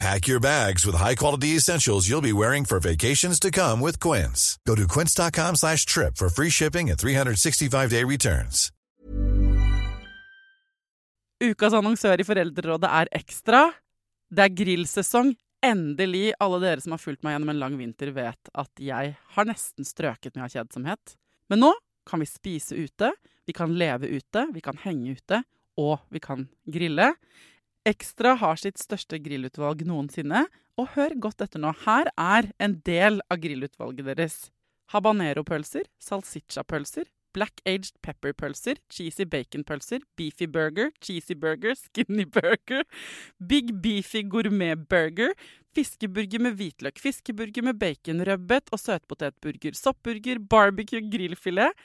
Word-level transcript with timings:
Pack 0.00 0.26
your 0.26 0.40
bags 0.40 0.84
with 0.84 0.96
high-quality 0.96 1.56
essentials 1.56 2.08
you'll 2.08 2.20
be 2.20 2.32
wearing 2.32 2.64
for 2.64 2.80
vacations 2.80 3.38
to 3.40 3.50
come 3.50 3.80
with 3.80 4.00
Quince. 4.00 4.58
Go 4.66 4.74
to 4.74 4.86
quince.com 4.88 5.56
slash 5.56 5.86
trip 5.86 6.16
for 6.16 6.28
free 6.28 6.50
shipping 6.50 6.90
and 6.90 6.98
365-day 6.98 8.04
returns. 8.04 8.70
Ukas 11.44 11.74
annonsør 11.76 12.20
i 12.22 12.24
Foreldrerådet 12.24 12.88
er 12.88 13.08
Ekstra. 13.12 13.66
Det 14.32 14.44
er 14.46 14.54
grillsesong. 14.54 15.34
Endelig. 15.64 16.32
Alle 16.40 16.60
dere 16.62 16.82
som 16.84 16.94
har 16.94 17.02
fulgt 17.02 17.24
meg 17.24 17.34
gjennom 17.34 17.50
en 17.52 17.60
lang 17.60 17.74
vinter, 17.78 18.12
vet 18.16 18.50
at 18.54 18.80
jeg 18.80 19.14
har 19.36 19.48
nesten 19.48 19.86
strøket 19.86 20.36
med 20.36 20.46
av 20.46 20.52
kjedsomhet. 20.54 21.16
Men 21.52 21.62
nå 21.64 21.72
kan 22.08 22.20
vi 22.22 22.28
spise 22.28 22.76
ute, 22.76 23.10
vi 23.48 23.54
kan 23.56 23.72
leve 23.76 24.08
ute, 24.12 24.46
vi 24.52 24.62
kan 24.64 24.78
henge 24.84 25.16
ute, 25.18 25.42
og 25.80 25.98
vi 26.12 26.20
kan 26.22 26.46
grille. 26.70 27.10
Ekstra 27.84 28.32
har 28.40 28.56
sitt 28.56 28.80
største 28.80 29.18
grillutvalg 29.20 29.82
noensinne, 29.84 30.46
og 30.80 30.94
hør 30.94 31.12
godt 31.26 31.44
etter 31.44 31.60
nå. 31.60 31.74
Her 31.84 32.08
er 32.16 32.48
en 32.62 32.78
del 32.86 33.20
av 33.28 33.42
grillutvalget 33.42 34.08
deres. 34.08 34.38
Habanero-pølser, 34.94 35.84
salsiccia-pølser, 36.00 37.10
black 37.36 37.60
aged 37.68 37.92
pepper-pølser, 38.06 38.80
cheesy 38.88 39.26
bacon-pølser, 39.28 40.00
beefy 40.16 40.48
burger, 40.48 40.92
cheesy 41.04 41.36
burger, 41.36 41.76
skinny 41.76 42.24
burger, 42.24 42.86
big 43.52 43.74
beefy 43.84 44.24
gourmet-burger, 44.32 45.34
fiskeburger 45.74 46.40
med 46.46 46.56
hvitløk, 46.56 47.00
fiskeburger 47.02 47.66
med 47.68 47.80
bacon, 47.82 48.22
rødbet 48.24 48.72
og 48.72 48.80
søtpotetburger, 48.80 49.76
soppburger, 49.76 50.40
barbecue, 50.40 51.04
grillfilet, 51.12 51.84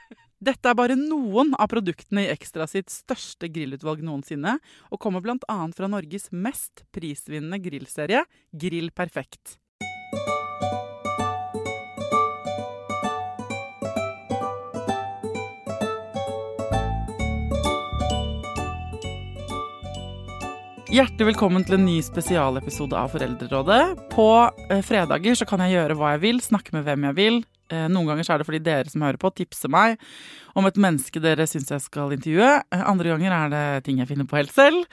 Dette 0.41 0.71
er 0.71 0.73
bare 0.73 0.95
noen 0.97 1.51
av 1.53 1.67
produktene 1.69 2.23
i 2.25 2.31
Ekstra 2.33 2.65
sitt 2.65 2.89
største 2.89 3.45
grillutvalg 3.53 3.99
noensinne, 4.01 4.55
og 4.89 4.97
kommer 5.03 5.21
bl.a. 5.21 5.57
fra 5.77 5.89
Norges 5.91 6.31
mest 6.33 6.81
prisvinnende 6.89 7.59
grillserie, 7.61 8.23
Grill 8.49 8.89
Perfekt. 8.89 9.59
Hjertelig 20.91 21.29
velkommen 21.29 21.63
til 21.63 21.77
en 21.77 21.85
ny 21.85 22.01
spesialepisode 22.03 22.97
av 22.97 23.13
Foreldrerådet. 23.13 24.09
På 24.11 24.25
eh, 24.73 24.81
fredager 24.83 25.37
så 25.37 25.45
kan 25.47 25.61
jeg 25.63 25.77
gjøre 25.77 26.01
hva 26.01 26.15
jeg 26.17 26.25
vil, 26.25 26.41
snakke 26.43 26.73
med 26.73 26.89
hvem 26.89 27.11
jeg 27.11 27.19
vil. 27.21 27.43
Eh, 27.71 27.87
noen 27.91 28.09
ganger 28.09 28.27
så 28.27 28.35
er 28.35 28.41
det 28.41 28.47
fordi 28.49 28.61
dere 28.65 28.91
som 28.91 29.03
hører 29.05 29.19
på, 29.21 29.31
tipser 29.35 29.71
meg 29.71 29.99
om 30.59 30.67
et 30.67 30.79
menneske 30.81 31.21
dere 31.23 31.47
syns 31.49 31.71
jeg 31.71 31.83
skal 31.85 32.13
intervjue. 32.15 32.53
Eh, 32.61 32.85
andre 32.87 33.13
ganger 33.13 33.35
er 33.37 33.51
det 33.53 33.65
ting 33.87 34.01
jeg 34.01 34.11
finner 34.11 34.27
på 34.29 34.39
helt 34.39 34.53
selv. 34.55 34.87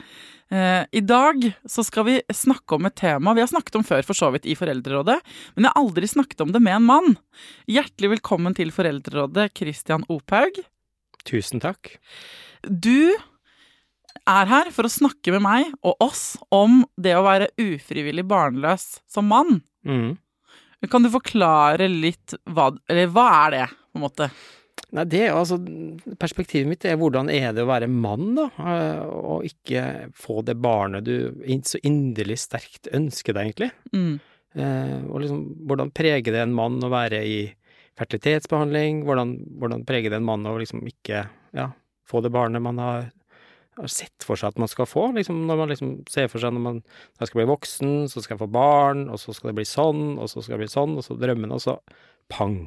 Eh, 0.54 0.84
I 0.96 1.02
dag 1.04 1.44
så 1.68 1.84
skal 1.84 2.06
vi 2.08 2.18
snakke 2.32 2.78
om 2.78 2.88
et 2.88 2.96
tema 2.96 3.34
vi 3.36 3.42
har 3.44 3.50
snakket 3.50 3.80
om 3.80 3.86
før 3.86 4.06
for 4.06 4.16
så 4.16 4.30
vidt 4.32 4.48
i 4.48 4.56
Foreldrerådet, 4.58 5.18
men 5.56 5.66
jeg 5.66 5.74
har 5.74 5.82
aldri 5.82 6.08
snakket 6.08 6.44
om 6.44 6.54
det 6.54 6.62
med 6.64 6.78
en 6.78 6.88
mann. 6.88 7.16
Hjertelig 7.68 8.14
velkommen 8.16 8.56
til 8.56 8.72
Foreldrerådet, 8.74 9.50
Christian 9.58 10.06
Ophaug. 10.08 10.62
Tusen 11.28 11.60
takk. 11.60 11.98
Du 12.64 13.12
er 14.28 14.48
her 14.50 14.70
for 14.74 14.88
å 14.88 14.92
snakke 14.92 15.34
med 15.34 15.44
meg 15.44 15.68
og 15.82 16.00
oss 16.04 16.38
om 16.54 16.82
det 17.00 17.14
å 17.16 17.26
være 17.26 17.50
ufrivillig 17.60 18.24
barnløs 18.28 18.98
som 19.10 19.28
mann. 19.30 19.60
Mm. 19.84 20.16
Kan 20.86 21.02
du 21.02 21.10
forklare 21.10 21.88
litt 21.90 22.36
hva 22.46 22.70
Eller 22.86 23.10
hva 23.10 23.26
er 23.40 23.54
det, 23.56 23.66
på 23.90 23.98
en 23.98 24.04
måte? 24.04 24.28
Nei, 24.94 25.04
det 25.10 25.20
er 25.26 25.36
altså 25.36 25.58
Perspektivet 26.20 26.68
mitt 26.70 26.86
er 26.88 26.96
hvordan 27.00 27.28
er 27.32 27.50
det 27.52 27.64
å 27.64 27.68
være 27.68 27.90
mann, 27.90 28.30
da, 28.38 28.46
eh, 28.62 29.02
og 29.04 29.44
ikke 29.48 29.82
få 30.16 30.40
det 30.46 30.56
barnet 30.62 31.04
du 31.04 31.42
så 31.66 31.80
inderlig 31.84 32.38
sterkt 32.40 32.88
ønsker 32.96 33.36
deg, 33.36 33.50
egentlig. 33.50 33.70
Mm. 33.92 34.14
Eh, 34.56 34.96
og 35.10 35.20
liksom, 35.24 35.42
hvordan 35.68 35.92
preger 35.92 36.32
det 36.32 36.40
en 36.46 36.56
mann 36.56 36.78
å 36.80 36.92
være 36.92 37.20
i 37.26 37.40
fertilitetsbehandling? 37.98 39.02
Hvordan, 39.04 39.34
hvordan 39.60 39.84
preger 39.88 40.14
det 40.14 40.22
en 40.22 40.28
mann 40.30 40.48
å 40.48 40.56
liksom 40.60 40.86
ikke 40.88 41.26
ja, 41.58 41.68
få 42.08 42.22
det 42.24 42.32
barnet 42.32 42.64
man 42.64 42.80
har, 42.80 43.10
har 43.84 43.92
sett 43.92 44.26
for 44.26 44.40
seg 44.40 44.54
at 44.54 44.60
man 44.62 44.70
skal 44.70 44.88
få? 44.88 45.08
Liksom, 45.16 45.44
når 45.48 45.60
man 45.60 45.72
liksom 45.72 45.92
ser 46.10 46.28
for 46.32 46.42
seg 46.42 46.54
når 46.54 46.64
man 46.64 46.80
når 46.82 47.22
jeg 47.22 47.30
skal 47.30 47.40
bli 47.40 47.48
voksen, 47.52 47.94
så 48.10 48.22
skal 48.24 48.36
jeg 48.36 48.42
få 48.42 48.50
barn, 48.58 49.06
og 49.12 49.20
så 49.22 49.34
skal 49.36 49.52
det 49.52 49.58
bli 49.60 49.68
sånn, 49.68 50.04
og 50.18 50.30
så 50.30 50.42
skal 50.42 50.56
det 50.56 50.64
bli 50.64 50.72
sånn, 50.72 50.96
og 50.98 51.06
så 51.06 51.16
drømmen, 51.18 51.54
og 51.54 51.62
så 51.64 51.78
pang, 52.32 52.58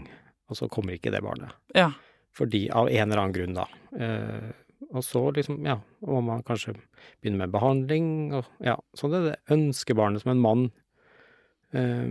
og 0.49 0.59
så 0.59 0.69
kommer 0.71 0.97
ikke 0.97 1.13
det 1.13 1.23
barnet. 1.25 1.55
Ja. 1.77 1.91
Fordi 2.37 2.65
av 2.71 2.89
en 2.89 3.09
eller 3.09 3.23
annen 3.25 3.35
grunn, 3.35 3.57
da. 3.59 3.67
Eh, 3.97 4.51
og 4.91 5.03
så 5.05 5.23
liksom, 5.35 5.61
ja, 5.67 5.77
må 6.07 6.21
man 6.25 6.43
kanskje 6.47 6.75
begynne 7.21 7.43
med 7.43 7.53
behandling, 7.53 8.07
og 8.39 8.47
ja, 8.63 8.77
sånn 8.97 9.15
er 9.17 9.27
det 9.29 9.37
ønskebarnet 9.53 10.23
som 10.23 10.33
en 10.33 10.43
mann 10.43 10.65
eh, 11.77 12.07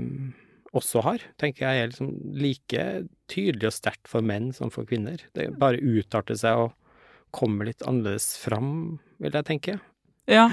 også 0.76 1.02
har, 1.02 1.24
tenker 1.40 1.66
jeg 1.66 1.82
er 1.82 1.90
liksom 1.90 2.12
like 2.38 2.84
tydelig 3.30 3.70
og 3.70 3.74
sterkt 3.74 4.10
for 4.10 4.24
menn 4.24 4.50
som 4.54 4.70
for 4.72 4.86
kvinner. 4.88 5.22
Det 5.34 5.48
bare 5.58 5.82
utarter 5.82 6.38
seg 6.38 6.66
og 6.66 6.76
kommer 7.34 7.68
litt 7.70 7.82
annerledes 7.86 8.32
fram, 8.42 8.98
vil 9.22 9.32
jeg 9.38 9.48
tenke. 9.48 9.78
ja. 10.30 10.48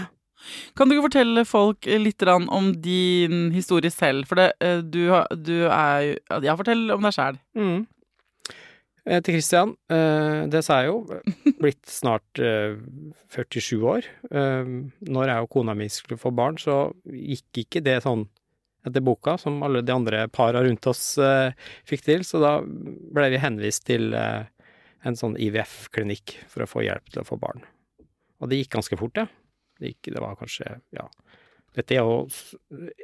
Kan 0.78 0.86
du 0.86 0.94
ikke 0.94 1.08
fortelle 1.08 1.42
folk 1.50 1.88
litt 1.90 2.22
om 2.30 2.68
din 2.78 3.48
historie 3.56 3.90
selv? 3.90 4.28
For 4.30 4.38
det, 4.38 4.52
eh, 4.62 4.84
du, 4.86 5.08
du 5.34 5.66
er 5.66 6.04
jo 6.06 6.42
Ja, 6.46 6.54
fortell 6.60 6.92
om 6.94 7.02
deg 7.02 7.16
sjæl. 7.16 7.40
Mm. 7.58 7.88
Jeg 9.08 9.24
Til 9.24 9.34
Christian, 9.34 9.72
eh, 9.90 10.46
det 10.52 10.62
sa 10.68 10.82
jeg 10.84 10.92
jo, 10.92 10.98
blitt 11.64 11.90
snart 11.90 12.38
eh, 12.38 12.76
47 13.34 13.82
år. 13.82 14.06
Eh, 14.30 14.70
Når 15.10 15.32
jeg 15.32 15.42
og 15.48 15.50
kona 15.56 15.74
mi 15.74 15.88
skulle 15.90 16.20
få 16.22 16.30
barn, 16.36 16.60
så 16.62 16.92
gikk 17.10 17.64
ikke 17.64 17.82
det 17.82 18.04
sånn 18.06 18.28
etter 18.86 19.02
boka, 19.04 19.40
som 19.42 19.58
alle 19.66 19.82
de 19.82 19.92
andre 19.92 20.28
para 20.30 20.62
rundt 20.64 20.86
oss 20.88 21.16
eh, 21.18 21.50
fikk 21.88 22.06
til, 22.06 22.22
så 22.24 22.40
da 22.44 22.54
ble 22.62 23.32
vi 23.34 23.42
henvist 23.42 23.88
til 23.90 24.14
eh, 24.14 24.46
en 25.08 25.18
sånn 25.18 25.38
IVF-klinikk 25.40 26.36
for 26.52 26.64
å 26.64 26.70
få 26.70 26.84
hjelp 26.86 27.12
til 27.12 27.24
å 27.24 27.28
få 27.28 27.40
barn. 27.42 27.64
Og 28.42 28.52
det 28.52 28.62
gikk 28.62 28.76
ganske 28.78 29.00
fort, 29.00 29.16
det. 29.18 29.28
Det, 29.80 29.94
gikk, 29.94 30.12
det 30.16 30.24
var 30.24 30.38
kanskje, 30.40 30.80
ja 30.98 31.06
Dette 31.78 31.94
er 31.94 32.00
jo 32.02 32.24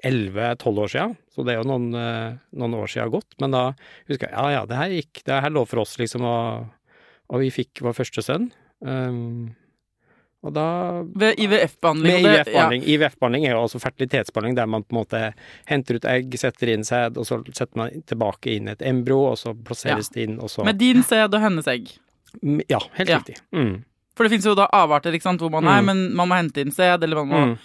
11-12 0.02 0.80
år 0.82 0.90
siden, 0.90 1.12
så 1.30 1.44
det 1.46 1.54
er 1.54 1.60
jo 1.60 1.68
noen, 1.70 1.92
eh, 1.94 2.40
noen 2.58 2.74
år 2.80 2.90
siden 2.90 3.12
gått. 3.14 3.36
Men 3.44 3.54
da 3.54 3.68
husker 4.08 4.32
jeg 4.32 4.34
ja 4.34 4.46
ja, 4.56 4.64
det 4.66 4.80
her 4.80 4.96
gikk, 4.96 5.22
det 5.28 5.42
her 5.46 5.54
lå 5.54 5.62
for 5.70 5.84
oss, 5.84 5.94
liksom, 6.02 6.26
og, 6.26 6.96
og 7.30 7.44
vi 7.44 7.52
fikk 7.54 7.84
vår 7.86 7.94
første 8.00 8.24
sønn. 8.26 8.48
Um, 8.82 9.54
og 10.44 10.54
da 10.54 10.66
Ved 11.16 11.38
IVF-behandling. 11.40 12.22
med 12.24 12.34
IVF-behandling. 12.34 12.84
IVF-behandling 12.84 13.46
er 13.48 13.52
jo 13.56 13.62
altså 13.64 13.80
fertilitetsbehandling 13.80 14.56
der 14.58 14.66
man 14.68 14.84
på 14.84 14.96
en 14.96 15.00
måte 15.06 15.34
henter 15.70 15.96
ut 15.96 16.06
egg, 16.06 16.34
setter 16.38 16.68
inn 16.74 16.84
sæd, 16.84 17.18
og 17.18 17.26
så 17.26 17.40
setter 17.54 17.78
man 17.80 18.02
tilbake 18.06 18.56
inn 18.58 18.68
et 18.68 18.82
embryo, 18.82 19.22
og 19.32 19.38
så 19.38 19.54
plasseres 19.56 20.10
det 20.12 20.28
inn, 20.28 20.40
og 20.40 20.50
så 20.50 20.66
Med 20.66 20.78
din 20.78 21.02
sæd 21.04 21.34
og 21.34 21.42
hennes 21.42 21.68
egg. 21.68 21.94
Mm, 22.44 22.62
Ja, 22.70 22.80
helt 22.98 23.10
Ja. 23.10 23.18
riktig. 23.20 23.38
Mm. 23.54 23.84
For 24.16 24.24
det 24.26 24.32
fins 24.32 24.46
jo 24.46 24.54
da 24.56 24.68
avarter 24.74 25.12
ikke 25.14 25.24
sant, 25.24 25.40
hvor 25.42 25.50
man 25.50 25.64
Mm. 25.64 25.86
Men 25.86 26.16
man 26.16 26.28
må 26.30 26.36
hente 26.36 26.58
inn 26.62 26.72
sæd, 26.72 27.04
eller 27.04 27.16
man 27.24 27.28
må 27.28 27.46
Mm. 27.46 27.58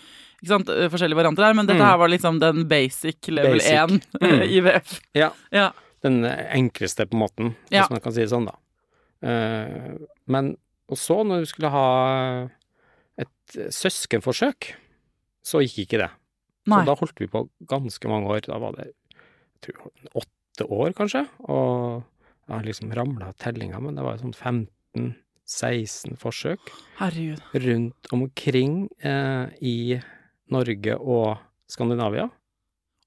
ikke 0.42 0.48
sant, 0.48 0.68
eh, 0.68 0.88
Forskjellige 0.88 1.16
varianter 1.16 1.44
her. 1.44 1.54
Men 1.54 1.66
dette 1.66 1.80
Mm. 1.80 1.86
her 1.90 1.96
var 1.98 2.08
liksom 2.08 2.38
den 2.40 2.68
basic 2.68 3.28
level 3.28 3.58
Basic. 3.58 3.72
1 3.72 4.06
Mm. 4.20 4.42
IVF. 4.56 5.00
Ja. 5.14 5.30
Ja. 5.52 5.72
Den 6.02 6.22
enkleste, 6.24 7.06
på 7.06 7.14
en 7.14 7.20
måte, 7.26 7.54
Ja. 7.72 7.82
hvis 7.82 7.90
man 7.90 8.00
kan 8.00 8.12
si 8.12 8.20
det 8.20 8.30
sånn, 8.30 8.46
da. 8.46 8.54
Uh, 9.20 9.98
men 10.28 10.56
og 10.88 10.96
så, 10.96 11.24
når 11.26 11.40
du 11.40 11.46
skulle 11.46 11.70
ha 11.70 12.48
et 13.18 13.58
søskenforsøk, 13.74 14.72
så 15.44 15.62
gikk 15.64 15.84
ikke 15.86 16.02
det. 16.04 16.10
Nei. 16.68 16.82
Så 16.82 16.88
da 16.90 16.96
holdt 17.00 17.22
vi 17.22 17.28
på 17.32 17.46
ganske 17.70 18.10
mange 18.10 18.28
år. 18.34 18.42
Da 18.46 18.58
var 18.60 18.76
det 18.76 18.90
jeg 18.90 19.72
tror, 19.72 19.90
åtte 20.20 20.66
år, 20.68 20.92
kanskje. 20.98 21.24
Og 21.48 22.02
jeg 22.48 22.54
har 22.54 22.66
liksom 22.66 22.92
ramla 22.96 23.30
av 23.32 23.38
tellinga, 23.40 23.80
men 23.82 23.96
det 23.98 24.04
var 24.04 24.20
sånn 24.20 24.36
15-16 24.36 26.16
forsøk 26.20 26.70
Herregud. 27.00 27.42
rundt 27.64 28.12
omkring 28.14 28.88
eh, 29.00 29.48
i 29.64 29.76
Norge 30.52 30.96
og 30.98 31.38
Skandinavia. 31.68 32.28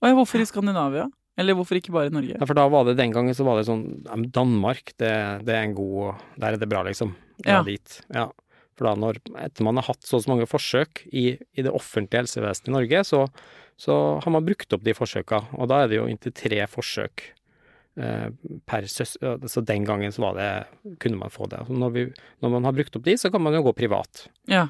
Og 0.02 0.10
ja, 0.10 0.16
hvorfor 0.18 0.42
i 0.42 0.48
Skandinavia? 0.50 1.07
Eller 1.40 1.56
hvorfor 1.57 1.78
ikke 1.80 1.94
bare 1.96 2.10
i 2.12 2.14
Norge? 2.14 2.36
Ja, 2.36 2.46
for 2.46 2.57
da 2.57 2.68
var 2.69 2.86
det 2.90 2.98
den 3.00 3.14
gangen 3.14 3.34
så 3.38 3.46
var 3.48 3.57
det 3.57 3.68
sånn 3.69 3.86
Danmark, 4.34 4.92
det, 5.00 5.12
det 5.48 5.54
er 5.56 5.64
en 5.64 5.75
god 5.78 6.19
Der 6.42 6.54
er 6.54 6.62
det 6.62 6.69
bra, 6.69 6.84
liksom. 6.86 7.16
Ja. 7.46 7.60
Ja. 7.60 7.62
dit. 7.66 8.02
Ja. 8.14 8.28
For 8.81 8.89
da 8.89 8.95
når 8.98 9.19
Etter 9.38 9.62
man 9.68 9.78
har 9.78 9.86
hatt 9.92 10.07
så 10.10 10.18
mange 10.25 10.48
forsøk 10.50 11.04
i, 11.13 11.36
i 11.38 11.62
det 11.62 11.69
offentlige 11.69 12.24
helsevesenet 12.24 12.72
i 12.72 12.74
Norge, 12.74 13.04
så, 13.06 13.19
så 13.78 13.98
har 14.24 14.33
man 14.33 14.48
brukt 14.48 14.74
opp 14.74 14.81
de 14.81 14.95
forsøka. 14.98 15.44
Og 15.54 15.69
da 15.69 15.83
er 15.83 15.92
det 15.92 16.00
jo 16.00 16.07
inntil 16.10 16.33
tre 16.33 16.63
forsøk 16.66 17.28
eh, 18.01 18.31
per 18.66 18.88
søster. 18.89 19.38
Så 19.54 19.62
den 19.69 19.86
gangen 19.86 20.10
så 20.16 20.25
var 20.25 20.39
det 20.39 20.50
kunne 21.04 21.22
man 21.22 21.30
få 21.30 21.45
det. 21.51 21.62
Når, 21.69 21.94
vi, 21.94 22.07
når 22.42 22.56
man 22.56 22.66
har 22.66 22.74
brukt 22.80 22.98
opp 22.98 23.06
de, 23.06 23.13
så 23.22 23.30
kan 23.30 23.45
man 23.45 23.54
jo 23.54 23.62
gå 23.69 23.75
privat. 23.83 24.25
Ja. 24.50 24.66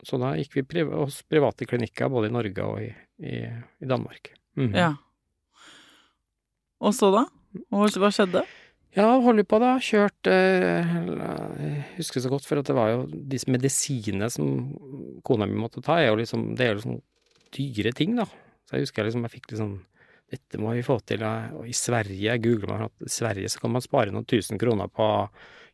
Så 0.00 0.16
da 0.16 0.32
gikk 0.40 0.56
vi 0.56 0.66
priv 0.72 0.96
hos 0.96 1.20
private 1.28 1.68
klinikker 1.68 2.08
både 2.08 2.32
i 2.32 2.36
Norge 2.40 2.70
og 2.70 2.80
i, 2.80 2.88
i, 3.20 3.44
i 3.84 3.92
Danmark. 3.92 4.32
Mhm. 4.56 4.72
ja. 4.80 4.94
Og 6.82 6.96
så, 6.96 7.12
da? 7.12 7.26
Hva 7.68 8.08
skjedde? 8.16 8.46
Ja, 8.92 9.06
holder 9.24 9.46
på 9.48 9.56
da. 9.62 9.76
Kjørt 9.80 10.28
eh, 10.28 10.90
Jeg 10.92 11.84
husker 11.96 12.20
så 12.20 12.32
godt, 12.32 12.44
for 12.48 12.60
det 12.60 12.76
var 12.76 12.90
jo 12.92 13.06
disse 13.08 13.48
medisinene 13.52 14.28
som 14.32 14.74
kona 15.24 15.48
mi 15.48 15.56
måtte 15.56 15.80
ta, 15.84 15.96
er 16.00 16.12
liksom 16.18 16.50
Det 16.58 16.66
er 16.66 16.74
jo 16.74 16.80
liksom 16.80 17.00
dyre 17.56 17.94
ting, 17.96 18.18
da. 18.20 18.26
Så 18.68 18.76
jeg 18.76 18.86
husker 18.86 19.08
liksom 19.08 19.24
jeg 19.28 19.34
fikk 19.38 19.50
liksom 19.54 19.72
Dette 20.32 20.60
må 20.60 20.72
vi 20.72 20.84
få 20.84 20.98
til. 21.04 21.24
Og 21.58 21.66
i 21.68 21.74
Sverige, 21.76 22.38
googler 22.40 22.70
meg 22.70 22.86
at 22.86 23.04
i 23.04 23.12
Sverige 23.12 23.50
så 23.52 23.60
kan 23.60 23.74
man 23.74 23.84
spare 23.84 24.12
noen 24.12 24.28
tusen 24.28 24.60
kroner 24.60 24.88
på 24.88 25.04
å 25.04 25.26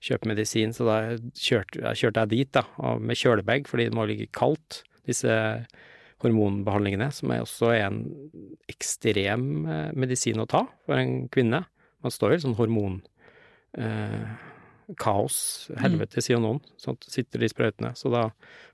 kjøpe 0.03 0.31
medisin, 0.31 0.73
så 0.75 0.87
da 0.87 0.97
kjørte, 1.15 1.79
jeg 1.85 2.01
kjørte 2.01 2.25
jeg 2.25 2.33
dit, 2.33 2.51
da, 2.55 2.65
med 2.99 3.19
kjølebag, 3.19 3.71
fordi 3.71 3.87
det 3.87 3.95
må 3.99 4.07
ligge 4.07 4.27
kaldt, 4.35 4.81
disse 5.07 5.31
hormonbehandlingene, 6.23 7.07
som 7.15 7.31
er 7.35 7.45
også 7.45 7.71
en 7.77 8.01
ekstrem 8.71 9.45
eh, 9.71 9.91
medisin 9.95 10.43
å 10.43 10.49
ta 10.51 10.65
for 10.87 10.99
en 10.99 11.29
kvinne. 11.31 11.63
Man 12.05 12.15
står 12.15 12.35
jo 12.35 12.39
i 12.39 12.45
sånn 12.47 12.59
hormonkaos. 12.59 13.09
Eh, 13.79 14.47
kaos, 14.97 15.69
helvete, 15.83 16.23
sier 16.25 16.41
noen. 16.41 16.63
Sånn 16.81 16.97
sitter 17.05 17.43
de 17.43 17.51
sprøytene. 17.51 17.91
Så 17.99 18.09
da 18.13 18.29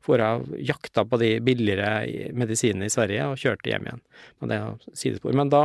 får 0.05 0.23
jeg 0.23 0.61
jakta 0.69 1.03
på 1.09 1.19
de 1.19 1.33
billigere 1.43 2.31
medisinene 2.39 2.87
i 2.87 2.93
Sverige 2.93 3.27
og 3.33 3.41
kjørte 3.41 3.73
hjem 3.73 3.89
igjen. 3.89 4.05
Men 4.39 4.53
det 4.53 4.61
er 4.61 4.93
sidespor. 4.95 5.35
Men 5.35 5.51
da 5.51 5.65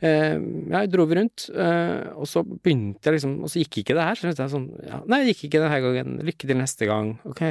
eh, 0.00 0.38
jeg 0.38 0.92
dro 0.94 1.04
vi 1.10 1.18
rundt, 1.18 1.50
eh, 1.52 2.08
og 2.14 2.30
så 2.30 2.44
begynte 2.46 3.10
jeg 3.10 3.18
liksom 3.18 3.36
Og 3.44 3.52
så 3.52 3.60
gikk 3.64 3.82
ikke 3.82 3.98
det 3.98 4.06
her. 4.08 4.20
Så 4.20 4.32
jeg 4.32 4.54
sånn 4.54 4.70
ja, 4.86 5.02
Nei, 5.04 5.24
det 5.24 5.34
gikk 5.34 5.50
ikke 5.50 5.64
denne 5.66 5.82
gangen. 5.84 6.22
Lykke 6.30 6.48
til 6.48 6.60
neste 6.62 6.88
gang. 6.88 7.18
Ok. 7.28 7.44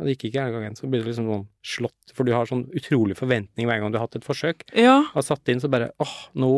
Og 0.00 0.06
det 0.08 0.16
gikk 0.16 0.30
ikke 0.30 0.40
denne 0.40 0.56
gangen. 0.56 0.78
Så 0.78 0.88
blir 0.88 1.04
det 1.04 1.12
liksom 1.12 1.28
sånn 1.30 1.48
slått 1.74 2.14
For 2.16 2.26
du 2.26 2.32
har 2.34 2.48
sånn 2.50 2.64
utrolig 2.72 3.18
forventning 3.18 3.68
hver 3.68 3.82
gang 3.82 3.92
du 3.92 4.00
har 4.00 4.08
hatt 4.08 4.16
et 4.18 4.26
forsøk. 4.26 4.64
Ja. 4.72 5.02
Har 5.12 5.26
satt 5.26 5.52
inn, 5.52 5.60
så 5.62 5.70
bare 5.70 5.92
åh, 6.02 6.16
nå 6.40 6.54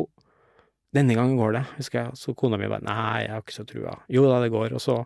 Denne 0.96 1.16
gangen 1.18 1.38
går 1.38 1.58
det, 1.58 1.64
husker 1.76 2.02
jeg. 2.02 2.18
Så 2.20 2.34
kona 2.38 2.58
mi 2.60 2.68
bare 2.70 2.84
nei, 2.86 3.26
jeg 3.26 3.34
har 3.34 3.44
ikke 3.44 3.56
så 3.58 3.66
trua. 3.68 3.96
Jo 4.12 4.26
da, 4.30 4.40
det 4.42 4.52
går. 4.54 4.76
Og 4.78 4.82
så, 4.82 5.00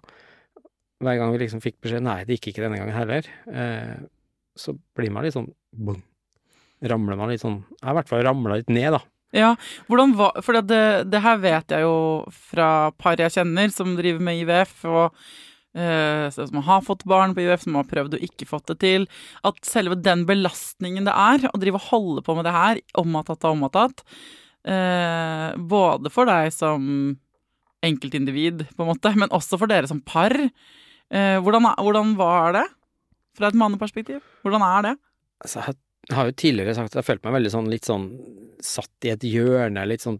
hver 1.02 1.18
gang 1.18 1.34
vi 1.34 1.42
liksom 1.42 1.62
fikk 1.64 1.80
beskjed 1.82 2.04
nei, 2.06 2.20
det 2.28 2.38
gikk 2.38 2.52
ikke 2.52 2.66
denne 2.66 2.80
gangen 2.80 2.96
heller, 2.96 3.30
eh, 3.50 3.96
så 4.58 4.76
blir 4.96 5.12
man 5.14 5.26
litt 5.26 5.36
sånn 5.36 5.50
bong. 5.74 6.02
Ramler 6.80 7.18
man 7.18 7.28
litt 7.28 7.42
sånn 7.42 7.58
Jeg 7.74 7.84
har 7.84 7.92
i 7.92 7.96
hvert 7.98 8.08
fall 8.08 8.22
ramla 8.24 8.56
litt 8.60 8.70
ned, 8.72 8.94
da. 8.96 9.02
Ja, 9.36 9.52
hvordan 9.86 10.16
var 10.18 10.40
For 10.42 10.58
det, 10.58 10.80
det 11.12 11.20
her 11.22 11.38
vet 11.42 11.70
jeg 11.70 11.84
jo 11.84 11.94
fra 12.50 12.90
par 12.98 13.20
jeg 13.20 13.34
kjenner 13.36 13.70
som 13.74 13.94
driver 13.98 14.24
med 14.26 14.42
IVF, 14.42 14.74
og 14.90 15.14
eh, 15.78 16.26
som 16.34 16.62
har 16.66 16.82
fått 16.86 17.06
barn 17.08 17.34
på 17.36 17.44
IVF, 17.44 17.64
som 17.66 17.78
har 17.78 17.88
prøvd 17.90 18.18
og 18.18 18.26
ikke 18.26 18.48
fått 18.50 18.72
det 18.72 18.80
til. 18.82 19.06
At 19.46 19.60
selve 19.66 19.98
den 20.00 20.26
belastningen 20.28 21.06
det 21.06 21.14
er 21.14 21.46
å 21.50 21.60
drive 21.62 21.78
og 21.78 21.90
holde 21.92 22.26
på 22.26 22.36
med 22.38 22.48
det 22.48 22.56
her 22.56 22.82
om 23.00 23.20
og 23.20 23.28
tatt 23.30 23.46
og 23.46 23.58
om 23.58 23.68
og 23.68 23.74
tatt, 23.76 24.04
eh, 24.68 25.50
både 25.56 26.12
for 26.12 26.28
deg 26.28 26.50
som 26.54 26.82
enkeltindivid, 27.86 28.66
på 28.76 28.84
en 28.84 28.90
måte, 28.92 29.12
men 29.20 29.32
også 29.36 29.58
for 29.60 29.70
dere 29.70 29.90
som 29.90 30.02
par. 30.04 30.34
Eh, 30.36 31.38
hvordan, 31.42 31.72
hvordan 31.78 32.16
var 32.20 32.58
det? 32.58 32.66
Fra 33.38 33.50
et 33.50 33.58
manneperspektiv? 33.58 34.20
Hvordan 34.44 34.64
er 34.66 34.90
det? 34.90 34.96
Altså, 35.40 35.62
jeg 36.10 36.16
har 36.16 36.28
jo 36.28 36.36
tidligere 36.36 36.74
sagt 36.76 36.92
at 36.92 37.00
jeg 37.00 37.06
følte 37.06 37.28
meg 37.28 37.38
veldig 37.38 37.52
sånn 37.54 37.68
litt 37.70 37.88
sånn 37.88 38.06
satt 38.64 39.06
i 39.06 39.12
et 39.14 39.24
hjørne, 39.24 39.86
litt 39.88 40.04
sånn 40.04 40.18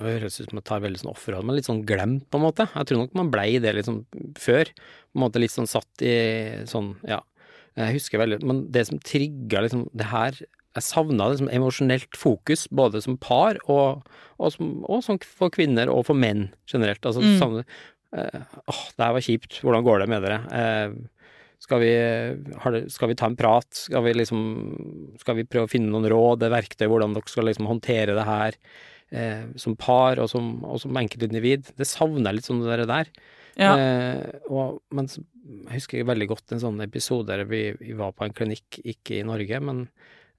Nå 0.00 0.08
høres 0.08 0.38
det 0.38 0.46
ut 0.46 0.52
som 0.54 0.58
jeg 0.58 0.64
tar 0.66 0.80
veldig 0.80 1.00
sånn 1.02 1.10
offerhold, 1.10 1.44
men 1.44 1.58
litt 1.58 1.66
sånn 1.68 1.82
glemt, 1.86 2.24
på 2.32 2.38
en 2.38 2.44
måte. 2.46 2.64
Jeg 2.72 2.88
tror 2.88 3.02
nok 3.02 3.12
man 3.18 3.28
blei 3.30 3.58
det 3.60 3.74
sånn 3.84 4.00
før. 4.40 4.70
På 4.72 5.18
en 5.18 5.22
måte 5.26 5.42
litt 5.42 5.52
sånn 5.52 5.68
satt 5.68 6.04
i 6.06 6.14
sånn, 6.70 6.94
ja. 7.06 7.18
Jeg 7.76 7.96
husker 7.96 8.20
veldig 8.20 8.38
Men 8.44 8.58
det 8.72 8.86
som 8.88 8.98
trigga 9.00 9.62
liksom 9.64 9.86
det 9.96 10.08
her 10.10 10.40
Jeg 10.72 10.86
savna 10.86 11.28
liksom 11.28 11.50
emosjonelt 11.52 12.16
fokus, 12.16 12.66
både 12.72 13.02
som 13.04 13.18
par 13.20 13.58
og, 13.68 14.06
og, 14.38 14.52
som, 14.54 14.70
og 14.88 15.02
som 15.04 15.18
for 15.20 15.52
kvinner 15.52 15.90
og 15.92 16.06
for 16.08 16.16
menn 16.18 16.46
generelt. 16.70 17.04
Altså 17.04 17.20
Mm. 17.22 17.38
savne 17.40 17.64
eh, 18.16 18.44
Åh, 18.68 18.84
det 18.96 19.04
her 19.04 19.12
var 19.16 19.26
kjipt. 19.26 19.58
Hvordan 19.64 19.84
går 19.84 20.00
det 20.00 20.08
med 20.08 20.22
dere? 20.24 20.38
Eh, 20.52 20.94
skal 21.62 21.78
vi, 21.78 21.90
har 22.64 22.78
skal 22.90 23.12
vi 23.12 23.14
ta 23.14 23.28
en 23.30 23.36
prat? 23.38 23.68
Skal 23.70 24.02
vi 24.02 24.14
liksom 24.16 24.40
Skal 25.20 25.36
vi 25.38 25.44
prøve 25.44 25.68
å 25.68 25.70
finne 25.70 25.92
noen 25.92 26.08
råd, 26.10 26.48
verktøy, 26.50 26.88
hvordan 26.90 27.14
dere 27.14 27.30
skal 27.30 27.46
liksom 27.46 27.68
håndtere 27.70 28.16
det 28.16 28.24
her 28.26 28.56
eh, 29.12 29.44
som 29.60 29.76
par 29.76 30.18
og 30.18 30.30
som, 30.32 30.64
og 30.64 30.80
som 30.82 30.96
enkeltindivid? 30.98 31.70
Det 31.78 31.86
savner 31.86 32.32
jeg 32.32 32.40
litt 32.40 32.48
sånn 32.48 32.64
det 32.66 32.88
der. 32.90 33.12
Ja. 33.60 33.76
Eh, 33.76 34.40
og, 34.48 34.80
men 34.90 35.06
jeg 35.12 35.76
husker 35.76 36.08
veldig 36.08 36.28
godt 36.32 36.54
en 36.56 36.62
sånn 36.62 36.80
episode 36.84 37.28
der 37.30 37.44
vi, 37.44 37.74
vi 37.78 37.94
var 37.98 38.16
på 38.16 38.24
en 38.26 38.34
klinikk, 38.34 38.80
ikke 38.82 39.20
i 39.20 39.26
Norge, 39.28 39.60
men 39.60 39.86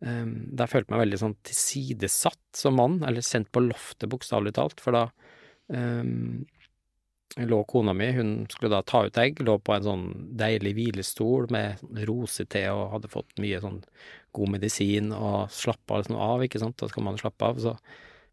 der 0.02 0.68
følte 0.68 0.90
jeg 0.90 0.96
meg 0.96 1.04
veldig 1.06 1.20
sånn 1.22 1.38
tilsidesatt 1.48 2.58
som 2.58 2.76
mann, 2.80 3.00
eller 3.08 3.24
sendt 3.24 3.52
på 3.56 3.64
loftet, 3.64 4.10
bokstavelig 4.12 4.56
talt, 4.58 4.84
for 4.84 4.98
da 4.98 5.06
um, 5.72 6.44
lå 7.42 7.60
kona 7.70 7.96
mi, 7.98 8.12
hun 8.14 8.34
skulle 8.52 8.72
da 8.74 8.84
ta 8.86 9.06
ut 9.08 9.18
egg, 9.18 9.42
lå 9.42 9.56
på 9.64 9.74
en 9.74 9.86
sånn 9.88 10.06
deilig 10.38 10.76
hvilestol 10.78 11.48
med 11.54 11.80
sånn 11.82 12.04
rosete 12.10 12.66
og 12.70 12.92
hadde 12.98 13.10
fått 13.10 13.42
mye 13.42 13.62
sånn 13.64 13.80
god 14.38 14.54
medisin 14.54 15.10
og 15.16 15.50
slappa 15.54 16.02
liksom 16.02 16.20
av, 16.22 16.44
ikke 16.46 16.62
sant, 16.62 16.78
da 16.82 16.90
skal 16.92 17.08
man 17.08 17.18
slappe 17.22 17.50
av, 17.50 17.62
så 17.64 17.76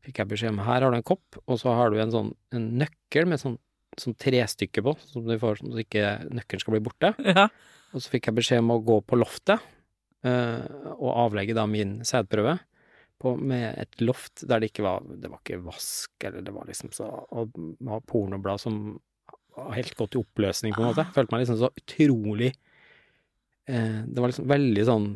fikk 0.04 0.20
jeg 0.20 0.30
beskjed 0.30 0.54
om 0.54 0.62
her 0.66 0.84
har 0.84 0.92
du 0.92 0.98
en 0.98 1.06
kopp, 1.06 1.40
og 1.46 1.60
så 1.60 1.74
har 1.76 1.92
du 1.92 2.00
en 2.00 2.12
sånn 2.12 2.30
en 2.56 2.70
nøkkel 2.80 3.28
med 3.30 3.40
sånn, 3.40 3.56
sånn 4.00 4.16
trestykke 4.20 4.84
på, 4.84 4.96
som 5.08 5.26
du 5.28 5.36
får 5.40 5.62
at 5.64 5.82
ikke 5.84 6.06
nøkkelen 6.28 6.62
skal 6.62 6.76
bli 6.76 6.84
borte. 6.84 7.14
Ja. 7.24 7.48
Og 7.90 8.04
så 8.04 8.12
fikk 8.12 8.28
jeg 8.28 8.36
beskjed 8.36 8.62
om 8.62 8.74
å 8.76 8.82
gå 8.84 9.00
på 9.02 9.18
loftet 9.18 9.64
og 10.26 11.10
avlegge 11.16 11.54
da 11.56 11.62
min 11.64 12.00
sædprøve 12.04 12.58
på, 13.20 13.34
med 13.36 13.76
et 13.80 14.00
loft 14.02 14.44
der 14.48 14.60
det 14.60 14.70
ikke 14.70 14.84
var 14.84 15.04
Det 15.04 15.28
var 15.28 15.40
ikke 15.42 15.60
vask, 15.64 16.12
eller 16.24 16.44
det 16.44 16.54
var 16.56 16.68
liksom 16.68 16.92
så 16.96 17.08
Og 17.36 17.56
var 17.84 18.04
pornoblad 18.08 18.60
som 18.62 18.98
var 19.56 19.74
helt 19.74 19.96
gått 19.98 20.14
i 20.14 20.20
oppløsning, 20.20 20.72
på 20.76 20.82
en 20.82 20.92
måte. 20.92 21.04
Følte 21.12 21.34
meg 21.34 21.42
liksom 21.42 21.58
så 21.60 21.72
utrolig 21.76 22.52
eh, 23.66 24.00
Det 24.06 24.22
var 24.22 24.32
liksom 24.32 24.48
veldig 24.50 24.86
sånn 24.88 25.08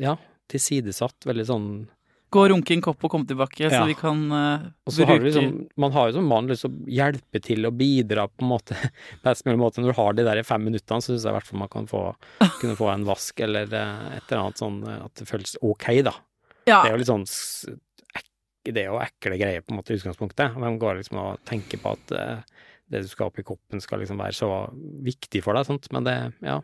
Ja, 0.00 0.16
tilsidesatt. 0.50 1.26
Veldig 1.28 1.46
sånn 1.48 1.68
Gå 2.28 2.42
og 2.44 2.50
runke 2.52 2.74
en 2.74 2.82
kopp 2.84 3.04
og 3.06 3.12
komme 3.12 3.28
tilbake, 3.28 3.70
så 3.72 3.80
vi 3.88 3.94
kan 3.96 4.18
uh, 4.28 4.66
har 4.68 5.08
bruke 5.08 5.16
du 5.22 5.26
liksom, 5.30 5.46
man 5.80 5.94
har 5.94 6.10
jo 6.10 6.18
som 6.18 6.26
mann 6.28 6.50
lyst 6.50 6.66
til 6.66 6.74
å 6.74 6.90
hjelpe 6.92 7.40
til 7.44 7.64
og 7.64 7.78
bidra 7.78 8.26
på 8.28 8.44
en 8.44 8.50
måte, 8.50 8.76
best 9.24 9.46
mulig 9.48 9.60
måte. 9.62 9.80
Når 9.80 9.94
du 9.94 9.98
har 10.00 10.18
de 10.18 10.26
der 10.26 10.42
fem 10.44 10.66
minuttene, 10.68 11.00
så 11.00 11.14
syns 11.14 11.24
jeg 11.24 11.32
i 11.32 11.36
hvert 11.38 11.48
fall 11.48 11.62
man 11.62 11.72
kan 11.72 11.88
få, 11.88 12.02
kunne 12.60 12.76
få 12.76 12.90
en 12.92 13.08
vask 13.08 13.40
eller 13.46 13.72
uh, 13.72 14.10
et 14.18 14.28
eller 14.28 14.42
annet 14.42 14.60
sånn 14.60 14.78
eh, 14.84 15.00
at 15.06 15.22
det 15.22 15.28
føles 15.30 15.56
ok, 15.64 15.88
da. 16.10 16.14
Ja. 16.68 16.82
Det 16.82 16.90
er 16.90 16.92
jo 16.92 17.00
litt 17.00 17.08
sånn 17.08 17.24
ek, 18.20 18.26
Det 18.68 18.82
er 18.82 18.90
jo 18.90 19.00
ekle 19.00 19.40
greier 19.40 19.64
på 19.64 19.72
en 19.72 19.80
måte 19.80 19.94
i 19.94 20.00
utgangspunktet. 20.02 20.58
Hvem 20.60 20.80
går 20.82 21.00
liksom 21.00 21.22
og 21.24 21.40
tenker 21.48 21.80
på 21.80 21.96
at 21.96 22.16
eh, 22.18 22.58
det 22.92 23.04
du 23.04 23.10
skal 23.10 23.28
opp 23.28 23.38
i 23.40 23.46
koppen 23.46 23.82
skal 23.84 24.02
liksom 24.02 24.20
være 24.20 24.36
så 24.36 24.50
viktig 25.04 25.42
for 25.44 25.58
deg, 25.58 25.68
sant. 25.68 25.88
Men 25.94 26.06
det, 26.08 26.18
ja. 26.44 26.58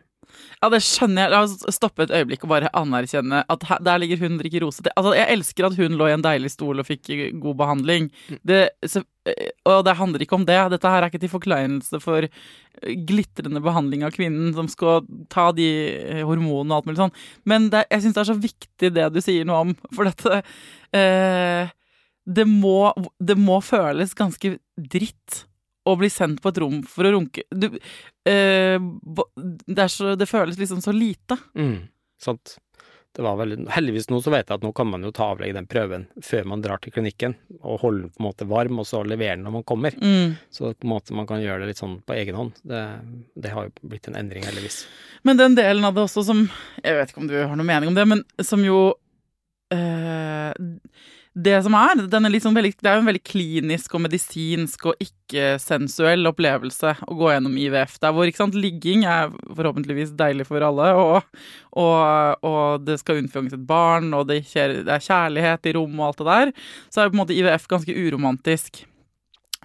Ja, 0.61 0.69
det 0.73 0.81
skjønner 0.83 1.25
jeg. 1.25 1.31
La 1.33 1.41
oss 1.45 1.75
stoppe 1.75 2.05
et 2.05 2.13
øyeblikk 2.15 2.45
og 2.45 2.51
bare 2.51 2.71
anerkjenne 2.77 3.43
at 3.51 3.65
her, 3.69 3.81
der 3.85 3.99
ligger 4.01 4.23
hun 4.23 4.39
drikker 4.39 4.65
rosete. 4.65 4.93
Altså, 4.97 5.13
jeg 5.17 5.31
elsker 5.35 5.67
at 5.67 5.77
hun 5.79 5.97
lå 5.99 6.09
i 6.09 6.15
en 6.15 6.25
deilig 6.25 6.51
stol 6.55 6.81
og 6.81 6.87
fikk 6.87 7.11
god 7.43 7.59
behandling. 7.61 8.09
Det, 8.47 8.61
så, 8.89 9.03
eh, 9.29 9.53
og 9.69 9.83
det 9.87 9.97
handler 9.99 10.25
ikke 10.25 10.39
om 10.39 10.47
det. 10.47 10.57
Dette 10.73 10.91
her 10.91 11.05
er 11.05 11.11
ikke 11.11 11.21
til 11.23 11.33
forkleinelse 11.33 12.01
for 12.03 12.27
eh, 12.27 12.93
glitrende 13.07 13.63
behandling 13.63 14.05
av 14.07 14.15
kvinnen 14.15 14.53
som 14.57 14.69
skal 14.71 15.05
ta 15.33 15.51
de 15.55 15.69
eh, 15.93 16.23
hormonene 16.25 16.73
og 16.73 16.81
alt 16.81 16.91
mulig 16.91 17.01
sånn. 17.03 17.17
Men 17.49 17.69
det, 17.73 17.85
jeg 17.91 18.05
syns 18.05 18.17
det 18.17 18.23
er 18.25 18.31
så 18.33 18.39
viktig 18.49 18.93
det 18.97 19.09
du 19.13 19.21
sier 19.23 19.47
noe 19.47 19.63
om, 19.67 19.75
for 19.95 20.09
dette 20.09 20.41
eh, 20.95 21.73
det, 22.25 22.47
må, 22.49 22.79
det 23.21 23.37
må 23.37 23.59
føles 23.61 24.17
ganske 24.17 24.57
dritt 24.75 25.43
å 25.85 25.95
bli 25.99 26.09
sendt 26.09 26.41
på 26.41 26.51
et 26.51 26.59
rom 26.63 26.81
for 26.89 27.07
å 27.07 27.15
runke 27.17 27.45
du, 27.53 27.67
eh, 28.27 28.77
det, 29.65 29.89
så, 29.93 30.15
det 30.17 30.29
føles 30.29 30.59
liksom 30.59 30.81
så 30.81 30.93
lite. 30.95 31.37
Mm, 31.53 31.87
sant. 32.21 32.57
det 33.15 33.23
var 33.23 33.37
veldig 33.39 33.67
Heldigvis 33.71 34.09
nå 34.09 34.19
så 34.23 34.33
vet 34.33 34.49
jeg 34.49 34.57
at 34.57 34.65
nå 34.65 34.71
kan 34.75 34.89
man 34.89 35.05
jo 35.05 35.13
ta 35.15 35.29
avlegge 35.33 35.55
den 35.55 35.69
prøven 35.69 36.07
før 36.25 36.49
man 36.51 36.63
drar 36.65 36.81
til 36.83 36.95
klinikken, 36.95 37.37
og 37.61 37.83
holde 37.85 38.07
den 38.07 38.15
på 38.15 38.23
en 38.23 38.27
måte 38.27 38.49
varm, 38.49 38.81
og 38.81 38.89
så 38.89 39.03
levere 39.05 39.37
den 39.37 39.45
når 39.47 39.57
man 39.59 39.67
kommer. 39.67 39.95
Mm. 40.01 40.35
Så 40.49 40.73
på 40.73 40.87
en 40.87 40.93
måte 40.95 41.17
man 41.17 41.29
kan 41.29 41.43
gjøre 41.43 41.63
det 41.63 41.71
litt 41.73 41.83
sånn 41.83 41.99
på 42.05 42.17
egen 42.17 42.39
hånd. 42.39 42.59
Det, 42.65 42.83
det 43.45 43.53
har 43.53 43.69
jo 43.69 43.89
blitt 43.93 44.09
en 44.09 44.19
endring, 44.19 44.47
heldigvis. 44.47 44.83
Men 45.27 45.41
den 45.41 45.57
delen 45.57 45.85
av 45.85 45.95
det 45.95 46.05
også 46.05 46.25
som 46.27 46.43
Jeg 46.83 46.97
vet 46.97 47.11
ikke 47.11 47.23
om 47.23 47.29
du 47.29 47.37
har 47.39 47.55
noe 47.55 47.67
mening 47.67 47.93
om 47.93 47.97
det, 47.97 48.09
men 48.09 48.25
som 48.45 48.65
jo 48.65 48.79
eh, 49.73 50.51
Det 51.35 51.57
som 51.65 51.73
er, 51.75 51.99
den 52.07 52.27
er 52.27 52.31
liksom 52.31 52.55
veldig, 52.55 52.69
det 52.79 52.87
er 52.87 52.95
jo 52.95 53.01
en 53.03 53.09
veldig 53.09 53.23
klinisk 53.27 53.97
og 53.97 54.05
medisinsk 54.05 54.85
og 54.87 55.01
ikke-sensuell 55.03 56.29
opplevelse 56.29 56.93
å 57.03 57.17
gå 57.19 57.33
gjennom 57.33 57.57
IVF. 57.59 57.97
Der 57.99 58.13
hvor 58.15 58.31
sant, 58.37 58.55
ligging 58.55 59.03
er 59.03 59.33
forhåpentligvis 59.49 60.13
deilig 60.15 60.47
for 60.47 60.63
alle, 60.63 60.93
og, 60.95 61.41
og, 61.75 62.45
og 62.47 62.85
det 62.87 63.01
skal 63.01 63.19
unnfanges 63.19 63.57
et 63.57 63.65
barn, 63.67 64.13
og 64.15 64.29
det, 64.31 64.45
skjer, 64.47 64.77
det 64.87 64.95
er 64.95 65.03
kjærlighet 65.03 65.67
i 65.67 65.73
rom 65.75 65.99
og 65.99 66.07
alt 66.07 66.21
det 66.21 66.27
der, 66.29 66.53
så 66.87 67.03
er 67.03 67.11
på 67.11 67.17
en 67.17 67.25
måte 67.25 67.35
IVF 67.35 67.67
ganske 67.73 67.95
uromantisk. 67.99 68.85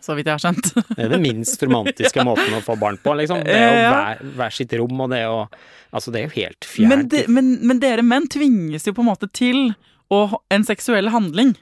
Så 0.00 0.16
vidt 0.16 0.26
jeg 0.26 0.38
har 0.38 0.42
skjønt. 0.42 0.72
Det 0.96 1.04
er 1.04 1.12
den 1.12 1.22
minst 1.22 1.60
romantiske 1.60 2.24
måten 2.24 2.54
å 2.56 2.62
få 2.64 2.72
barn 2.80 2.96
på, 3.02 3.12
liksom. 3.20 3.42
Det 3.44 3.52
er 3.52 3.82
være 3.84 4.30
hver 4.38 4.54
sitt 4.56 4.72
rom, 4.80 4.96
og 5.04 5.12
det 5.12 5.20
er 5.22 5.28
jo 5.28 5.44
Altså, 5.90 6.12
det 6.14 6.20
er 6.20 6.28
jo 6.28 6.34
helt 6.36 6.66
fjernt. 6.70 6.90
Men, 6.92 7.00
de, 7.10 7.22
men, 7.26 7.46
men 7.66 7.80
dere 7.82 8.04
menn 8.06 8.28
tvinges 8.30 8.84
jo 8.86 8.92
på 8.94 9.02
en 9.02 9.08
måte 9.08 9.26
til 9.34 9.72
ha 10.11 10.38
en 10.50 10.67
seksuell 10.67 11.11
handling. 11.14 11.55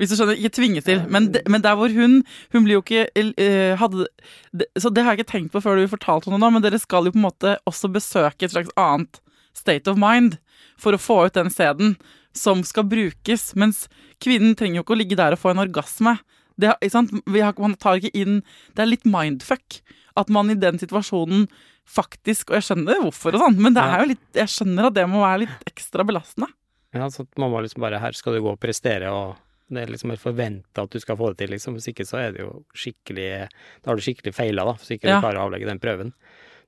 Hvis 0.00 0.10
du 0.10 0.16
skjønner, 0.16 0.38
ikke 0.40 0.56
tvinge 0.56 0.80
til, 0.84 1.02
men, 1.12 1.28
de, 1.34 1.42
men 1.52 1.62
der 1.62 1.76
hvor 1.78 1.92
hun 1.92 2.22
Hun 2.52 2.64
blir 2.64 2.78
jo 2.78 2.82
ikke 2.82 3.04
uh, 3.12 3.76
hadde, 3.78 4.06
de, 4.50 4.66
Så 4.80 4.90
det 4.90 5.04
har 5.04 5.12
jeg 5.12 5.22
ikke 5.22 5.32
tenkt 5.32 5.52
på 5.52 5.60
før 5.62 5.78
du 5.78 5.86
fortalte 5.90 6.30
henne 6.30 6.40
nå, 6.40 6.48
men 6.50 6.64
dere 6.64 6.80
skal 6.80 7.06
jo 7.06 7.12
på 7.14 7.20
en 7.20 7.28
måte 7.28 7.58
også 7.68 7.92
besøke 7.92 8.48
et 8.48 8.54
slags 8.54 8.72
annet 8.80 9.20
state 9.54 9.90
of 9.90 10.00
mind 10.00 10.38
for 10.80 10.96
å 10.96 11.00
få 11.00 11.18
ut 11.28 11.36
den 11.36 11.52
sæden 11.52 11.96
som 12.34 12.62
skal 12.64 12.88
brukes. 12.88 13.52
Mens 13.54 13.84
kvinnen 14.24 14.56
trenger 14.56 14.80
jo 14.80 14.86
ikke 14.86 14.96
å 14.96 15.00
ligge 15.02 15.18
der 15.20 15.36
og 15.36 15.42
få 15.42 15.52
en 15.52 15.62
orgasme. 15.62 16.16
Det, 16.56 16.72
ikke 16.80 16.94
sant? 16.96 17.12
Vi 17.28 17.44
har, 17.44 17.54
man 17.60 17.76
tar 17.80 18.00
ikke 18.00 18.12
inn 18.18 18.42
Det 18.76 18.82
er 18.84 18.90
litt 18.90 19.06
mindfuck 19.08 19.78
at 20.20 20.28
man 20.28 20.50
i 20.52 20.58
den 20.60 20.76
situasjonen 20.76 21.46
faktisk 21.88 22.50
Og 22.50 22.58
jeg 22.58 22.66
skjønner 22.66 23.00
hvorfor 23.00 23.38
og 23.38 23.40
sånn, 23.46 23.56
men 23.64 23.72
det 23.72 23.82
er 23.82 24.02
jo 24.02 24.10
litt 24.10 24.36
Jeg 24.36 24.52
skjønner 24.52 24.90
at 24.90 24.98
det 24.98 25.06
må 25.08 25.22
være 25.22 25.46
litt 25.46 25.70
ekstra 25.70 26.04
belastende. 26.06 26.50
Ja, 26.94 27.06
så 27.10 27.22
at 27.24 27.38
man 27.40 27.50
må 27.50 27.62
liksom 27.64 27.80
bare 27.80 27.98
Her 28.02 28.12
skal 28.12 28.34
du 28.36 28.42
gå 28.44 28.52
og 28.52 28.60
prestere, 28.60 29.08
og 29.10 29.36
det 29.72 29.82
er 29.86 29.92
liksom 29.94 30.12
forventa 30.20 30.82
at 30.84 30.90
du 30.92 30.98
skal 31.00 31.16
få 31.16 31.30
det 31.32 31.38
til, 31.38 31.54
liksom. 31.54 31.74
Hvis 31.78 31.88
ikke 31.88 32.04
så 32.04 32.18
er 32.20 32.32
det 32.32 32.40
jo 32.44 32.64
skikkelig 32.76 33.48
Da 33.82 33.90
har 33.90 33.96
du 33.96 34.02
skikkelig 34.04 34.34
feila, 34.36 34.64
da, 34.68 34.74
hvis 34.74 34.90
ikke 34.98 35.08
Ja. 35.08 35.20
du 35.20 35.24
klarer 35.26 35.40
å 35.40 35.46
avlegge 35.48 35.66
den 35.70 35.80
prøven. 35.80 36.12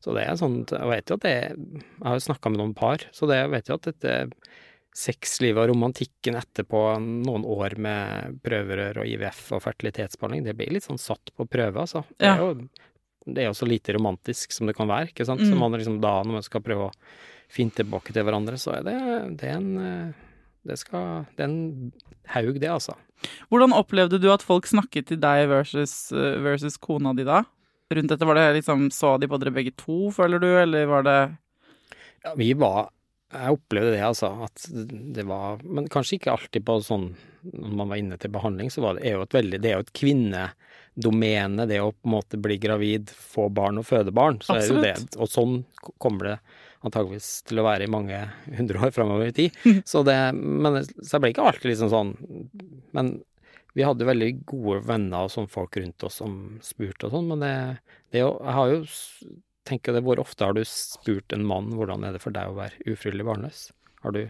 Så 0.00 0.14
det 0.14 0.24
er 0.28 0.36
sånn 0.40 0.64
Jeg 0.70 0.88
vet 0.88 1.06
jo 1.10 1.14
at 1.14 1.20
det 1.20 1.34
Jeg 1.56 2.04
har 2.04 2.14
jo 2.16 2.24
snakka 2.32 2.50
med 2.50 2.58
noen 2.60 2.74
par, 2.74 2.98
så 3.12 3.26
det, 3.28 3.36
jeg 3.42 3.50
vet 3.50 3.68
jo 3.68 3.74
at 3.74 3.82
dette 3.92 4.30
sexlivet 4.94 5.58
og 5.58 5.72
romantikken 5.72 6.36
etterpå 6.38 6.80
noen 7.02 7.44
år 7.44 7.74
med 7.82 8.36
prøverør 8.46 9.00
og 9.02 9.08
IVF 9.10 9.40
og 9.56 9.62
fertilitetsbehandling, 9.64 10.44
det 10.46 10.54
blir 10.56 10.70
litt 10.70 10.84
sånn 10.86 11.00
satt 11.02 11.32
på 11.34 11.48
prøve, 11.50 11.80
altså. 11.82 12.04
Det 12.16 12.28
er 12.30 12.38
jo 12.38 12.68
det 13.26 13.40
er 13.42 13.46
jo 13.48 13.56
så 13.56 13.66
lite 13.66 13.94
romantisk 13.96 14.52
som 14.52 14.66
det 14.68 14.76
kan 14.76 14.86
være, 14.86 15.08
ikke 15.10 15.24
sant. 15.26 15.40
Så 15.40 15.54
Mm. 15.54 15.58
man 15.58 15.72
liksom 15.72 16.00
da, 16.00 16.22
når 16.22 16.32
man 16.32 16.42
skal 16.42 16.60
prøve 16.60 16.90
å 16.90 16.92
finne 17.54 17.74
tilbake 17.74 18.14
til 18.14 18.26
hverandre, 18.26 18.58
så 18.60 18.76
er 18.78 18.86
det, 18.86 18.98
det 19.40 19.50
er 19.50 19.58
en 19.60 19.72
eh, 19.80 20.22
det, 20.64 20.78
skal, 20.80 21.26
det 21.36 21.44
er 21.44 21.50
en 21.50 21.92
haug, 22.34 22.56
det, 22.60 22.70
altså. 22.72 22.96
Hvordan 23.52 23.74
opplevde 23.76 24.20
du 24.20 24.30
at 24.32 24.44
folk 24.44 24.66
snakket 24.68 25.10
til 25.10 25.20
deg 25.22 25.46
versus, 25.52 26.12
eh, 26.12 26.40
versus 26.44 26.76
kona 26.80 27.14
di 27.16 27.26
da? 27.28 27.42
Rundt 27.94 28.10
dette, 28.10 28.26
var 28.26 28.38
det 28.38 28.46
liksom, 28.58 28.88
Så 28.90 29.16
de 29.20 29.28
på 29.28 29.38
dere 29.40 29.52
begge 29.54 29.74
to, 29.76 30.10
føler 30.14 30.40
du, 30.40 30.48
eller 30.56 30.86
var 30.88 31.04
det 31.04 31.18
Ja, 32.24 32.32
vi 32.36 32.52
var 32.56 32.88
Jeg 33.32 33.58
opplevde 33.58 33.92
det, 33.92 34.00
altså. 34.02 34.30
At 34.46 34.64
det 35.14 35.26
var 35.28 35.60
Men 35.62 35.90
kanskje 35.92 36.16
ikke 36.18 36.32
alltid 36.32 36.64
på 36.64 36.78
sånn 36.84 37.10
Når 37.52 37.76
man 37.76 37.92
var 37.92 38.00
inne 38.00 38.18
til 38.18 38.32
behandling, 38.32 38.72
så 38.72 38.82
var 38.86 38.96
det, 38.96 39.04
er 39.04 39.18
jo 39.18 39.26
et 39.26 39.36
veldig 39.36 39.60
Det 39.60 39.70
er 39.70 39.76
jo 39.76 39.84
et 39.84 39.94
kvinnedomene, 40.00 41.68
det 41.68 41.82
å 41.84 41.92
på 41.92 42.08
en 42.08 42.14
måte 42.16 42.40
bli 42.40 42.56
gravid, 42.62 43.12
få 43.12 43.50
barn 43.52 43.82
og 43.82 43.88
føde 43.88 44.14
barn. 44.16 44.40
Så 44.40 44.56
er 44.56 44.64
det 44.64 44.72
jo 44.72 44.84
det. 44.84 44.96
Og 45.18 45.28
sånn 45.28 45.58
kommer 46.00 46.32
det 46.32 46.38
antageligvis 46.84 47.28
til 47.48 47.60
å 47.60 47.66
være 47.66 47.86
i 47.86 47.92
mange 47.92 48.18
hundre 48.58 48.82
år 48.86 48.92
framover 48.94 49.30
i 49.30 49.36
tid. 49.36 49.60
Så 49.90 50.04
det 50.06 50.16
Men 50.34 50.82
så 50.84 51.16
jeg 51.16 51.22
ble 51.24 51.32
ikke 51.34 51.46
alltid 51.48 51.70
liksom 51.72 51.92
sånn 51.92 52.12
Men 52.96 53.16
vi 53.74 53.82
hadde 53.82 54.06
veldig 54.06 54.30
gode 54.46 54.84
venner 54.86 55.26
og 55.26 55.32
sånn 55.34 55.50
folk 55.50 55.76
rundt 55.80 56.04
oss 56.06 56.20
som 56.20 56.60
spurte 56.62 57.08
og 57.08 57.16
sånn, 57.16 57.32
men 57.32 57.42
det, 57.42 57.54
det 58.14 58.22
jo 58.22 58.30
Jeg 58.38 58.54
har 58.58 58.70
jo 58.70 58.84
tenker 59.66 59.96
det, 59.96 60.04
Hvor 60.06 60.22
ofte 60.22 60.46
har 60.46 60.54
du 60.54 60.62
spurt 60.68 61.34
en 61.34 61.46
mann 61.48 61.72
hvordan 61.74 62.06
er 62.06 62.14
det 62.14 62.22
for 62.22 62.34
deg 62.36 62.52
å 62.52 62.58
være 62.58 62.84
ufrivillig 62.92 63.26
barnløs? 63.26 63.66
Har 64.04 64.14
du, 64.14 64.22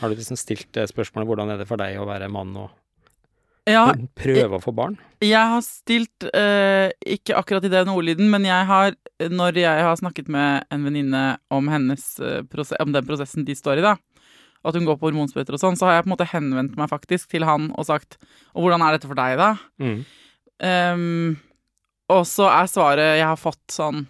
har 0.00 0.10
du 0.10 0.16
liksom 0.16 0.40
stilt 0.40 0.70
det 0.74 0.88
spørsmålet 0.90 1.30
hvordan 1.30 1.52
er 1.52 1.60
det 1.60 1.68
for 1.68 1.80
deg 1.80 2.00
å 2.00 2.08
være 2.08 2.32
mann 2.32 2.56
og 2.58 2.72
Ja, 3.66 3.88
prøve 4.14 4.58
å 4.58 4.62
få 4.62 4.72
barn? 4.76 4.94
jeg 5.24 5.50
har 5.50 5.62
stilt 5.64 6.26
uh, 6.28 6.88
Ikke 7.02 7.34
akkurat 7.38 7.64
i 7.66 7.72
den 7.72 7.88
ordlyden, 7.90 8.28
men 8.30 8.44
jeg 8.46 8.66
har 8.68 8.94
Når 9.32 9.58
jeg 9.58 9.86
har 9.88 9.96
snakket 9.98 10.28
med 10.30 10.66
en 10.70 10.84
venninne 10.86 11.22
om 11.50 11.70
hennes 11.72 12.04
eh, 12.20 12.44
Om 12.78 12.92
den 12.94 13.08
prosessen 13.08 13.46
de 13.48 13.56
står 13.56 13.80
i, 13.80 13.86
da, 13.86 13.96
og 14.62 14.70
at 14.70 14.78
hun 14.78 14.86
går 14.86 14.98
på 15.00 15.08
hormonsprøyter 15.08 15.56
og 15.56 15.62
sånn, 15.62 15.78
så 15.78 15.88
har 15.88 15.96
jeg 15.96 16.04
på 16.04 16.10
en 16.10 16.14
måte 16.14 16.28
henvendt 16.30 16.78
meg 16.78 16.90
faktisk 16.90 17.30
til 17.32 17.46
han 17.48 17.72
og 17.74 17.88
sagt 17.88 18.20
Og 18.54 18.66
hvordan 18.66 18.84
er 18.84 18.96
dette 18.96 19.10
for 19.10 19.18
deg, 19.18 19.36
da? 19.40 19.50
Mm. 19.82 19.98
Um, 20.56 21.34
og 22.12 22.22
så 22.28 22.46
er 22.52 22.70
svaret 22.70 23.18
jeg 23.18 23.26
har 23.26 23.40
fått 23.40 23.74
sånn 23.74 24.04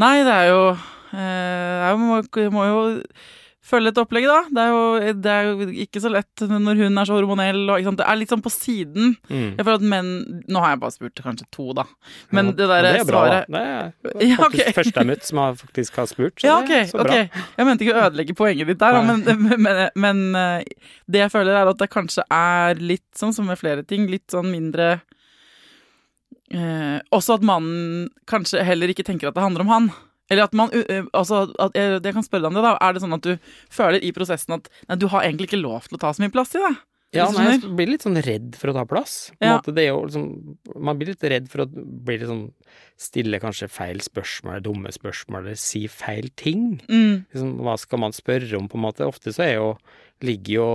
Nei, 0.00 0.22
det 0.26 0.34
er 0.34 0.50
jo 0.50 0.62
eh, 0.72 1.86
Jeg 1.86 2.02
må, 2.02 2.18
må 2.54 2.66
jo 2.66 2.82
følge 3.62 3.92
et 3.92 3.98
opplegg, 4.02 4.24
da. 4.26 4.38
Det 4.50 4.62
er, 4.62 4.70
jo, 4.74 5.12
det 5.22 5.32
er 5.32 5.44
jo 5.46 5.66
ikke 5.84 6.00
så 6.02 6.10
lett 6.10 6.42
når 6.50 6.80
hun 6.82 6.98
er 6.98 7.06
så 7.08 7.14
hormonell. 7.14 7.60
Og? 7.70 7.86
Det 8.00 8.06
er 8.08 8.18
litt 8.18 8.32
sånn 8.32 8.42
på 8.42 8.50
siden. 8.50 9.12
Mm. 9.30 9.52
Jeg 9.54 9.62
føler 9.62 9.78
at 9.78 9.84
menn 9.92 10.10
Nå 10.50 10.62
har 10.64 10.74
jeg 10.74 10.80
bare 10.82 10.94
spurt 10.96 11.22
kanskje 11.22 11.46
to, 11.54 11.68
da. 11.78 11.84
Men 12.34 12.50
Ja, 12.50 12.56
det 12.58 12.68
derre 12.72 12.90
det 12.96 13.04
er 13.04 13.06
bra, 13.06 13.20
svaret 13.22 13.46
da. 13.54 13.62
Det 13.62 14.18
er 14.18 14.26
Ja, 14.26 14.40
faktisk 14.42 14.66
ok. 14.66 14.74
første 14.80 14.92
jeg 14.92 14.98
har 14.98 15.08
møtt 15.12 15.28
som 15.28 15.42
har 15.42 15.54
faktisk 15.62 16.00
har 16.02 16.10
spurt. 16.10 16.36
Så 16.42 16.50
Ja, 16.50 16.58
det 16.66 16.80
er 16.80 16.90
så 16.90 16.98
bra. 16.98 17.06
Okay. 17.06 17.46
Jeg 17.60 17.70
mente 17.70 17.86
ikke 17.86 17.94
å 17.96 18.04
ødelegge 18.08 18.38
poenget 18.42 18.72
ditt 18.72 18.82
der, 18.82 18.98
da, 18.98 19.02
men, 19.06 19.46
men, 19.62 19.80
men 20.06 20.22
eh, 20.42 20.90
det 21.06 21.22
jeg 21.24 21.34
føler, 21.38 21.54
er 21.62 21.70
at 21.70 21.78
det 21.82 21.90
kanskje 21.94 22.26
er 22.34 22.82
litt 22.82 23.06
sånn 23.18 23.34
som 23.36 23.46
med 23.46 23.60
flere 23.62 23.86
ting, 23.86 24.10
litt 24.10 24.26
sånn 24.34 24.50
mindre 24.50 24.96
eh, 26.52 26.98
Også 27.14 27.38
at 27.38 27.46
mannen 27.46 28.08
kanskje 28.28 28.64
heller 28.66 28.90
ikke 28.92 29.06
tenker 29.06 29.30
at 29.30 29.38
det 29.38 29.44
handler 29.44 29.64
om 29.66 29.72
han. 29.72 29.92
Eller 30.30 30.46
at 30.46 30.54
man 30.56 30.70
altså, 31.12 31.44
at 31.60 31.74
jeg, 31.76 31.98
jeg 31.98 32.14
kan 32.14 32.24
spørre 32.24 32.44
deg 32.46 32.52
om 32.52 32.58
det, 32.60 32.64
da. 32.64 32.76
Er 32.80 32.94
det 32.94 33.02
sånn 33.02 33.16
at 33.18 33.26
du 33.26 33.52
føler 33.72 34.02
i 34.02 34.12
prosessen 34.16 34.56
at 34.58 34.70
nei, 34.88 34.98
du 35.00 35.08
har 35.12 35.26
egentlig 35.26 35.50
ikke 35.50 35.62
lov 35.62 35.88
til 35.88 35.98
å 35.98 36.02
ta 36.04 36.12
så 36.14 36.24
mye 36.24 36.32
plass 36.34 36.54
i 36.56 36.62
det? 36.62 36.74
Ja, 37.12 37.26
man 37.30 37.44
nei, 37.44 37.56
jeg 37.60 37.70
blir 37.76 37.90
litt 37.92 38.04
sånn 38.06 38.16
redd 38.24 38.54
for 38.56 38.70
å 38.72 38.74
ta 38.76 38.84
plass. 38.88 39.30
På 39.36 39.44
Ja. 39.44 39.56
måte, 39.58 39.74
det 39.76 39.84
er 39.84 39.90
jo 39.92 40.04
liksom, 40.06 40.26
man 40.80 40.98
blir 40.98 41.08
litt 41.12 41.24
redd 41.28 41.48
for 41.52 41.64
å 41.64 41.66
bli 41.68 42.16
litt 42.18 42.28
sånn 42.30 42.46
stille 42.96 43.40
kanskje 43.42 43.68
feil 43.68 44.00
spørsmål, 44.00 44.62
dumme 44.64 44.88
spørsmål, 44.94 45.42
eller 45.46 45.58
si 45.60 45.86
feil 45.88 46.30
ting. 46.36 46.80
Mm. 46.88 47.26
Liksom, 47.34 47.58
hva 47.60 47.76
skal 47.78 47.98
man 48.00 48.12
spørre 48.16 48.56
om, 48.56 48.68
på 48.68 48.78
en 48.78 48.86
måte? 48.86 49.04
Ofte 49.06 49.32
så 49.34 49.44
er 49.44 49.54
jo, 49.58 49.76
ligger 50.22 50.54
jo 50.54 50.66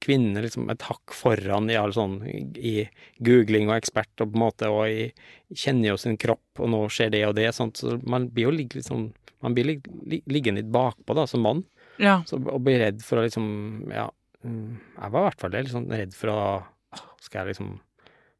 kvinner 0.00 0.42
liksom 0.42 0.70
et 0.72 0.82
hakk 0.82 1.12
foran 1.14 1.70
i 1.70 1.76
all 1.76 1.92
sånn 1.92 2.18
i 2.56 2.88
googling 3.22 3.68
og 3.68 3.76
ekspert, 3.76 4.10
og 4.20 4.32
på 4.32 4.38
en 4.40 4.44
måte, 4.46 4.70
og 4.72 4.88
i, 4.88 5.12
kjenner 5.54 5.92
jo 5.92 5.96
sin 6.00 6.16
kropp, 6.18 6.42
og 6.58 6.70
nå 6.72 6.82
skjer 6.90 7.12
det 7.14 7.22
og 7.28 7.36
det, 7.36 7.50
sånt, 7.54 7.76
så 7.78 8.00
man 8.02 8.30
blir 8.34 8.48
jo 8.48 8.56
litt 8.56 8.74
sånn, 8.82 9.12
man 9.44 9.54
blir 9.54 9.64
lig, 9.68 9.86
li, 10.08 10.22
liggende 10.26 10.62
litt 10.62 10.72
bakpå 10.72 11.14
da, 11.14 11.26
som 11.28 11.44
mann. 11.44 11.62
Ja. 12.02 12.22
Så 12.26 12.40
og 12.42 12.64
blir 12.66 12.80
redd 12.82 13.04
for 13.06 13.20
å 13.20 13.22
liksom 13.22 13.92
Ja, 13.92 14.08
jeg 14.44 15.10
var 15.10 15.20
i 15.20 15.26
hvert 15.28 15.40
fall 15.40 15.50
litt 15.56 15.70
sånn 15.72 15.88
redd 15.90 16.14
for 16.14 16.28
å 16.34 16.40
Skal 17.24 17.40
jeg 17.46 17.54
liksom 17.54 17.80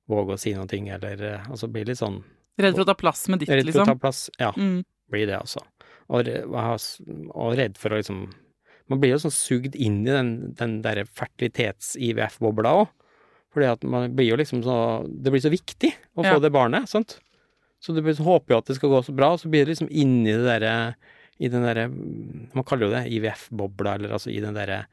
våge 0.09 0.35
å 0.35 0.39
si 0.39 0.53
noen 0.55 0.69
ting, 0.69 0.89
eller 0.93 1.23
eh, 1.25 1.47
Altså 1.49 1.67
bli 1.73 1.85
litt 1.89 1.99
sånn 1.99 2.21
Redd 2.61 2.75
for 2.77 2.85
å 2.85 2.91
ta 2.93 2.95
plass 2.95 3.27
med 3.33 3.41
ditt, 3.41 3.49
Redd 3.49 3.65
for 3.73 3.81
å 3.81 3.85
ta 3.87 3.93
liksom? 3.95 4.01
plass. 4.05 4.31
Ja, 4.39 4.53
Mm. 4.57 4.85
blir 5.11 5.27
det, 5.27 5.39
altså. 5.41 5.61
Og, 6.09 6.29
og 7.35 7.57
redd 7.57 7.77
for 7.81 7.91
å 7.91 7.97
liksom 7.99 8.21
Man 8.91 9.01
blir 9.01 9.15
jo 9.15 9.23
sånn 9.25 9.33
sugd 9.33 9.75
inn 9.81 10.03
i 10.07 10.11
den, 10.13 10.53
den 10.55 10.83
derre 10.85 11.07
fertilitets-IVF-bobla 11.09 12.75
òg. 12.83 12.89
Fordi 13.55 13.69
at 13.71 13.85
man 13.89 14.13
blir 14.15 14.29
jo 14.33 14.37
liksom 14.37 14.63
så 14.67 14.77
Det 15.09 15.33
blir 15.33 15.41
så 15.43 15.51
viktig 15.53 15.93
å 16.17 16.23
få 16.25 16.35
Ja. 16.37 16.39
det 16.39 16.53
barnet, 16.53 16.89
sant. 16.89 17.19
Så 17.81 17.95
du 17.95 18.01
håper 18.03 18.55
jo 18.55 18.59
at 18.59 18.67
det 18.67 18.77
skal 18.77 18.91
gå 18.91 19.03
så 19.05 19.15
bra, 19.15 19.33
og 19.33 19.41
så 19.41 19.49
blir 19.51 19.65
det 19.65 19.75
liksom 19.77 19.91
inni 19.91 20.33
det 20.33 20.45
derre 20.45 20.95
i 21.41 21.49
den 21.49 21.63
derre 21.63 21.89
Man 21.89 22.65
kaller 22.65 22.87
jo 22.87 22.93
det 22.95 23.11
IVF-bobla, 23.13 23.95
eller 23.97 24.13
altså 24.13 24.31
i 24.31 24.41
den 24.41 24.55
derre 24.55 24.87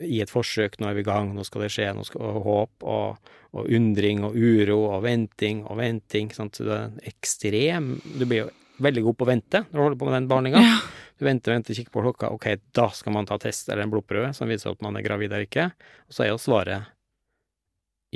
I 0.00 0.20
et 0.24 0.30
forsøk, 0.32 0.78
nå 0.80 0.88
er 0.90 0.96
vi 0.96 1.04
i 1.04 1.08
gang, 1.08 1.34
nå 1.36 1.44
skal 1.46 1.64
det 1.64 1.72
skje, 1.74 1.90
nå 1.96 2.04
skal 2.06 2.22
og 2.30 2.40
håp 2.46 2.86
og, 2.88 3.32
og 3.56 3.68
undring 3.76 4.24
og 4.26 4.36
uro 4.38 4.78
og 4.94 5.02
venting 5.04 5.64
og 5.66 5.78
venting. 5.80 6.30
Sant? 6.36 6.56
Så 6.56 6.66
det 6.68 6.78
er 6.78 7.12
ekstrem 7.12 7.92
Du 8.16 8.24
blir 8.24 8.44
jo 8.44 8.48
veldig 8.80 9.04
god 9.04 9.18
på 9.20 9.26
å 9.26 9.28
vente 9.28 9.62
når 9.66 9.76
du 9.76 9.82
holder 9.84 10.00
på 10.00 10.08
med 10.08 10.16
den 10.16 10.30
behandlinga. 10.30 10.64
Ja. 10.64 10.78
Du 11.20 11.26
venter, 11.28 11.52
venter, 11.52 11.76
kikker 11.76 11.92
på 11.92 12.04
klokka. 12.06 12.30
Ok, 12.32 12.46
da 12.72 12.86
skal 12.96 13.12
man 13.12 13.28
ta 13.28 13.36
test 13.42 13.68
eller 13.68 13.84
en 13.84 13.92
blodprøve 13.92 14.32
som 14.36 14.48
viser 14.48 14.72
at 14.72 14.80
man 14.84 14.96
er 14.96 15.04
gravid 15.04 15.28
eller 15.28 15.44
ikke. 15.44 15.66
Og 16.08 16.16
så 16.16 16.24
er 16.24 16.32
jo 16.32 16.40
svaret 16.40 16.88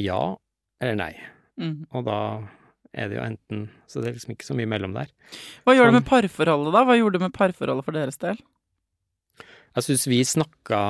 ja 0.00 0.20
eller 0.80 0.96
nei. 0.98 1.12
Mm. 1.60 1.84
Og 1.92 2.06
da 2.08 2.18
er 2.94 3.10
det 3.10 3.18
jo 3.18 3.22
enten 3.22 3.60
Så 3.90 4.00
det 4.02 4.08
er 4.08 4.16
liksom 4.16 4.32
ikke 4.34 4.46
så 4.46 4.56
mye 4.58 4.70
mellom 4.70 4.94
der. 4.96 5.10
Hva 5.66 5.74
gjør 5.76 5.90
det 5.90 5.92
Sånn. 5.92 6.00
med 6.00 6.08
parforholdet, 6.08 6.72
da? 6.74 6.82
Hva 6.88 6.96
gjorde 6.98 7.18
det 7.18 7.26
med 7.28 7.36
parforholdet 7.36 7.86
for 7.86 7.96
deres 7.96 8.18
del? 8.22 8.40
Jeg 9.74 9.86
syns 9.88 10.06
vi 10.06 10.20
snakka 10.22 10.80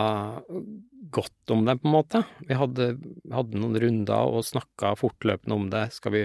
godt 1.14 1.50
om 1.54 1.64
det, 1.64 1.78
på 1.80 1.88
en 1.88 1.94
måte. 1.94 2.20
Vi 2.44 2.56
hadde, 2.58 2.90
hadde 3.32 3.60
noen 3.60 3.78
runder 3.80 4.34
og 4.34 4.44
snakka 4.44 4.92
fortløpende 5.00 5.56
om 5.56 5.68
det. 5.72 5.86
Skal 5.96 6.12
vi 6.12 6.24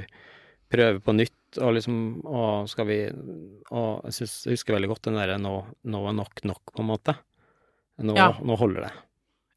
prøve 0.71 0.99
på 1.03 1.15
nytt? 1.15 1.35
Og 1.63 1.73
liksom 1.73 1.95
Og 2.29 2.67
skal 2.69 2.85
vi 2.85 2.97
Og 3.09 4.03
jeg, 4.05 4.13
synes, 4.19 4.33
jeg 4.45 4.53
husker 4.53 4.75
veldig 4.75 4.89
godt 4.91 5.07
den 5.07 5.17
derre 5.17 5.39
nå, 5.41 5.53
nå 5.89 6.01
er 6.05 6.17
nok 6.19 6.43
nok, 6.45 6.73
på 6.75 6.83
en 6.83 6.91
måte. 6.91 7.15
Nå, 7.99 8.15
Ja. 8.15 8.31
nå 8.39 8.55
holder 8.57 8.85
det. 8.87 8.91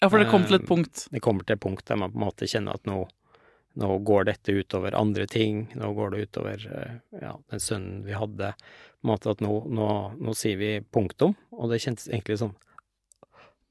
Ja, 0.02 0.09
for 0.09 0.18
det 0.18 0.30
kom 0.30 0.44
til 0.44 0.56
Eh, 0.56 0.62
et 0.62 0.66
punkt. 0.68 1.09
Det 1.12 1.21
kommer 1.23 1.44
til 1.47 1.54
et 1.54 1.61
punkt 1.61 1.85
der 1.87 1.97
man 1.97 2.11
på 2.11 2.18
en 2.18 2.26
måte 2.26 2.49
kjenner 2.49 2.75
at 2.75 2.85
nå, 2.85 3.06
nå 3.76 3.99
går 4.04 4.25
dette 4.25 4.50
utover 4.56 4.94
andre 4.99 5.26
ting. 5.26 5.68
Nå 5.75 5.94
går 5.94 6.11
det 6.11 6.28
utover 6.28 6.59
eh, 6.66 7.21
ja, 7.21 7.37
den 7.50 7.61
sønnen 7.61 8.02
vi 8.04 8.12
hadde. 8.12 8.54
På 8.56 9.04
en 9.06 9.12
måte 9.12 9.30
at 9.30 9.40
nå, 9.40 9.68
nå, 9.68 9.88
nå 10.18 10.35
sier 10.35 10.56
vi 10.59 10.80
punktum, 10.80 11.37
og 11.52 11.71
det 11.71 11.82
kjentes 11.85 12.09
egentlig 12.09 12.38
som 12.38 12.56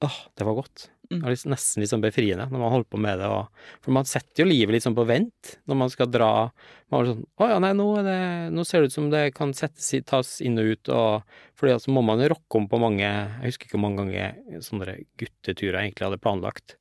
Åh, 0.01 0.17
det 0.38 0.48
var 0.48 0.58
godt. 0.58 0.89
Det 1.12 1.20
var 1.20 1.34
liksom, 1.34 1.51
nesten 1.51 1.84
litt 1.84 1.91
sånn 1.91 2.03
befriende 2.03 2.46
når 2.48 2.62
man 2.62 2.72
holder 2.72 2.88
på 2.93 3.00
med 3.03 3.20
det. 3.20 3.27
Og, 3.29 3.65
for 3.84 3.93
man 3.96 4.08
setter 4.08 4.43
jo 4.43 4.48
livet 4.48 4.74
litt 4.75 4.86
sånn 4.86 4.96
på 4.98 5.05
vent 5.08 5.55
når 5.70 5.79
man 5.81 5.91
skal 5.91 6.10
dra. 6.10 6.29
Man 6.91 7.03
er 7.03 7.10
sånn 7.12 7.25
Å 7.36 7.50
ja, 7.51 7.58
nei, 7.63 7.72
nå, 7.77 7.88
er 8.00 8.08
det, 8.08 8.20
nå 8.55 8.65
ser 8.67 8.81
det 8.81 8.91
ut 8.91 8.96
som 8.96 9.10
det 9.12 9.24
kan 9.36 9.51
settes 9.58 9.91
tas 10.08 10.38
inn 10.46 10.60
og 10.62 10.72
ut, 10.72 10.91
og 10.96 11.36
fordi 11.60 11.75
altså 11.75 11.93
må 11.93 12.03
man 12.08 12.24
jo 12.24 12.31
rocke 12.31 12.62
om 12.62 12.70
på 12.72 12.79
mange 12.81 13.05
Jeg 13.05 13.43
husker 13.43 13.67
ikke 13.67 13.77
hvor 13.77 13.86
mange 13.89 14.05
ganger 14.05 14.63
sånne 14.63 14.98
gutteturer 15.20 15.81
jeg 15.81 15.91
egentlig 15.91 16.08
hadde 16.08 16.22
planlagt 16.24 16.77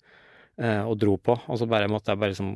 eh, 0.63 0.83
og 0.85 0.97
dro 1.03 1.19
på, 1.19 1.37
og 1.37 1.61
så 1.61 1.69
bare 1.71 1.91
måtte 1.91 2.15
jeg 2.15 2.23
bare 2.23 2.37
liksom 2.37 2.55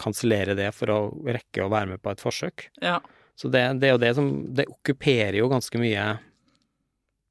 kansellere 0.00 0.56
det 0.58 0.70
for 0.76 0.94
å 0.94 1.00
rekke 1.28 1.66
å 1.66 1.72
være 1.72 1.94
med 1.94 2.02
på 2.02 2.14
et 2.14 2.24
forsøk. 2.24 2.70
Ja. 2.82 2.98
Så 3.38 3.52
det, 3.52 3.62
det 3.80 3.88
er 3.88 3.94
jo 3.94 4.00
det 4.02 4.10
som 4.18 4.26
Det 4.52 4.66
okkuperer 4.68 5.38
jo 5.38 5.46
ganske 5.48 5.78
mye 5.80 6.08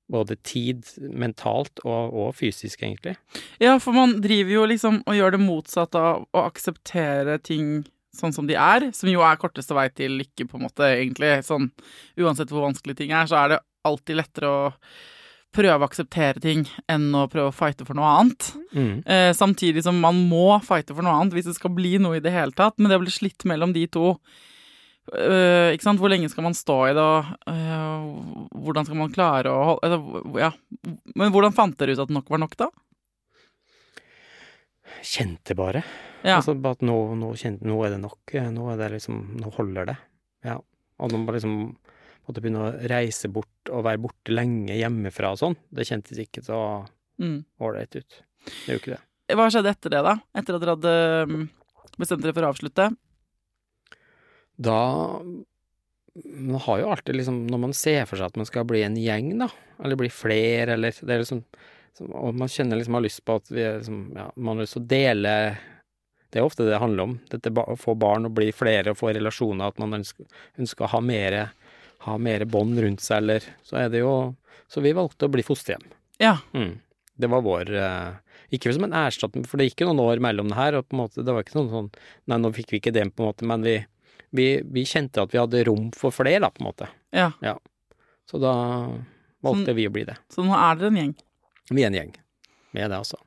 både 0.10 0.38
tid 0.46 0.88
mentalt 1.00 1.82
og, 1.86 2.14
og 2.14 2.34
fysisk, 2.38 2.82
egentlig. 2.82 3.16
ja, 3.62 3.78
for 3.82 3.96
man 3.96 4.18
driver 4.24 4.56
jo 4.56 4.66
liksom 4.72 5.02
og 5.06 5.18
gjør 5.18 5.36
det 5.36 5.44
motsatte 5.44 6.02
av 6.02 6.26
å 6.34 6.46
akseptere 6.50 7.38
ting 7.46 7.84
sånn 8.16 8.34
som 8.34 8.48
de 8.50 8.58
er, 8.58 8.90
som 8.96 9.10
jo 9.12 9.22
er 9.26 9.40
korteste 9.40 9.76
vei 9.78 9.88
til 9.94 10.18
lykke, 10.20 10.48
på 10.50 10.58
en 10.58 10.66
måte, 10.66 10.88
egentlig. 10.98 11.40
Sånn 11.46 11.70
uansett 12.20 12.52
hvor 12.52 12.66
vanskelig 12.66 12.98
ting 13.00 13.14
er, 13.14 13.30
så 13.30 13.38
er 13.44 13.54
det 13.54 13.64
alltid 13.88 14.20
lettere 14.20 14.50
å 14.50 14.62
prøve 15.56 15.82
å 15.82 15.88
akseptere 15.88 16.42
ting 16.44 16.66
enn 16.92 17.08
å 17.18 17.26
prøve 17.30 17.50
å 17.50 17.56
fighte 17.56 17.86
for 17.88 17.98
noe 17.98 18.10
annet. 18.20 18.52
Mm. 18.74 18.92
Eh, 19.02 19.32
samtidig 19.38 19.84
som 19.86 19.98
man 20.02 20.20
må 20.30 20.60
fighte 20.66 20.94
for 20.94 21.06
noe 21.06 21.16
annet 21.18 21.38
hvis 21.38 21.50
det 21.50 21.58
skal 21.58 21.74
bli 21.74 21.96
noe 22.02 22.20
i 22.20 22.24
det 22.24 22.34
hele 22.34 22.54
tatt. 22.58 22.78
Men 22.78 22.94
det 22.94 23.00
blir 23.02 23.14
slitt 23.14 23.46
mellom 23.50 23.74
de 23.74 23.88
to. 23.90 24.14
Eh, 25.10 25.74
ikke 25.74 25.86
sant? 25.88 26.00
Hvor 26.02 26.12
lenge 26.12 26.30
skal 26.30 26.44
man 26.46 26.54
stå 26.54 26.76
i 26.90 26.94
det, 26.94 27.06
eh, 27.50 28.04
hvordan 28.62 28.86
skal 28.86 29.00
man 29.00 29.12
klare 29.14 29.50
å 29.50 29.64
holde 29.72 29.88
eller, 29.88 30.40
Ja. 30.40 30.52
Men 31.16 31.32
hvordan 31.34 31.56
fant 31.56 31.78
dere 31.78 31.96
ut 31.98 32.04
at 32.04 32.10
nok 32.14 32.30
var 32.30 32.38
nok, 32.44 32.56
da? 32.60 32.68
Kjente 35.06 35.56
bare. 35.58 35.84
Ja. 36.24 36.38
Altså 36.40 36.54
bare 36.60 36.76
at 36.78 36.84
nå, 36.86 36.96
nå, 37.18 37.32
kjente, 37.40 37.64
nå 37.66 37.78
er 37.86 37.96
det 37.96 38.02
nok. 38.04 38.20
eh, 38.36 38.50
Nå 38.52 38.72
er 38.74 38.78
det 38.82 38.92
liksom 38.98 39.20
Nå 39.40 39.52
holder 39.56 39.86
det. 39.94 39.98
Ja. 40.44 40.58
Og 41.00 41.12
man 41.14 41.26
bare 41.26 41.40
liksom 41.40 41.76
måtte 42.28 42.42
begynne 42.44 42.62
å 42.68 42.88
reise 42.92 43.30
bort 43.34 43.70
og 43.72 43.86
være 43.88 44.02
borte 44.04 44.34
lenge 44.36 44.76
hjemmefra 44.78 45.32
og 45.34 45.40
sånn, 45.42 45.56
det 45.74 45.88
kjentes 45.90 46.20
ikke 46.22 46.44
så 46.46 46.86
Mm. 47.20 47.44
ut. 47.60 48.22
Det 48.66 48.68
jo 48.68 48.78
ikke 48.80 48.96
det. 48.96 49.00
Hva 49.36 49.50
skjedde 49.52 49.70
etter 49.74 49.90
det, 49.90 50.04
da? 50.04 50.14
Etter 50.34 50.56
at 50.56 50.62
dere 50.62 50.76
hadde 50.76 51.28
mm, 51.28 51.50
bestemt 52.00 52.22
dere 52.24 52.34
for 52.34 52.44
å 52.48 52.54
avslutte? 52.54 52.96
Da 54.60 54.78
Man 56.20 56.60
har 56.66 56.82
jo 56.82 56.90
alltid 56.92 57.16
liksom 57.16 57.46
Når 57.48 57.62
man 57.64 57.76
ser 57.78 58.08
for 58.10 58.20
seg 58.20 58.32
at 58.32 58.40
man 58.40 58.48
skal 58.50 58.68
bli 58.68 58.84
en 58.84 58.98
gjeng, 59.00 59.32
da, 59.40 59.48
eller 59.80 60.00
bli 60.00 60.10
flere, 60.12 60.76
eller 60.76 60.92
det 60.92 61.16
er 61.16 61.24
liksom 61.24 61.44
Og 62.12 62.36
man 62.36 62.52
kjenner 62.52 62.80
liksom 62.80 62.98
har 63.00 63.06
lyst 63.06 63.24
på 63.28 63.38
at 63.40 63.52
vi 63.54 63.64
er 63.64 63.80
liksom 63.80 64.02
Ja, 64.18 64.30
man 64.36 64.58
har 64.58 64.68
lyst 64.68 64.76
til 64.76 64.84
å 64.84 64.92
dele 64.92 65.36
Det 66.30 66.42
er 66.42 66.46
ofte 66.46 66.66
det 66.68 66.76
det 66.76 66.84
handler 66.84 67.08
om. 67.08 67.16
Dette 67.32 67.54
å 67.56 67.80
få 67.80 67.96
barn 67.98 68.28
og 68.28 68.36
bli 68.38 68.52
flere 68.54 68.92
og 68.92 69.00
få 69.00 69.14
relasjoner, 69.16 69.72
at 69.72 69.80
man 69.82 69.98
ønsker, 69.98 70.28
ønsker 70.62 70.86
å 70.86 70.92
ha 70.94 71.00
mere 71.02 71.48
ha 72.06 72.16
mere 72.22 72.48
bånd 72.48 72.80
rundt 72.80 73.04
seg, 73.04 73.24
eller 73.24 73.46
Så 73.66 73.80
er 73.80 73.90
det 73.92 74.04
jo 74.04 74.36
Så 74.72 74.84
vi 74.86 74.94
valgte 74.96 75.26
å 75.26 75.34
bli 75.34 75.44
fosterhjem. 75.46 75.86
Ja. 76.22 76.38
Mm. 76.54 76.80
Det 77.20 77.30
var 77.32 77.44
vår 77.44 77.72
eh, 77.76 78.12
Ikke 78.56 78.74
som 78.76 78.86
en 78.88 78.96
erstatning, 78.96 79.46
for 79.48 79.60
det 79.60 79.70
gikk 79.70 79.84
jo 79.84 79.92
noen 79.92 80.06
år 80.06 80.24
mellom 80.24 80.52
det 80.52 80.60
her, 80.60 80.80
og 80.80 80.88
på 80.88 80.96
en 80.96 81.04
måte, 81.04 81.24
det 81.26 81.36
var 81.36 81.46
ikke 81.46 81.58
noen 81.60 81.74
sånn 81.74 81.90
Nei, 82.30 82.40
nå 82.40 82.54
fikk 82.56 82.74
vi 82.74 82.84
ikke 82.84 82.96
det, 82.96 83.08
på 83.14 83.24
en 83.24 83.32
måte, 83.32 83.48
men 83.50 83.66
vi, 83.66 83.80
vi, 84.36 84.62
vi 84.66 84.86
kjente 84.86 85.24
at 85.24 85.34
vi 85.34 85.40
hadde 85.42 85.64
rom 85.68 85.90
for 85.96 86.14
flere, 86.16 86.42
da, 86.44 86.52
på 86.54 86.64
en 86.64 86.70
måte. 86.70 86.90
ja. 87.46 87.56
Så 88.30 88.38
da 88.38 88.54
valgte 89.42 89.74
vi 89.74 89.88
å 89.90 89.94
bli 89.94 90.04
det. 90.06 90.14
Så 90.30 90.44
nå 90.46 90.54
er 90.54 90.78
dere 90.78 90.92
en 90.92 91.00
gjeng. 91.00 91.16
Vi 91.72 91.82
er 91.82 91.90
en 91.90 91.98
gjeng. 91.98 92.12
Vi 92.76 92.84
er 92.84 92.92
det, 92.92 93.00
altså. 93.00 93.18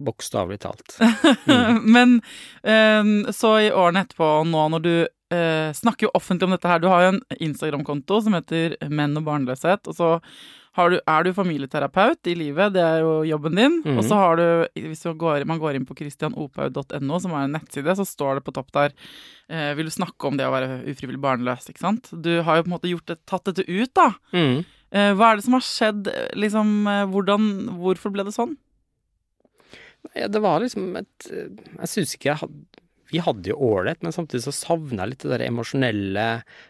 Bokstavelig 0.00 0.58
talt. 0.60 0.98
Men 1.96 2.18
eh, 2.60 3.32
så 3.36 3.54
i 3.64 3.70
årene 3.72 4.04
etterpå, 4.04 4.28
nå 4.48 4.66
når 4.74 4.84
du 4.84 4.92
eh, 5.00 5.72
snakker 5.76 6.08
jo 6.08 6.14
offentlig 6.16 6.48
om 6.48 6.56
dette 6.56 6.68
her 6.68 6.80
Du 6.82 6.88
har 6.92 7.06
jo 7.06 7.12
en 7.14 7.22
Instagram-konto 7.40 8.20
som 8.26 8.36
heter 8.36 8.76
Menn 8.92 9.16
og 9.20 9.24
barnløshet, 9.28 9.88
og 9.88 9.96
så 9.96 10.10
du, 10.70 10.96
er 11.02 11.24
du 11.26 11.32
familieterapeut 11.34 12.28
i 12.30 12.34
livet, 12.38 12.72
det 12.76 12.82
er 12.82 13.00
jo 13.02 13.14
jobben 13.26 13.58
din. 13.58 13.78
Mm. 13.82 13.98
Og 13.98 14.04
så 14.06 14.18
har 14.20 14.38
du, 14.38 14.44
hvis 14.78 15.02
du 15.02 15.12
går, 15.18 15.44
man 15.48 15.58
går 15.58 15.76
inn 15.76 15.86
på 15.88 15.96
christianopau.no 15.98 17.20
som 17.20 17.34
er 17.34 17.46
en 17.46 17.56
nettside, 17.58 17.96
så 17.98 18.06
står 18.06 18.38
det 18.38 18.44
på 18.46 18.54
topp 18.54 18.70
der 18.76 18.94
eh, 19.50 19.72
Vil 19.78 19.90
du 19.90 19.94
snakke 19.94 20.30
om 20.30 20.38
det 20.38 20.46
å 20.46 20.54
være 20.54 20.82
ufrivillig 20.86 21.22
barnløs, 21.22 21.66
ikke 21.72 21.82
sant? 21.82 22.12
Du 22.12 22.40
har 22.46 22.60
jo 22.60 22.66
på 22.66 22.70
en 22.70 22.76
måte 22.76 22.92
gjort 22.92 23.10
det, 23.10 23.18
tatt 23.26 23.50
dette 23.50 23.66
ut, 23.66 23.90
da. 23.98 24.12
Mm. 24.30 24.62
Eh, 24.90 25.12
hva 25.18 25.30
er 25.32 25.40
det 25.40 25.46
som 25.46 25.58
har 25.58 25.66
skjedd? 25.66 26.12
Liksom, 26.38 26.74
eh, 26.94 27.06
hvordan, 27.10 27.50
hvorfor 27.82 28.14
ble 28.14 28.26
det 28.28 28.36
sånn? 28.36 28.54
Det 30.14 30.40
var 30.40 30.62
liksom 30.62 30.94
et 30.96 31.26
Jeg 31.28 31.88
syns 31.92 32.14
ikke 32.16 32.30
jeg 32.30 32.40
hadde 32.40 32.79
Vi 33.10 33.20
hadde 33.22 33.50
jo 33.52 33.58
ålreit, 33.58 34.02
men 34.04 34.14
samtidig 34.14 34.44
så 34.44 34.54
savna 34.54 35.04
jeg 35.04 35.12
litt 35.12 35.24
det 35.24 35.32
der 35.34 35.46
emosjonelle 35.48 36.26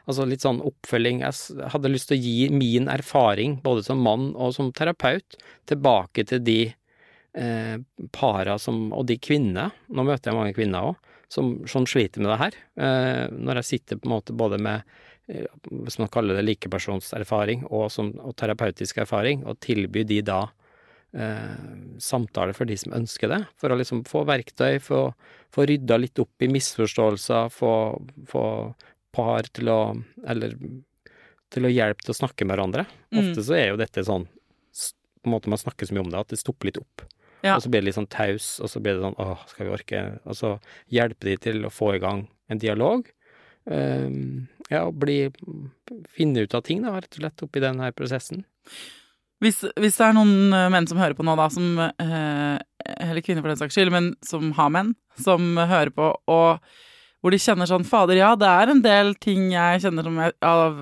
Altså 0.08 0.26
litt 0.28 0.44
sånn 0.44 0.62
oppfølging. 0.64 1.22
Jeg 1.24 1.68
hadde 1.74 1.92
lyst 1.92 2.10
til 2.10 2.18
å 2.18 2.24
gi 2.24 2.48
min 2.54 2.88
erfaring, 2.92 3.58
både 3.64 3.84
som 3.86 4.00
mann 4.04 4.30
og 4.34 4.54
som 4.56 4.72
terapeut, 4.76 5.36
tilbake 5.70 6.24
til 6.30 6.42
de 6.46 6.60
eh, 6.70 7.76
para 8.16 8.58
som 8.58 8.88
Og 8.96 9.06
de 9.08 9.18
kvinnene, 9.20 9.70
nå 9.88 10.06
møter 10.06 10.30
jeg 10.30 10.38
mange 10.38 10.56
kvinner 10.56 10.92
òg, 10.92 11.12
som, 11.30 11.60
som 11.70 11.86
sliter 11.86 12.22
med 12.24 12.32
det 12.32 12.40
her. 12.40 12.58
Eh, 12.86 13.26
når 13.36 13.60
jeg 13.60 13.70
sitter 13.74 14.00
på 14.00 14.08
en 14.08 14.16
måte 14.16 14.36
både 14.36 14.58
med 14.62 14.82
eh, 15.30 15.46
hvis 15.70 16.00
man 16.02 16.10
kaller 16.12 16.40
det 16.40 16.46
likepersonserfaring 16.48 17.68
og, 17.68 17.90
som, 17.94 18.14
og 18.18 18.34
terapeutisk 18.40 19.04
erfaring, 19.04 19.44
og 19.46 19.60
tilby 19.62 20.06
de 20.08 20.22
da 20.26 20.46
eh, 21.16 21.56
samtaler 22.02 22.56
for 22.56 22.68
de 22.70 22.76
som 22.80 22.94
ønsker 22.96 23.32
det, 23.32 23.40
for 23.60 23.72
å 23.72 23.78
liksom 23.78 24.04
få 24.08 24.24
verktøy, 24.28 24.78
få, 24.84 25.06
få 25.54 25.66
rydda 25.70 25.98
litt 26.00 26.20
opp 26.22 26.44
i 26.44 26.50
misforståelser, 26.52 27.50
få, 27.54 27.72
få 28.30 28.44
par 29.14 29.48
til 29.50 29.70
å 29.72 29.80
Eller 30.28 30.54
til 31.50 31.66
å 31.66 31.70
hjelpe 31.72 32.04
til 32.04 32.12
å 32.14 32.20
snakke 32.20 32.46
med 32.46 32.54
hverandre. 32.54 32.84
Mm. 33.10 33.24
Ofte 33.24 33.42
så 33.42 33.56
er 33.58 33.72
jo 33.72 33.80
dette 33.80 34.04
sånn 34.06 34.28
på 35.20 35.28
en 35.28 35.34
måte 35.34 35.50
man 35.52 35.60
snakker 35.60 35.88
så 35.88 35.96
mye 35.96 36.04
om 36.04 36.12
det, 36.12 36.20
at 36.22 36.30
det 36.32 36.38
stopper 36.40 36.70
litt 36.70 36.78
opp. 36.80 37.02
Ja. 37.42 37.56
Og 37.56 37.64
så 37.64 37.72
blir 37.72 37.82
det 37.82 37.90
litt 37.90 37.98
sånn 37.98 38.10
taus, 38.12 38.54
og 38.60 38.70
så 38.72 38.80
blir 38.80 38.96
det 38.96 39.04
sånn 39.04 39.18
åh, 39.20 39.42
skal 39.48 39.66
vi 39.66 39.74
orke 39.74 40.00
Og 40.28 40.36
så 40.36 40.54
hjelpe 40.92 41.28
de 41.28 41.36
til 41.40 41.64
å 41.64 41.72
få 41.72 41.94
i 41.96 42.00
gang 42.02 42.26
en 42.52 42.60
dialog. 42.60 43.08
Um, 43.64 44.48
ja, 44.70 44.86
og 44.86 44.96
bli 45.02 45.18
Finne 46.08 46.46
ut 46.46 46.56
av 46.56 46.64
ting, 46.64 46.84
da, 46.84 46.94
rett 46.96 47.18
og 47.18 47.24
slett, 47.24 47.44
oppi 47.44 47.62
den 47.62 47.82
her 47.82 47.92
prosessen. 47.96 48.44
Hvis, 49.40 49.62
hvis 49.80 49.96
det 49.96 50.04
er 50.04 50.16
noen 50.16 50.52
eh, 50.52 50.68
menn 50.72 50.88
som 50.88 51.00
hører 51.00 51.16
på 51.16 51.24
nå, 51.24 51.32
da, 51.38 51.46
som 51.52 51.80
eh, 51.80 52.56
Eller 53.00 53.24
kvinner 53.24 53.40
for 53.40 53.52
den 53.52 53.60
saks 53.60 53.76
skyld, 53.76 53.92
men 53.94 54.12
som 54.26 54.52
har 54.58 54.72
menn, 54.74 54.92
som 55.20 55.54
hører 55.56 55.92
på, 55.96 56.12
og 56.28 56.60
hvor 57.20 57.34
de 57.34 57.40
kjenner 57.40 57.68
sånn 57.68 57.84
Fader, 57.88 58.16
ja, 58.16 58.34
det 58.38 58.48
er 58.48 58.72
en 58.72 58.80
del 58.84 59.14
ting 59.20 59.50
jeg 59.52 59.82
kjenner 59.84 60.06
som 60.06 60.20
jeg, 60.22 60.36
av 60.44 60.78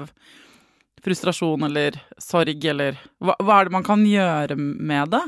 frustrasjon 1.02 1.66
eller 1.66 1.98
sorg, 2.22 2.62
eller 2.72 2.98
hva, 3.22 3.34
hva 3.42 3.58
er 3.58 3.68
det 3.68 3.74
man 3.74 3.86
kan 3.86 4.04
gjøre 4.06 4.58
med 4.58 5.14
det? 5.14 5.24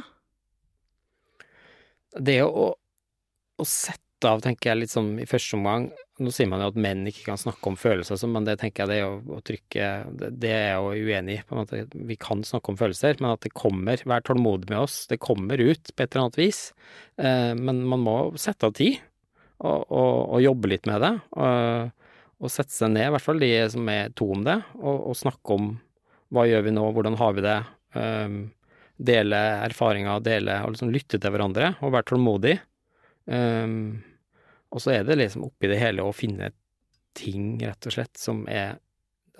Det 2.31 2.39
å, 2.47 2.71
å 2.75 3.67
sette 3.67 4.31
av, 4.31 4.43
tenker 4.45 4.73
jeg, 4.73 4.83
litt 4.85 4.95
sånn 4.95 5.15
i 5.23 5.27
første 5.31 5.59
omgang 5.59 5.91
Nå 6.21 6.33
sier 6.35 6.49
man 6.51 6.61
jo 6.61 6.69
at 6.69 6.79
menn 6.81 7.07
ikke 7.09 7.31
kan 7.31 7.39
snakke 7.41 7.71
om 7.71 7.79
følelser, 7.81 8.19
sånn, 8.21 8.35
men 8.35 8.45
det 8.45 8.59
tenker 8.61 8.85
jeg 8.85 8.91
det 8.91 8.97
er 8.99 9.07
jo 9.07 9.37
å 9.39 9.41
trykke 9.45 9.87
Det, 10.21 10.51
er 10.51 10.67
jeg 10.67 10.81
jo 10.81 11.07
uenig 11.09 11.37
i. 11.39 11.45
på 11.49 11.55
en 11.55 11.61
måte. 11.63 11.85
Vi 12.11 12.17
kan 12.21 12.43
snakke 12.45 12.73
om 12.73 12.77
følelser, 12.81 13.17
men 13.23 13.33
at 13.33 13.47
det 13.47 13.55
kommer 13.57 14.03
Vær 14.05 14.27
tålmodig 14.27 14.69
med 14.69 14.83
oss. 14.83 15.07
Det 15.09 15.21
kommer 15.23 15.61
ut 15.61 15.95
på 15.95 16.05
et 16.05 16.11
eller 16.13 16.27
annet 16.27 16.41
vis. 16.43 16.61
Eh, 17.17 17.55
men 17.57 17.81
man 17.89 18.05
må 18.05 18.17
sette 18.41 18.69
av 18.69 18.77
tid, 18.77 19.01
og, 19.65 19.89
og, 19.89 20.13
og 20.37 20.45
jobbe 20.45 20.75
litt 20.75 20.89
med 20.91 21.01
det. 21.05 21.15
Og, 21.41 21.97
og 22.41 22.53
sette 22.53 22.75
seg 22.75 22.93
ned, 22.93 23.09
i 23.09 23.15
hvert 23.15 23.25
fall 23.25 23.41
de 23.41 23.51
som 23.73 23.89
er 23.93 24.13
to 24.17 24.31
om 24.35 24.45
det, 24.47 24.59
og, 24.81 25.13
snakke 25.17 25.57
om 25.57 25.73
hva 26.31 26.47
gjør 26.47 26.69
vi 26.69 26.75
nå, 26.77 26.85
hvordan 26.95 27.19
har 27.21 27.35
vi 27.37 27.45
det. 27.45 27.59
Um, 27.97 28.39
dele 29.01 29.39
erfaringer, 29.65 30.21
dele 30.23 30.61
og 30.65 30.75
liksom 30.75 30.93
lytte 30.93 31.19
til 31.19 31.33
hverandre 31.33 31.75
og 31.81 31.95
være 31.97 32.09
tålmodig. 32.13 32.55
Um, 33.25 34.03
og 34.71 34.83
så 34.83 34.93
er 34.95 35.05
det 35.09 35.17
liksom 35.19 35.45
oppi 35.49 35.69
det 35.71 35.79
hele 35.81 36.05
å 36.07 36.13
finne 36.15 36.53
ting, 37.19 37.57
rett 37.59 37.87
og 37.87 37.93
slett, 37.97 38.17
som 38.21 38.45
er 38.49 38.79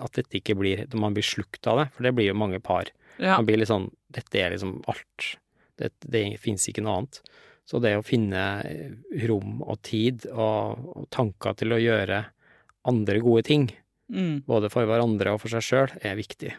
At 0.01 0.15
dette 0.17 0.39
ikke 0.39 0.55
blir 0.57 0.81
Man 0.97 1.13
blir 1.13 1.23
slukt 1.23 1.67
av 1.67 1.77
det, 1.79 1.85
for 1.95 2.03
det 2.03 2.11
blir 2.17 2.27
jo 2.31 2.33
mange 2.35 2.59
par 2.59 2.89
Ja. 3.19 3.37
Man 3.37 3.45
blir 3.47 3.57
litt 3.61 3.69
sånn 3.69 3.89
Dette 4.11 4.39
er 4.41 4.51
liksom 4.51 4.81
alt. 4.91 5.37
Det, 5.77 5.91
det 6.03 6.23
fins 6.41 6.67
ikke 6.67 6.81
noe 6.83 6.97
annet. 6.97 7.21
Så 7.65 7.79
det 7.79 7.93
å 7.95 8.03
finne 8.03 8.41
rom 9.29 9.61
og 9.61 9.79
tid 9.87 10.25
og, 10.31 10.81
og 10.97 11.07
tanker 11.13 11.55
til 11.55 11.71
å 11.71 11.79
gjøre 11.79 12.25
andre 12.89 13.19
gode 13.23 13.43
ting, 13.47 13.69
Mm. 14.11 14.41
både 14.43 14.67
for 14.67 14.83
hverandre 14.83 15.31
og 15.31 15.39
for 15.39 15.47
seg 15.53 15.63
sjøl, 15.63 15.91
er 16.03 16.17
viktig. 16.19 16.49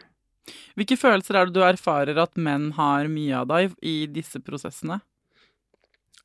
Hvilke 0.73 0.95
følelser 0.97 1.37
er 1.37 1.45
det 1.45 1.53
du 1.53 1.61
erfarer 1.61 2.17
at 2.17 2.33
menn 2.35 2.71
har 2.73 3.05
mye 3.11 3.35
av 3.43 3.45
deg 3.51 3.75
i 3.85 4.07
disse 4.09 4.41
prosessene? 4.41 4.97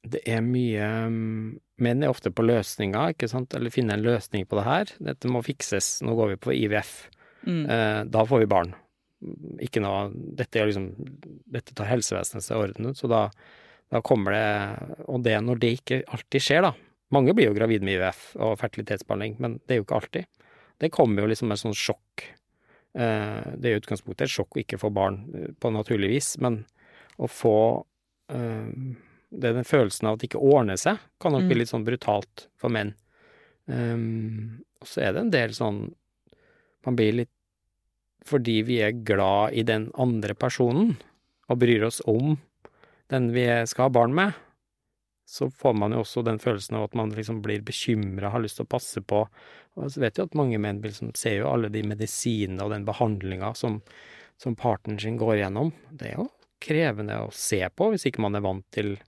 Det 0.08 0.22
er 0.24 0.40
mye 0.40 0.86
mm, 1.12 1.58
Menn 1.82 2.02
er 2.02 2.10
ofte 2.10 2.32
på 2.34 2.44
løsninger, 2.46 3.14
ikke 3.14 3.28
sant, 3.30 3.54
eller 3.54 3.72
finne 3.74 3.94
en 3.94 4.04
løsning 4.04 4.46
på 4.48 4.58
det 4.58 4.66
her. 4.66 4.92
Dette 5.10 5.30
må 5.30 5.42
fikses. 5.46 5.98
Nå 6.06 6.16
går 6.18 6.34
vi 6.34 6.40
på 6.48 6.54
IVF. 6.56 6.92
Mm. 7.46 7.62
Eh, 7.70 8.00
da 8.10 8.24
får 8.26 8.42
vi 8.42 8.50
barn. 8.50 8.74
Ikke 9.62 9.82
noe 9.82 10.12
Dette 10.14 10.60
er 10.60 10.68
liksom 10.68 10.92
Dette 11.50 11.74
tar 11.74 11.88
helsevesenet 11.90 12.44
seg 12.44 12.60
orden 12.60 12.86
ut, 12.86 12.98
så 12.98 13.08
da, 13.10 13.24
da 13.90 13.98
kommer 14.06 14.36
det 14.36 15.06
Og 15.10 15.24
det 15.24 15.34
når 15.42 15.58
det 15.62 15.72
ikke 15.80 15.98
alltid 16.14 16.44
skjer, 16.44 16.68
da. 16.68 16.72
Mange 17.14 17.34
blir 17.34 17.48
jo 17.48 17.56
gravid 17.56 17.82
med 17.86 17.96
IVF 17.96 18.36
og 18.44 18.58
fertilitetsbehandling, 18.60 19.38
men 19.42 19.56
det 19.64 19.74
er 19.74 19.80
jo 19.80 19.86
ikke 19.86 19.98
alltid. 19.98 20.28
Det 20.78 20.92
kommer 20.94 21.24
jo 21.24 21.30
liksom 21.32 21.54
et 21.54 21.62
sånn 21.62 21.76
sjokk. 21.76 22.26
Eh, 22.98 23.46
det 23.56 23.70
er 23.70 23.76
jo 23.76 23.82
utgangspunktet 23.82 24.26
et 24.26 24.34
sjokk 24.34 24.56
å 24.56 24.62
ikke 24.62 24.80
få 24.80 24.90
barn 24.94 25.22
eh, 25.32 25.50
på 25.58 25.72
naturlig 25.72 26.12
vis, 26.12 26.34
men 26.42 26.60
å 27.16 27.30
få 27.30 27.56
eh, 28.34 28.68
den 29.30 29.64
følelsen 29.64 30.08
av 30.08 30.16
at 30.16 30.22
det 30.22 30.30
ikke 30.30 30.40
ordner 30.40 30.78
seg, 30.80 30.98
kan 31.20 31.32
nok 31.32 31.42
Mm. 31.44 31.48
bli 31.48 31.58
litt 31.60 31.68
sånn 31.68 31.84
brutalt 31.84 32.46
for 32.56 32.70
menn. 32.72 32.94
Um, 33.66 34.62
og 34.80 34.86
så 34.88 35.02
er 35.04 35.12
det 35.12 35.20
en 35.20 35.30
del 35.30 35.50
sånn 35.52 35.94
Man 36.86 36.96
blir 36.96 37.12
litt 37.12 37.30
Fordi 38.24 38.62
vi 38.64 38.78
er 38.80 38.92
glad 38.92 39.52
i 39.52 39.62
den 39.62 39.90
andre 39.98 40.32
personen, 40.34 40.96
og 41.48 41.58
bryr 41.58 41.84
oss 41.84 42.00
om 42.06 42.38
den 43.10 43.30
vi 43.32 43.44
skal 43.66 43.84
ha 43.86 43.88
barn 43.90 44.14
med, 44.14 44.32
så 45.26 45.50
får 45.50 45.74
man 45.76 45.92
jo 45.92 46.00
også 46.02 46.24
den 46.24 46.38
følelsen 46.38 46.76
av 46.76 46.84
at 46.84 46.94
man 46.94 47.10
liksom 47.10 47.42
blir 47.42 47.60
bekymra, 47.64 48.30
har 48.30 48.40
lyst 48.40 48.56
til 48.56 48.64
å 48.66 48.68
passe 48.68 49.00
på. 49.00 49.26
Og 49.76 49.90
så 49.90 50.00
vet 50.00 50.18
jo 50.18 50.24
at 50.24 50.34
mange 50.34 50.58
menn 50.60 50.82
liksom 50.82 51.14
ser 51.16 51.38
jo 51.38 51.48
alle 51.48 51.68
de 51.72 51.82
medisinene 51.82 52.64
og 52.64 52.70
den 52.70 52.84
behandlinga 52.84 53.54
som, 53.56 53.80
som 54.36 54.56
partneren 54.56 55.00
sin 55.00 55.16
går 55.16 55.38
gjennom. 55.42 55.72
Det 55.90 56.10
er 56.12 56.16
jo 56.18 56.28
krevende 56.60 57.16
å 57.24 57.32
se 57.32 57.62
på, 57.70 57.90
hvis 57.92 58.06
ikke 58.10 58.20
man 58.24 58.36
er 58.36 58.44
vant 58.44 58.64
til 58.74 58.98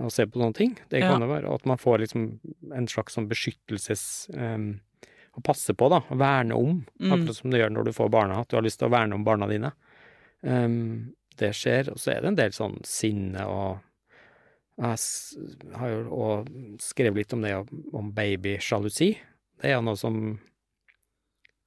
å 0.00 0.08
se 0.12 0.26
på 0.26 0.40
sånne 0.40 0.54
ting. 0.56 0.78
Det 0.88 1.00
Ja. 1.02 1.10
kan 1.12 1.20
jo 1.20 1.28
være 1.28 1.52
at 1.54 1.66
man 1.66 1.78
får 1.78 1.98
liksom 2.06 2.40
en 2.72 2.88
slags 2.88 3.14
sånn 3.18 3.28
beskyttelses... 3.28 4.30
Um, 4.34 4.80
å 5.32 5.40
passe 5.40 5.72
på, 5.72 5.86
da. 5.88 6.02
Å 6.12 6.16
verne 6.20 6.52
om. 6.52 6.82
Mm. 7.00 7.12
Akkurat 7.14 7.36
som 7.38 7.48
du 7.50 7.56
gjør 7.56 7.70
når 7.72 7.86
du 7.88 7.92
får 7.96 8.10
barna. 8.12 8.40
At 8.42 8.50
du 8.52 8.56
har 8.58 8.64
lyst 8.66 8.78
til 8.82 8.90
å 8.90 8.92
verne 8.92 9.16
om 9.16 9.24
barna 9.24 9.46
dine. 9.48 9.70
Um, 10.44 11.14
det 11.40 11.54
skjer. 11.56 11.88
Og 11.88 11.96
så 11.96 12.12
er 12.12 12.20
det 12.20 12.28
en 12.28 12.36
del 12.36 12.52
sånn 12.52 12.76
sinne 12.84 13.46
og 13.48 13.80
Jeg 14.76 15.72
har 15.76 15.88
jo 15.88 16.28
skrevet 16.80 17.16
litt 17.22 17.32
om 17.32 17.42
det 17.44 17.54
om 17.96 18.12
babysjalusi. 18.12 19.10
Det 19.60 19.70
er 19.70 19.76
jo 19.78 19.86
noe 19.88 19.96
som 20.00 20.38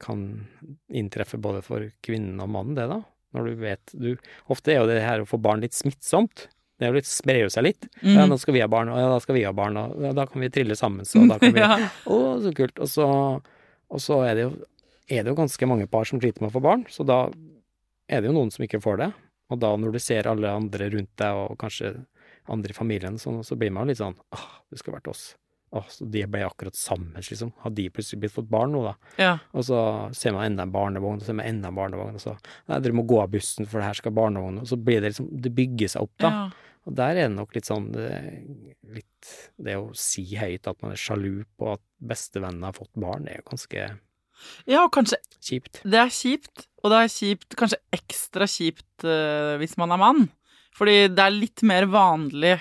kan 0.01 0.47
inntreffe 0.93 1.37
både 1.41 1.61
for 1.65 1.85
kvinnen 2.05 2.41
og 2.43 2.49
mannen, 2.51 2.75
det, 2.77 2.87
da. 2.91 3.01
Når 3.33 3.49
du 3.49 3.55
vet 3.61 3.93
du 3.97 4.09
Ofte 4.51 4.73
er 4.73 4.81
jo 4.81 4.87
det 4.89 5.01
her 5.03 5.21
å 5.23 5.27
få 5.29 5.37
barn 5.41 5.61
litt 5.65 5.73
smittsomt. 5.73 6.47
Det 6.79 6.91
litt, 6.91 7.07
sprer 7.07 7.45
jo 7.45 7.51
seg 7.53 7.69
litt. 7.69 7.87
Mm. 8.01 8.15
Ja, 8.17 8.25
nå 8.27 8.37
skal 8.41 8.55
vi 8.57 8.61
ha 8.63 8.67
barn, 8.71 8.91
og 8.91 8.99
ja, 8.99 9.07
da 9.13 9.19
skal 9.23 9.37
vi 9.37 9.45
ha 9.47 9.53
barn, 9.55 9.77
og 9.79 10.01
ja, 10.03 10.11
da 10.17 10.25
kan 10.27 10.43
vi 10.43 10.51
trille 10.51 10.75
sammen, 10.75 11.07
så 11.07 11.23
da 11.29 11.37
kan 11.39 11.53
vi 11.55 11.63
ja. 11.63 11.77
Å, 12.11 12.17
så 12.43 12.51
kult. 12.57 12.81
Og 12.83 12.91
så, 12.91 13.07
og 13.87 14.03
så 14.03 14.19
er, 14.27 14.33
det 14.35 14.47
jo, 14.47 14.51
er 15.07 15.23
det 15.23 15.31
jo 15.31 15.37
ganske 15.39 15.69
mange 15.71 15.87
par 15.91 16.09
som 16.09 16.19
sliter 16.19 16.43
med 16.43 16.51
å 16.51 16.57
få 16.57 16.63
barn, 16.65 16.83
så 16.91 17.07
da 17.07 17.21
er 18.11 18.21
det 18.21 18.29
jo 18.29 18.35
noen 18.35 18.51
som 18.53 18.67
ikke 18.67 18.83
får 18.83 18.99
det. 19.05 19.09
Og 19.53 19.61
da 19.61 19.71
når 19.77 19.95
du 19.95 20.01
ser 20.01 20.27
alle 20.27 20.51
andre 20.51 20.89
rundt 20.91 21.13
deg, 21.21 21.39
og 21.45 21.55
kanskje 21.61 21.93
andre 22.51 22.75
i 22.75 22.77
familien, 22.77 23.17
så, 23.21 23.37
så 23.45 23.57
blir 23.57 23.71
man 23.73 23.85
jo 23.85 23.93
litt 23.93 24.01
sånn 24.01 24.17
Åh, 24.35 24.47
det 24.69 24.81
skulle 24.81 24.99
vært 24.99 25.11
oss. 25.13 25.23
Åh, 25.75 25.87
så 25.91 26.05
de 26.07 26.21
ble 26.31 26.43
akkurat 26.47 26.75
sammen, 26.79 27.11
liksom. 27.19 27.49
Har 27.65 27.73
de 27.75 27.89
plutselig 27.91 28.21
blitt 28.23 28.31
fått 28.35 28.47
barn 28.51 28.71
nå, 28.71 28.83
da? 28.85 28.93
ja. 29.19 29.31
Og 29.51 29.65
så 29.67 29.79
ser 30.15 30.31
man 30.37 30.45
enda 30.47 30.63
en 30.63 30.71
barnevogn, 30.71 31.17
og 31.19 31.25
så 31.25 31.33
ser 31.33 31.39
man 31.41 31.49
enda 31.51 31.67
en 31.73 31.75
barnevogn, 31.81 32.15
og 32.15 32.23
så 32.23 32.35
Nei, 32.69 32.79
dere 32.79 32.95
må 32.95 33.03
gå 33.09 33.17
av 33.21 33.33
bussen, 33.33 33.67
for 33.67 33.81
det 33.83 33.89
her 33.89 33.99
skal 33.99 34.15
barnevogn. 34.15 34.61
Og 34.63 34.69
så 34.71 34.77
blir 34.79 35.01
det 35.03 35.11
liksom 35.13 35.27
Det 35.43 35.51
bygger 35.57 35.91
seg 35.97 36.07
opp, 36.07 36.13
da. 36.23 36.31
ja. 36.31 36.45
Og 36.85 36.93
der 36.99 37.15
er 37.17 37.25
det 37.25 37.33
nok 37.33 37.55
litt 37.57 37.65
sånn 37.65 37.87
det, 37.95 38.11
litt, 38.93 39.29
det 39.57 39.73
å 39.79 39.87
si 39.97 40.23
høyt 40.37 40.67
at 40.69 40.77
man 40.85 40.91
er 40.93 40.99
sjalu 41.01 41.43
på 41.57 41.71
at 41.73 41.81
bestevennen 41.97 42.61
har 42.67 42.75
fått 42.77 42.91
barn, 43.01 43.25
det 43.25 43.33
er 43.33 43.41
jo 43.41 43.47
ganske 43.49 43.85
Ja, 44.69 44.83
og 44.83 44.91
kanskje 44.93 45.17
kjipt. 45.41 45.79
det 45.81 45.97
er 46.03 46.11
kjipt, 46.13 46.67
og 46.83 46.91
det 46.93 46.99
er 47.01 47.09
kjipt, 47.09 47.55
kanskje 47.57 47.79
ekstra 47.97 48.45
kjipt 48.51 49.05
eh, 49.07 49.55
hvis 49.61 49.73
man 49.81 49.95
er 49.95 50.01
mann. 50.03 50.27
Fordi 50.77 51.07
det 51.09 51.23
er 51.25 51.33
litt 51.33 51.63
mer 51.65 51.87
vanlig 51.89 52.57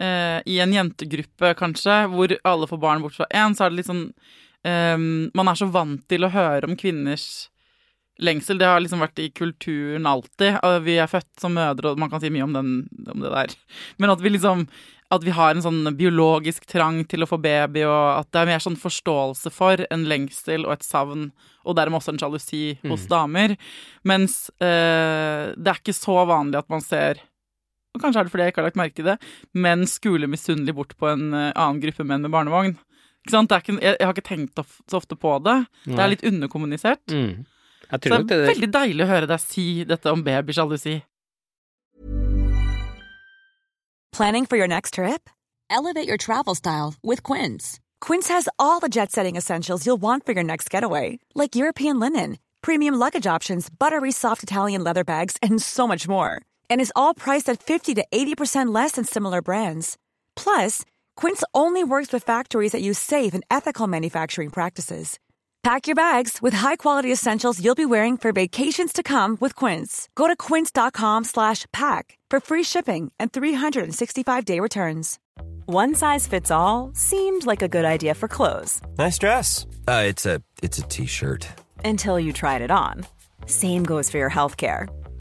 eh, 0.00 0.38
i 0.46 0.58
en 0.62 0.74
jentegruppe, 0.74 1.52
kanskje, 1.58 2.04
hvor 2.12 2.36
alle 2.44 2.68
får 2.70 2.82
barn 2.82 3.04
bort 3.04 3.16
fra 3.18 3.28
én, 3.30 3.56
så 3.56 3.66
er 3.66 3.72
det 3.72 3.80
litt 3.80 3.90
sånn 3.90 4.06
eh, 4.66 4.96
Man 4.96 5.52
er 5.52 5.58
så 5.58 5.68
vant 5.72 6.04
til 6.10 6.26
å 6.26 6.32
høre 6.32 6.68
om 6.68 6.76
kvinners 6.78 7.48
lengsel. 8.22 8.58
Det 8.58 8.68
har 8.68 8.80
liksom 8.80 9.02
vært 9.04 9.20
i 9.20 9.30
kulturen 9.36 10.08
alltid. 10.08 10.60
Vi 10.86 10.98
er 11.00 11.10
født 11.10 11.32
som 11.40 11.56
mødre, 11.56 11.92
og 11.92 12.00
man 12.00 12.12
kan 12.12 12.22
si 12.22 12.30
mye 12.32 12.46
om, 12.46 12.54
den, 12.56 12.70
om 13.12 13.24
det 13.24 13.32
der. 13.34 13.56
Men 14.00 14.14
at 14.14 14.24
vi 14.24 14.32
liksom 14.32 14.68
at 15.12 15.22
vi 15.22 15.30
har 15.30 15.54
en 15.54 15.62
sånn 15.62 15.86
biologisk 15.94 16.64
trang 16.66 17.04
til 17.06 17.22
å 17.22 17.28
få 17.30 17.38
baby, 17.38 17.84
og 17.86 18.24
at 18.24 18.30
det 18.34 18.40
er 18.40 18.48
mer 18.50 18.62
sånn 18.62 18.78
forståelse 18.80 19.52
for 19.54 19.84
en 19.94 20.06
lengsel 20.10 20.66
og 20.66 20.74
et 20.74 20.86
savn, 20.86 21.28
og 21.62 21.76
dermed 21.78 22.00
også 22.00 22.14
en 22.14 22.18
sjalusi 22.22 22.64
hos 22.86 23.06
damer. 23.10 23.54
Mens 24.06 24.48
eh, 24.58 25.54
det 25.54 25.70
er 25.70 25.78
ikke 25.78 25.94
så 25.94 26.18
vanlig 26.26 26.58
at 26.58 26.70
man 26.72 26.82
ser 26.82 27.22
og 27.96 28.04
Kanskje 28.04 28.20
er 28.22 28.28
det 28.28 28.34
fordi 28.34 28.46
jeg 28.46 28.54
ikke 28.54 28.62
har 28.62 28.68
lagt 28.70 28.78
merke 28.80 28.98
til 29.00 29.08
det, 29.10 29.16
men 29.56 29.86
skuler 29.90 30.30
misunnelig 30.30 30.76
bort 30.76 30.94
på 31.00 31.08
en 31.10 31.26
eh, 31.32 31.50
annen 31.56 31.82
gruppe 31.82 32.06
menn 32.06 32.22
med 32.26 32.34
barnevogn. 32.36 32.76
Ikke 33.26 33.34
sant? 33.34 33.50
Det 33.50 33.56
er 33.56 33.64
ikke, 33.64 33.76
jeg, 33.82 33.96
jeg 33.98 34.06
har 34.06 34.14
ikke 34.14 34.28
tenkt 34.28 34.64
så 34.86 35.00
ofte 35.00 35.18
på 35.18 35.34
det. 35.42 35.58
Det 35.88 35.98
er 35.98 36.12
litt 36.12 36.24
underkommunisert. 36.28 37.02
Mm. 37.10 37.44
Jeg 37.86 37.98
Så 38.02 38.08
tror 38.08 38.22
det 38.22 38.26
det 38.30 38.36
er 38.36 38.44
er 38.44 38.52
veldig 38.54 38.70
deilig 38.74 39.04
å 39.04 39.10
høre 39.10 39.26
deg 39.30 39.42
si 39.42 39.66
dette 39.86 40.12
om 40.14 40.22
babysjalusi. 40.26 41.00
Planning 44.12 44.46
for 44.46 44.56
your 44.56 44.68
next 44.68 44.94
trip? 44.94 45.28
Elevate 45.68 46.06
your 46.08 46.16
travel 46.16 46.54
style 46.54 46.94
with 47.02 47.22
Quince. 47.22 47.80
Quince 48.00 48.28
has 48.28 48.48
all 48.58 48.80
the 48.80 48.88
jet 48.88 49.12
setting 49.12 49.36
essentials 49.36 49.84
you'll 49.86 50.00
want 50.00 50.24
for 50.24 50.32
your 50.32 50.44
next 50.44 50.70
getaway, 50.70 51.18
like 51.34 51.54
European 51.56 51.98
linen, 52.00 52.38
premium 52.62 52.94
luggage 52.94 53.26
options, 53.26 53.68
buttery 53.68 54.12
soft 54.12 54.42
Italian 54.42 54.82
leather 54.84 55.04
bags, 55.04 55.36
and 55.42 55.60
so 55.60 55.86
much 55.86 56.08
more. 56.08 56.40
And 56.70 56.80
is 56.80 56.92
all 56.94 57.14
priced 57.14 57.48
at 57.48 57.62
50 57.62 57.94
to 57.94 58.06
80% 58.12 58.72
less 58.72 58.92
than 58.92 59.04
similar 59.04 59.42
brands. 59.42 59.98
Plus, 60.36 60.84
Quince 61.16 61.42
only 61.52 61.82
works 61.82 62.12
with 62.12 62.22
factories 62.22 62.72
that 62.72 62.82
use 62.82 62.98
safe 62.98 63.34
and 63.34 63.44
ethical 63.50 63.86
manufacturing 63.88 64.50
practices. 64.50 65.18
Pack 65.62 65.88
your 65.88 65.96
bags 65.96 66.38
with 66.40 66.54
high-quality 66.54 67.10
essentials 67.10 67.60
you'll 67.60 67.74
be 67.74 67.84
wearing 67.84 68.16
for 68.16 68.30
vacations 68.32 68.92
to 68.92 69.02
come 69.02 69.36
with 69.40 69.56
Quince. 69.56 70.08
Go 70.14 70.28
to 70.28 70.36
quince.com 70.36 71.24
slash 71.24 71.66
pack 71.72 72.16
for 72.30 72.38
free 72.38 72.62
shipping 72.62 73.10
and 73.18 73.32
365-day 73.32 74.60
returns. 74.60 75.18
One 75.64 75.96
size 75.96 76.28
fits 76.28 76.52
all 76.52 76.92
seemed 76.94 77.46
like 77.46 77.62
a 77.62 77.68
good 77.68 77.84
idea 77.84 78.14
for 78.14 78.28
clothes 78.28 78.80
Nice 78.96 79.18
dress. 79.18 79.66
Uh, 79.88 80.04
it's 80.06 80.24
a 80.24 80.40
it's 80.62 80.78
a 80.78 80.82
t-shirt. 80.82 81.48
until 81.84 82.20
you 82.20 82.32
tried 82.32 82.62
it 82.62 82.70
on. 82.70 83.04
Same 83.46 83.82
goes 83.82 84.08
for 84.08 84.18
your 84.18 84.30
healthcare. 84.30 84.86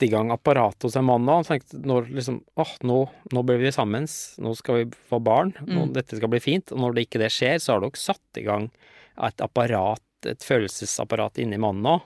Sette 0.00 0.08
i 0.08 0.10
gang 0.14 0.30
apparatet 0.32 0.82
hos 0.88 0.96
en 0.96 1.04
mann 1.04 1.26
da. 1.26 1.34
Han 1.36 1.44
tenkte 1.44 1.78
når 1.84 2.08
liksom 2.16 2.40
åh, 2.56 2.70
nå, 2.88 3.08
nå 3.34 3.42
blir 3.44 3.58
vi 3.60 3.70
sammen, 3.72 4.06
nå 4.40 4.54
skal 4.56 4.74
vi 4.80 4.84
få 5.10 5.20
barn, 5.22 5.52
nå, 5.60 5.86
Mm. 5.88 5.92
dette 5.92 6.16
skal 6.16 6.28
bli 6.32 6.40
fint. 6.40 6.72
Og 6.72 6.78
når 6.80 6.94
det 6.94 7.04
ikke 7.08 7.18
det 7.20 7.30
skjer, 7.30 7.58
så 7.60 7.74
har 7.74 7.80
dere 7.80 7.96
satt 8.00 8.38
i 8.40 8.42
gang 8.46 8.70
et 9.22 9.36
apparat, 9.44 10.00
et 10.24 10.40
følelsesapparat 10.40 11.38
inni 11.38 11.58
mannen 11.58 11.82
nå. 11.82 12.00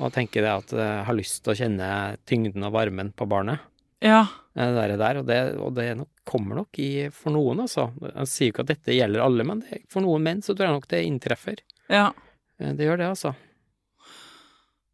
Og 0.00 0.12
tenker 0.12 0.42
det 0.42 0.52
at 0.52 0.70
jeg 0.76 1.04
har 1.06 1.14
lyst 1.16 1.42
til 1.42 1.52
å 1.54 1.58
kjenne 1.58 2.18
tyngden 2.26 2.64
og 2.64 2.72
varmen 2.72 3.12
på 3.16 3.26
barnet. 3.26 3.58
Ja. 4.00 4.26
eh, 4.54 4.70
Det 4.72 4.98
der, 4.98 5.16
og 5.18 5.26
det, 5.26 5.58
og 5.58 5.74
det 5.74 5.96
nok, 5.96 6.08
kommer 6.24 6.54
nok 6.56 6.78
i 6.78 7.08
for 7.10 7.30
noen, 7.32 7.60
altså. 7.64 7.90
Jeg 8.14 8.26
sier 8.28 8.46
jo 8.48 8.52
ikke 8.52 8.60
at 8.68 8.76
dette 8.76 8.94
gjelder 8.94 9.24
alle, 9.24 9.42
men 9.44 9.60
det, 9.60 9.82
for 9.88 10.00
noen 10.02 10.22
menn 10.22 10.40
så 10.42 10.54
tror 10.54 10.68
jeg 10.68 10.76
nok 10.76 10.88
det 10.88 11.04
inntreffer. 11.06 11.56
ja. 11.88 12.12
Eh, 12.60 12.72
Det 12.74 12.84
gjør 12.86 12.98
det, 12.98 13.06
altså. 13.08 13.34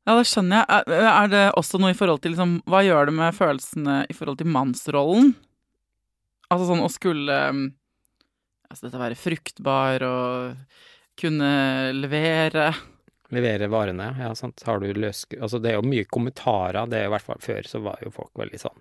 Ja, 0.04 0.14
det 0.18 0.26
skjønner 0.28 0.60
jeg. 0.60 0.84
Er- 0.98 1.10
Er 1.24 1.28
det 1.32 1.44
også 1.56 1.78
noe 1.80 1.90
i 1.94 1.96
forhold 1.96 2.20
til 2.22 2.34
liksom, 2.34 2.58
Hva 2.68 2.82
gjør 2.84 3.06
det 3.08 3.14
med 3.16 3.34
følelsene 3.36 3.94
i 4.10 4.16
forhold 4.16 4.38
til 4.42 4.50
mannsrollen? 4.52 5.30
Altså 6.52 6.66
sånn 6.68 6.82
å 6.84 6.90
skulle 6.92 7.38
um, 7.50 7.62
Altså 8.70 8.86
dette 8.88 9.00
være 9.00 9.16
fruktbar 9.18 10.02
og 10.04 10.56
kunne 11.20 11.48
levere 11.96 12.72
Levere 13.34 13.66
varene, 13.72 14.10
ja 14.20 14.28
sant. 14.36 14.60
Har 14.66 14.78
du 14.82 14.90
løs... 14.92 15.24
Altså 15.40 15.58
det 15.62 15.72
er 15.72 15.78
jo 15.78 15.86
mye 15.88 16.04
kommentarer, 16.06 16.84
det 16.90 16.98
er 17.00 17.08
i 17.08 17.12
hvert 17.14 17.24
fall 17.24 17.40
før 17.42 17.66
så 17.66 17.80
var 17.82 18.02
jo 18.04 18.12
folk 18.14 18.30
veldig 18.38 18.60
sånn 18.60 18.76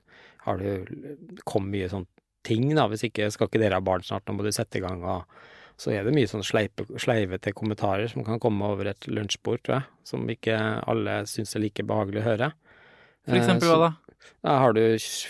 Har 0.46 0.60
du 0.60 1.40
Kom 1.48 1.70
mye 1.72 1.88
sånn 1.90 2.06
ting, 2.44 2.68
da, 2.76 2.90
hvis 2.92 3.06
ikke 3.08 3.30
skal 3.32 3.48
ikke 3.48 3.62
dere 3.64 3.78
ha 3.80 3.86
barn 3.86 4.04
snart, 4.04 4.26
nå 4.28 4.36
må 4.36 4.44
du 4.44 4.52
sette 4.52 4.82
i 4.82 4.84
gang, 4.84 5.00
og 5.08 5.24
så 5.80 5.94
er 5.94 6.06
det 6.06 6.14
mye 6.16 6.30
sånn 6.30 6.46
sleipe, 6.46 6.86
sleivete 7.02 7.54
kommentarer 7.56 8.10
som 8.12 8.26
kan 8.28 8.42
komme 8.42 8.68
over 8.70 8.92
et 8.92 9.08
lunsjbord, 9.10 9.64
tror 9.66 9.80
jeg, 9.80 9.90
som 10.08 10.26
ikke 10.30 10.58
alle 10.90 11.22
syns 11.30 11.56
er 11.58 11.66
like 11.66 11.86
behagelig 11.88 12.24
å 12.24 12.28
høre. 12.30 12.52
For 13.28 13.40
eksempel 13.40 13.70
Eh, 13.70 13.74
hva 13.74 13.88
da? 13.88 13.92
Ja, 14.44 14.58
har 14.60 14.74
du, 14.76 14.82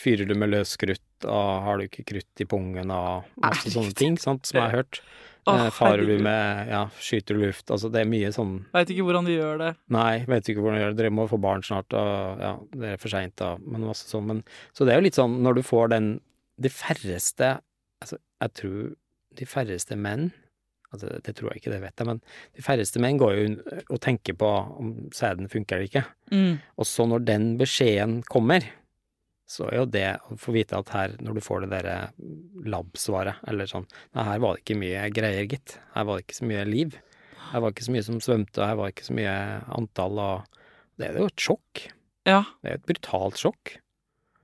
fyrer 0.02 0.30
du 0.30 0.34
med 0.38 0.52
løs 0.54 0.76
krutt, 0.78 1.06
og 1.26 1.52
har 1.66 1.78
du 1.80 1.86
ikke 1.88 2.06
krutt 2.14 2.42
i 2.42 2.48
pungen, 2.50 2.92
og 2.94 3.30
masse 3.42 3.70
Nei. 3.70 3.76
sånne 3.76 3.96
ting, 3.98 4.18
sant, 4.22 4.46
som 4.50 4.60
jeg 4.60 4.68
har 4.70 4.84
hørt. 4.84 5.04
Eh, 5.44 5.66
Farer 5.76 6.08
du 6.08 6.22
med, 6.24 6.70
ja, 6.70 6.86
skyter 7.04 7.36
du 7.36 7.42
luft, 7.42 7.68
altså 7.68 7.90
det 7.92 8.00
er 8.00 8.08
mye 8.08 8.30
sånn 8.32 8.62
Veit 8.72 8.94
ikke 8.94 9.04
hvordan 9.04 9.26
de 9.28 9.34
gjør 9.36 9.58
det. 9.60 9.72
Nei, 9.92 10.22
vet 10.24 10.48
ikke 10.48 10.64
hvordan 10.64 10.78
du 10.80 10.82
gjør 10.86 10.94
det. 10.94 11.00
Dere 11.02 11.12
må 11.12 11.26
få 11.28 11.40
barn 11.44 11.66
snart, 11.68 11.92
og 12.00 12.40
ja, 12.40 12.52
det 12.72 12.94
er 12.94 13.02
for 13.02 13.12
seint, 13.12 13.44
og 13.44 13.60
Men 13.68 13.84
masse 13.90 14.08
sånn. 14.08 14.30
Men, 14.30 14.40
så 14.72 14.88
det 14.88 14.94
er 14.94 15.02
jo 15.02 15.06
litt 15.10 15.20
sånn, 15.20 15.36
når 15.44 15.60
du 15.60 15.62
får 15.68 15.92
den 15.98 16.08
De 16.64 16.72
færreste 16.72 17.50
Altså, 18.00 18.22
jeg 18.40 18.56
tror 18.62 18.96
de 19.40 19.50
færreste 19.50 19.98
menn 20.00 20.32
Altså, 20.94 21.10
det 21.26 21.34
tror 21.34 21.50
jeg 21.50 21.64
ikke, 21.64 21.72
det 21.74 21.82
vet 21.82 22.02
jeg, 22.02 22.06
men 22.06 22.20
de 22.54 22.62
færreste 22.62 23.02
menn 23.02 23.18
går 23.18 23.32
jo 23.34 23.46
og 23.96 24.00
tenker 24.04 24.36
på 24.38 24.50
om 24.78 24.92
sæden 25.16 25.50
funker 25.50 25.80
eller 25.80 25.90
ikke. 25.90 26.04
Mm. 26.30 26.60
Og 26.78 26.86
så 26.86 27.08
når 27.10 27.24
den 27.26 27.48
beskjeden 27.58 28.20
kommer, 28.30 28.68
så 29.50 29.66
er 29.72 29.82
jo 29.82 29.88
det 29.90 30.06
å 30.30 30.38
få 30.40 30.54
vite 30.56 30.78
at 30.78 30.92
her, 30.94 31.16
når 31.22 31.38
du 31.38 31.44
får 31.46 31.66
det 31.66 31.72
derre 31.74 31.96
lab-svaret, 32.70 33.42
eller 33.50 33.70
sånn 33.70 33.88
Nei, 34.14 34.28
her 34.30 34.44
var 34.44 34.56
det 34.56 34.64
ikke 34.64 34.80
mye 34.84 35.08
greier, 35.14 35.50
gitt. 35.50 35.78
Her 35.96 36.08
var 36.08 36.20
det 36.20 36.28
ikke 36.28 36.40
så 36.40 36.50
mye 36.54 36.70
liv. 36.70 36.98
Her 37.50 37.60
var 37.60 37.66
det 37.68 37.76
ikke 37.76 37.88
så 37.90 37.96
mye 37.98 38.08
som 38.08 38.22
svømte, 38.24 38.62
og 38.62 38.70
her 38.70 38.80
var 38.80 38.88
det 38.88 38.96
ikke 38.96 39.10
så 39.10 39.18
mye 39.18 39.38
antall, 39.80 40.22
og 40.22 40.60
Det 41.02 41.10
er 41.10 41.18
jo 41.18 41.30
et 41.32 41.48
sjokk. 41.50 41.88
Ja. 42.30 42.44
Det 42.62 42.70
er 42.70 42.78
jo 42.78 42.82
et 42.84 42.90
brutalt 42.92 43.42
sjokk. 43.42 43.78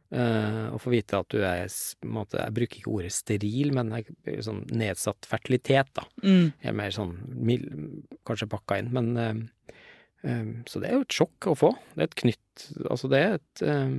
Eh, 0.10 0.64
å 0.74 0.80
få 0.82 0.90
vite 0.90 1.20
at 1.22 1.30
du 1.30 1.44
er 1.46 1.68
på 1.70 2.08
en 2.08 2.16
måte, 2.16 2.40
Jeg 2.42 2.54
bruker 2.56 2.80
ikke 2.80 2.94
ordet 2.98 3.12
steril, 3.14 3.70
men 3.78 3.92
jeg, 3.94 4.40
sånn 4.42 4.64
nedsatt 4.74 5.28
fertilitet, 5.30 5.92
da. 5.94 6.06
Mm. 6.24 6.50
Jeg 6.64 6.72
er 6.72 6.78
mer 6.80 6.96
sånn 6.96 7.14
mild, 7.38 7.68
kanskje 8.26 8.50
pakka 8.50 8.80
inn, 8.82 8.90
men 8.96 9.12
eh, 9.22 9.76
eh, 10.26 10.48
Så 10.66 10.82
det 10.82 10.90
er 10.90 10.98
jo 10.98 11.06
et 11.06 11.20
sjokk 11.20 11.52
å 11.52 11.58
få. 11.58 11.76
Det 11.94 12.02
er 12.02 12.10
et 12.10 12.22
knytt 12.24 12.66
Altså, 12.90 13.08
det 13.12 13.20
er 13.22 13.38
et 13.38 13.64
eh, 13.64 13.94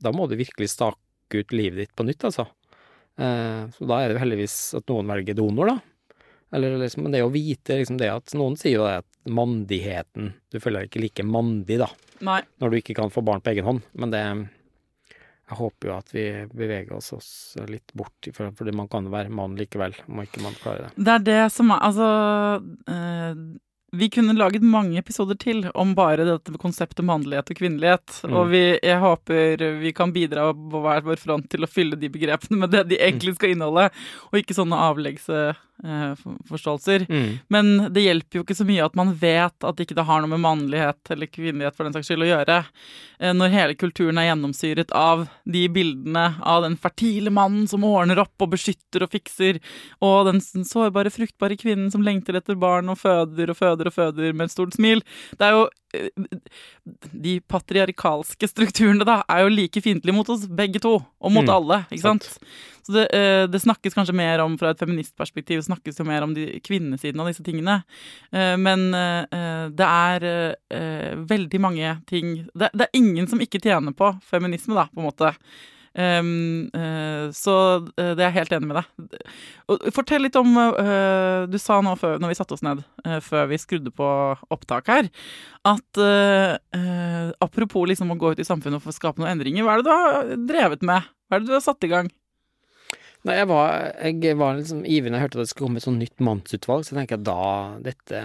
Da 0.00 0.14
må 0.16 0.26
du 0.30 0.38
virkelig 0.40 0.72
stake 0.72 1.44
ut 1.44 1.52
livet 1.52 1.84
ditt 1.84 1.94
på 1.94 2.08
nytt, 2.08 2.24
altså. 2.24 2.48
Uh, 3.20 3.68
så 3.76 3.84
da 3.84 3.98
er 4.00 4.08
det 4.08 4.14
jo 4.14 4.20
heldigvis 4.22 4.54
at 4.78 4.86
noen 4.88 5.10
velger 5.10 5.36
donor, 5.36 5.68
da. 5.68 6.14
Eller 6.56 6.78
liksom, 6.80 7.04
men 7.04 7.12
det 7.12 7.20
å 7.22 7.30
vite 7.30 7.76
liksom 7.78 7.98
det 8.00 8.08
at 8.10 8.32
Noen 8.34 8.56
sier 8.58 8.78
jo 8.78 8.86
det 8.86 9.02
at 9.04 9.28
mandigheten 9.30 10.32
Du 10.50 10.56
føler 10.58 10.82
deg 10.82 10.90
ikke 10.90 11.02
like 11.04 11.26
mandig, 11.28 11.76
da, 11.78 11.86
Nei. 12.26 12.40
når 12.58 12.72
du 12.72 12.78
ikke 12.80 12.96
kan 12.98 13.12
få 13.14 13.22
barn 13.22 13.44
på 13.44 13.52
egen 13.52 13.68
hånd. 13.68 13.84
Men 13.94 14.14
det 14.14 14.24
Jeg 15.50 15.58
håper 15.58 15.90
jo 15.90 15.96
at 15.96 16.12
vi 16.14 16.26
beveger 16.54 16.92
oss, 16.94 17.10
oss 17.16 17.30
litt 17.66 17.90
bort, 17.98 18.28
for, 18.36 18.70
man 18.76 18.90
kan 18.90 19.08
være 19.10 19.32
mann 19.34 19.56
likevel, 19.58 19.96
om 20.06 20.22
ikke 20.22 20.44
man 20.44 20.54
klarer 20.60 20.86
det. 20.86 20.92
Det 21.00 21.16
er 21.16 21.26
det 21.26 21.40
som 21.50 21.72
er 21.74 21.82
Altså 21.90 22.06
øh, 22.62 23.40
Vi 23.98 24.08
kunne 24.14 24.36
laget 24.38 24.62
mange 24.62 25.00
episoder 25.00 25.34
til 25.34 25.64
om 25.74 25.96
bare 25.98 26.26
dette 26.28 26.60
konseptet 26.62 27.02
mannlighet 27.06 27.50
og 27.50 27.58
kvinnelighet. 27.58 28.20
Mm. 28.22 28.36
Og 28.36 28.52
vi, 28.52 28.62
jeg 28.78 29.00
håper 29.02 29.64
vi 29.80 29.92
kan 29.96 30.14
bidra 30.14 30.52
på 30.54 30.84
hver 30.84 31.02
vår 31.08 31.18
front 31.18 31.50
til 31.50 31.66
å 31.66 31.70
fylle 31.70 31.98
de 31.98 32.12
begrepene 32.12 32.60
med 32.62 32.70
det 32.76 32.84
de 32.92 33.00
egentlig 33.00 33.34
skal 33.38 33.56
inneholde, 33.56 33.88
og 34.30 34.38
ikke 34.38 34.54
sånne 34.54 34.78
avleggsforståelser. 35.82 37.06
Mm. 37.08 37.38
Men 37.48 37.92
det 37.92 38.04
hjelper 38.04 38.38
jo 38.38 38.44
ikke 38.44 38.56
så 38.58 38.66
mye 38.68 38.84
at 38.84 38.96
man 38.98 39.12
vet 39.18 39.66
at 39.66 39.80
ikke 39.82 39.96
det 39.96 40.06
har 40.08 40.22
noe 40.22 40.30
med 40.30 40.42
mannlighet 40.44 41.12
eller 41.14 41.30
kvinnelighet 41.30 41.76
for 41.76 41.86
den 41.86 41.96
saks 41.96 42.10
skyld 42.10 42.26
å 42.26 42.30
gjøre, 42.30 42.58
eh, 43.20 43.34
når 43.36 43.54
hele 43.54 43.78
kulturen 43.80 44.20
er 44.20 44.30
gjennomsyret 44.30 44.94
av 44.96 45.26
de 45.44 45.66
bildene 45.72 46.26
av 46.42 46.62
den 46.66 46.76
fertile 46.80 47.32
mannen 47.34 47.66
som 47.70 47.84
ordner 47.86 48.20
opp 48.22 48.44
og 48.44 48.54
beskytter 48.54 49.06
og 49.06 49.12
fikser, 49.14 49.60
og 50.04 50.30
den 50.30 50.40
sårbare, 50.40 51.12
fruktbare 51.12 51.58
kvinnen 51.60 51.90
som 51.92 52.04
lengter 52.06 52.38
etter 52.38 52.58
barn 52.60 52.90
og 52.92 53.00
føder 53.00 53.52
og 53.52 53.58
føder 53.58 53.90
og 53.90 53.96
føder 53.96 54.32
med 54.34 54.48
et 54.48 54.54
stort 54.54 54.76
smil. 54.76 55.04
Det 55.36 55.46
er 55.46 55.56
jo 55.56 55.66
eh, 55.66 55.89
De 57.12 57.40
patriarkalske 57.50 58.48
strukturene, 58.50 59.04
da, 59.06 59.20
er 59.28 59.44
jo 59.44 59.54
like 59.54 59.82
fiendtlige 59.82 60.14
mot 60.16 60.28
oss 60.32 60.46
begge 60.46 60.80
to, 60.82 60.98
og 61.00 61.32
mot 61.32 61.46
Mm, 61.46 61.54
alle, 61.54 61.78
ikke 61.90 62.04
sant? 62.04 62.28
Så 62.86 62.92
det, 62.92 63.06
eh, 63.14 63.46
det 63.46 63.60
snakkes 63.62 63.94
kanskje 63.94 64.14
mer 64.16 64.40
om, 64.42 64.56
fra 64.58 64.70
et 64.70 64.78
feministperspektiv, 64.78 65.62
snakkes 65.62 65.98
jo 66.00 66.04
mer 66.04 66.22
om 66.22 66.34
de 66.34 66.60
kvinnesiden 66.64 67.20
av 67.20 67.28
disse 67.28 67.44
tingene. 67.46 67.82
Eh, 68.32 68.56
Men 68.56 68.94
eh, 68.94 69.68
det 69.70 69.86
er 69.86 70.28
veldig 71.30 71.60
mange 71.60 72.00
ting 72.06 72.46
det, 72.54 72.70
det 72.74 72.86
er 72.86 72.98
ingen 72.98 73.26
som 73.28 73.40
ikke 73.40 73.60
tjener 73.60 73.92
på 73.92 74.12
feminisme, 74.26 74.74
da, 74.74 74.88
på 74.92 75.00
en 75.00 75.08
måte. 75.10 75.34
Um, 75.90 76.70
uh, 76.70 77.32
så 77.34 77.54
eh, 77.98 78.12
det 78.14 78.22
er 78.22 78.28
jeg 78.28 78.36
helt 78.36 78.52
enig 78.54 78.68
med 78.70 78.78
deg. 78.78 79.22
Og 79.72 79.88
Fortell 79.94 80.22
litt 80.22 80.36
om 80.38 80.52
uh, 80.54 81.48
Du 81.50 81.56
sa 81.58 81.80
nå 81.82 81.96
før, 81.98 82.20
når 82.22 82.30
vi 82.30 82.36
satte 82.38 82.54
oss 82.54 82.62
ned, 82.62 82.84
uh, 83.06 83.18
før 83.24 83.48
vi 83.50 83.58
skrudde 83.58 83.90
på 83.94 84.10
opptak 84.54 84.90
her, 84.90 85.10
at 85.66 85.98
apropos 87.44 87.84
liksom 87.90 88.14
å 88.14 88.16
gå 88.16 88.30
ut 88.32 88.38
i 88.40 88.46
samfunnet 88.46 88.78
og 88.78 88.86
få 88.86 88.94
skape 88.96 89.20
noen 89.20 89.34
endringer, 89.34 89.66
hva 89.66 89.74
er 89.74 89.82
det 89.82 89.88
du 89.88 89.92
har 89.92 90.30
drevet 90.48 90.86
med? 90.86 91.10
Hva 91.28 91.36
er 91.36 91.42
det 91.42 91.50
du 91.50 91.56
har 91.58 91.64
satt 91.66 91.84
i 91.84 91.90
gang? 91.90 92.08
Nei, 93.28 93.34
jeg 93.36 93.48
var, 93.50 93.90
jeg 94.00 94.36
var 94.40 94.54
liksom 94.56 94.78
ivrig 94.88 95.10
når 95.12 95.18
jeg 95.18 95.24
hørte 95.26 95.36
at 95.36 95.42
det 95.42 95.50
skulle 95.50 95.66
komme 95.68 95.80
et 95.82 95.84
sånt 95.84 96.00
nytt 96.00 96.22
mannsutvalg, 96.24 96.86
så 96.88 96.96
tenker 96.96 97.18
jeg 97.18 97.26
da 97.28 97.42
dette 97.84 98.22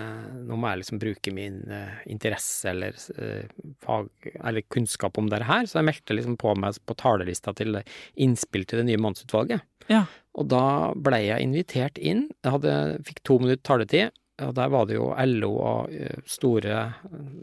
Nå 0.48 0.56
må 0.56 0.72
jeg 0.72 0.82
liksom 0.82 1.02
bruke 1.02 1.34
min 1.36 1.58
uh, 1.68 1.98
interesse 2.12 2.72
eller 2.72 2.96
uh, 3.20 3.44
fag 3.84 4.30
eller 4.40 4.64
kunnskap 4.72 5.20
om 5.20 5.28
dette 5.32 5.50
her, 5.50 5.68
så 5.68 5.82
jeg 5.82 5.90
meldte 5.90 6.16
liksom 6.16 6.38
på 6.40 6.56
meg 6.62 6.80
på 6.88 6.96
talerlista 7.02 7.52
til 7.60 7.82
innspill 8.16 8.64
til 8.64 8.82
det 8.82 8.88
nye 8.88 9.02
mannsutvalget. 9.04 9.68
Ja. 9.92 10.06
Og 10.40 10.48
da 10.52 10.66
ble 10.96 11.20
jeg 11.26 11.44
invitert 11.44 12.00
inn. 12.00 12.30
Jeg 12.44 12.56
hadde, 12.56 12.76
fikk 13.08 13.20
to 13.28 13.40
minutter 13.44 13.64
taletid. 13.68 14.16
Og 14.44 14.52
der 14.52 14.72
var 14.72 14.88
det 14.88 14.98
jo 14.98 15.14
LO 15.16 15.52
og 15.64 15.94
eh, 15.96 16.20
store 16.28 16.80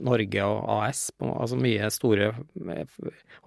Norge 0.05 0.45
og 0.45 0.67
AS, 0.75 1.07
altså 1.25 1.57
mye 1.57 1.89
store 1.93 2.29
eh, 2.69 2.99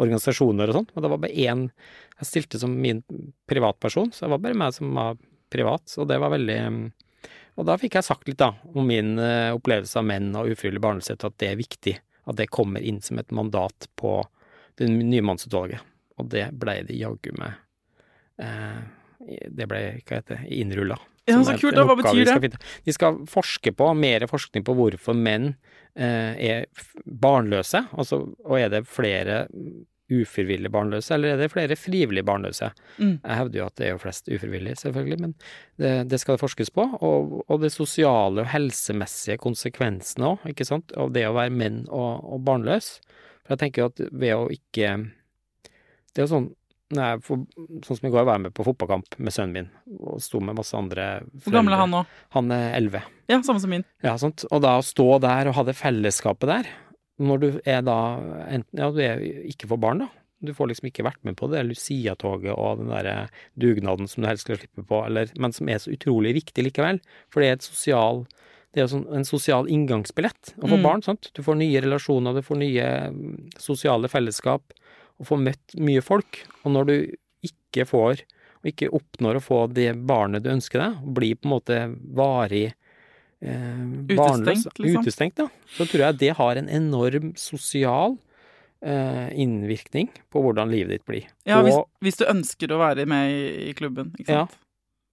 organisasjoner 0.01 0.71
og 0.71 0.79
sånt, 0.79 0.93
Og 0.95 1.05
det 1.05 1.11
var 1.13 1.21
bare 1.21 1.45
én 1.45 1.67
jeg 2.15 2.29
stilte 2.29 2.61
som 2.61 2.73
min 2.73 3.03
privatperson, 3.45 4.09
så 4.11 4.25
det 4.25 4.31
var 4.33 4.41
bare 4.47 4.57
meg 4.57 4.73
som 4.73 4.97
var 4.97 5.19
privat, 5.51 5.93
og 5.99 6.07
det 6.09 6.17
var 6.23 6.33
veldig 6.33 6.59
mm, 6.73 6.83
Og 7.59 7.67
da 7.69 7.77
fikk 7.77 7.99
jeg 7.99 8.07
sagt 8.07 8.27
litt, 8.27 8.41
da, 8.41 8.55
om 8.73 8.89
min 8.89 9.19
eh, 9.21 9.53
opplevelse 9.53 10.01
av 10.01 10.09
menn 10.09 10.33
og 10.33 10.49
ufrivillig 10.55 10.81
barnløshet, 10.81 11.23
at 11.23 11.37
det 11.37 11.51
er 11.51 11.61
viktig. 11.61 11.97
At 12.25 12.39
det 12.39 12.49
kommer 12.49 12.81
inn 12.81 12.97
som 13.05 13.21
et 13.21 13.31
mandat 13.31 13.85
på 13.95 14.17
det 14.79 14.89
nye 14.89 15.21
mannsutvalget. 15.21 15.85
Og 16.17 16.31
det 16.33 16.49
ble 16.57 16.79
det 16.87 16.97
jaggu 16.97 17.29
meg 17.37 17.61
Det 19.55 19.67
ble, 19.69 19.79
hva 20.01 20.17
heter 20.17 20.39
det, 20.41 20.49
innrulla. 20.55 20.97
Ja, 21.25 21.39
så 21.41 21.55
kult, 21.57 21.73
da. 21.73 21.85
Hva 21.87 21.97
betyr 21.97 22.27
skal 22.29 22.43
det? 22.45 22.59
De 22.85 22.93
skal 22.93 23.17
forske 23.29 23.73
på, 23.73 23.89
mer 23.97 24.27
forskning 24.29 24.65
på 24.65 24.75
hvorfor 24.77 25.17
menn 25.17 25.55
eh, 25.97 26.37
er 26.37 26.85
barnløse. 27.05 27.81
Altså, 27.97 28.21
og 28.45 28.57
er 28.59 28.69
det 28.73 28.85
flere 28.89 29.45
ufrivillig 30.13 30.69
barnløse, 30.69 31.15
eller 31.15 31.33
er 31.33 31.39
det 31.41 31.49
flere 31.49 31.75
frivillig 31.79 32.21
barnløse? 32.25 32.69
Mm. 32.99 33.15
Jeg 33.23 33.37
hevder 33.39 33.59
jo 33.59 33.65
at 33.65 33.77
det 33.79 33.87
er 33.87 33.95
jo 33.95 34.01
flest 34.03 34.29
ufrivillig, 34.29 34.75
selvfølgelig, 34.77 35.17
men 35.23 35.33
det, 35.81 35.93
det 36.11 36.19
skal 36.21 36.37
det 36.37 36.43
forskes 36.43 36.69
på. 36.75 36.85
Og, 37.01 37.39
og 37.49 37.63
det 37.63 37.71
sosiale 37.73 38.43
og 38.43 38.51
helsemessige 38.53 39.39
konsekvensene 39.41 40.35
òg, 40.35 40.45
ikke 40.53 40.67
sant, 40.67 40.93
av 40.93 41.09
det 41.15 41.25
å 41.25 41.33
være 41.37 41.53
menn 41.57 41.83
og, 41.89 42.21
og 42.21 42.45
barnløs. 42.45 42.99
For 43.45 43.55
jeg 43.55 43.63
tenker 43.63 43.81
jo 43.81 43.89
at 43.91 44.05
ved 44.11 44.37
å 44.37 44.45
ikke 44.53 44.93
Det 46.13 46.21
er 46.21 46.25
jo 46.25 46.31
sånn 46.31 46.47
når 46.93 47.21
for, 47.25 47.45
Sånn 47.85 47.97
som 47.97 48.07
i 48.07 48.11
går 48.13 48.25
var 48.27 48.35
jeg 48.37 48.43
med 48.45 48.53
på 48.53 48.65
fotballkamp 48.67 49.17
med 49.17 49.33
sønnen 49.33 49.53
min, 49.53 49.69
og 49.99 50.19
sto 50.21 50.39
med 50.39 50.55
masse 50.55 50.75
andre 50.77 51.23
Hvor 51.41 51.55
gammel 51.55 51.73
er 51.73 51.81
han 51.81 51.89
nå? 51.95 52.03
Han 52.37 52.51
er 52.51 52.75
elleve. 52.77 53.01
Ja, 53.31 53.39
samme 53.41 53.59
som 53.63 53.69
min. 53.73 53.85
Ja, 54.05 54.17
sant. 54.21 54.45
Og 54.51 54.61
da 54.61 54.75
å 54.77 54.85
stå 54.85 55.19
der 55.23 55.49
og 55.49 55.55
ha 55.57 55.63
det 55.65 55.75
fellesskapet 55.79 56.45
der, 56.51 56.69
når 57.17 57.41
du 57.41 57.47
er 57.65 57.81
da 57.81 57.97
enten 58.51 58.77
Ja, 58.77 58.91
du 58.91 58.99
er 59.01 59.23
ikke 59.49 59.67
får 59.71 59.79
barn, 59.81 60.03
da, 60.05 60.09
Du 60.45 60.53
får 60.53 60.67
liksom 60.69 60.89
ikke 60.91 61.05
vært 61.07 61.23
med 61.23 61.37
på 61.39 61.47
det 61.49 61.63
Lucia-toget 61.65 62.53
og 62.53 62.81
den 62.83 62.89
derre 62.91 63.29
dugnaden 63.57 64.05
som 64.07 64.21
du 64.21 64.27
helst 64.29 64.43
skulle 64.45 64.59
slippe 64.59 64.83
på, 64.85 64.99
eller, 65.07 65.31
men 65.39 65.53
som 65.55 65.69
er 65.71 65.79
så 65.81 65.89
utrolig 65.95 66.35
viktig 66.37 66.67
likevel. 66.67 66.99
For 67.33 67.41
det 67.41 67.47
er 67.49 67.53
et 67.57 67.65
sosial 67.65 68.25
det 68.75 68.81
er 68.83 68.87
jo 68.89 68.97
sånn 68.97 69.05
en 69.15 69.23
sosial 69.23 69.69
inngangsbillett 69.71 70.49
å 70.59 70.67
få 70.67 70.75
Mm. 70.75 70.83
barn. 70.83 71.01
sant? 71.01 71.29
Du 71.33 71.39
får 71.41 71.55
nye 71.55 71.79
relasjoner, 71.79 72.33
du 72.35 72.41
får 72.43 72.57
nye 72.59 72.87
mm, 73.07 73.51
sosiale 73.57 74.09
fellesskap, 74.11 74.73
og 75.19 75.29
får 75.29 75.43
møtt 75.49 75.77
mye 75.79 76.03
folk. 76.03 76.41
Og 76.63 76.73
når 76.75 76.89
du 76.89 76.95
ikke 77.47 77.85
får, 77.87 78.25
og 78.61 78.71
ikke 78.71 78.91
oppnår 78.97 79.39
å 79.39 79.43
få 79.43 79.59
det 79.71 79.91
barnet 80.09 80.45
du 80.45 80.51
ønsker 80.53 80.81
deg, 80.81 80.99
og 81.03 81.15
blir 81.19 81.39
på 81.39 81.47
en 81.47 81.53
måte 81.53 81.79
varig 82.17 82.65
eh, 82.71 83.81
barnløs, 84.11 84.65
liksom. 84.73 85.01
utestengt, 85.01 85.41
ja, 85.43 85.49
så 85.77 85.87
tror 85.89 86.07
jeg 86.07 86.21
det 86.23 86.31
har 86.39 86.61
en 86.61 86.71
enorm 86.81 87.33
sosial 87.39 88.17
eh, 88.81 89.29
innvirkning 89.45 90.11
på 90.33 90.43
hvordan 90.45 90.73
livet 90.73 90.97
ditt 90.97 91.07
blir. 91.07 91.31
Ja, 91.47 91.61
hvis, 91.65 91.77
og, 91.77 91.89
hvis 92.05 92.21
du 92.21 92.27
ønsker 92.27 92.73
å 92.73 92.81
være 92.81 93.07
med 93.09 93.33
i, 93.33 93.41
i 93.69 93.73
klubben, 93.77 94.13
ikke 94.17 94.31
sant. 94.31 94.55
Ja. 94.55 94.63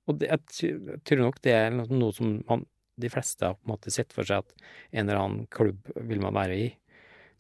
og 0.09 0.21
det, 0.23 0.31
jeg 0.33 0.73
jeg 0.73 1.03
tror 1.09 1.27
nok 1.29 1.43
det 1.45 1.57
er 1.59 1.75
noe 1.83 2.13
som 2.17 2.39
man, 2.49 2.67
de 3.01 3.11
fleste 3.13 3.47
har 3.47 3.59
på 3.59 3.67
en 3.67 3.75
måte 3.75 3.93
sett 3.93 4.13
for 4.15 4.29
seg 4.29 4.45
at 4.45 4.57
en 4.93 5.07
eller 5.07 5.21
annen 5.21 5.47
klubb 5.53 5.93
vil 5.97 6.23
man 6.25 6.37
være 6.37 6.59
i. 6.59 6.71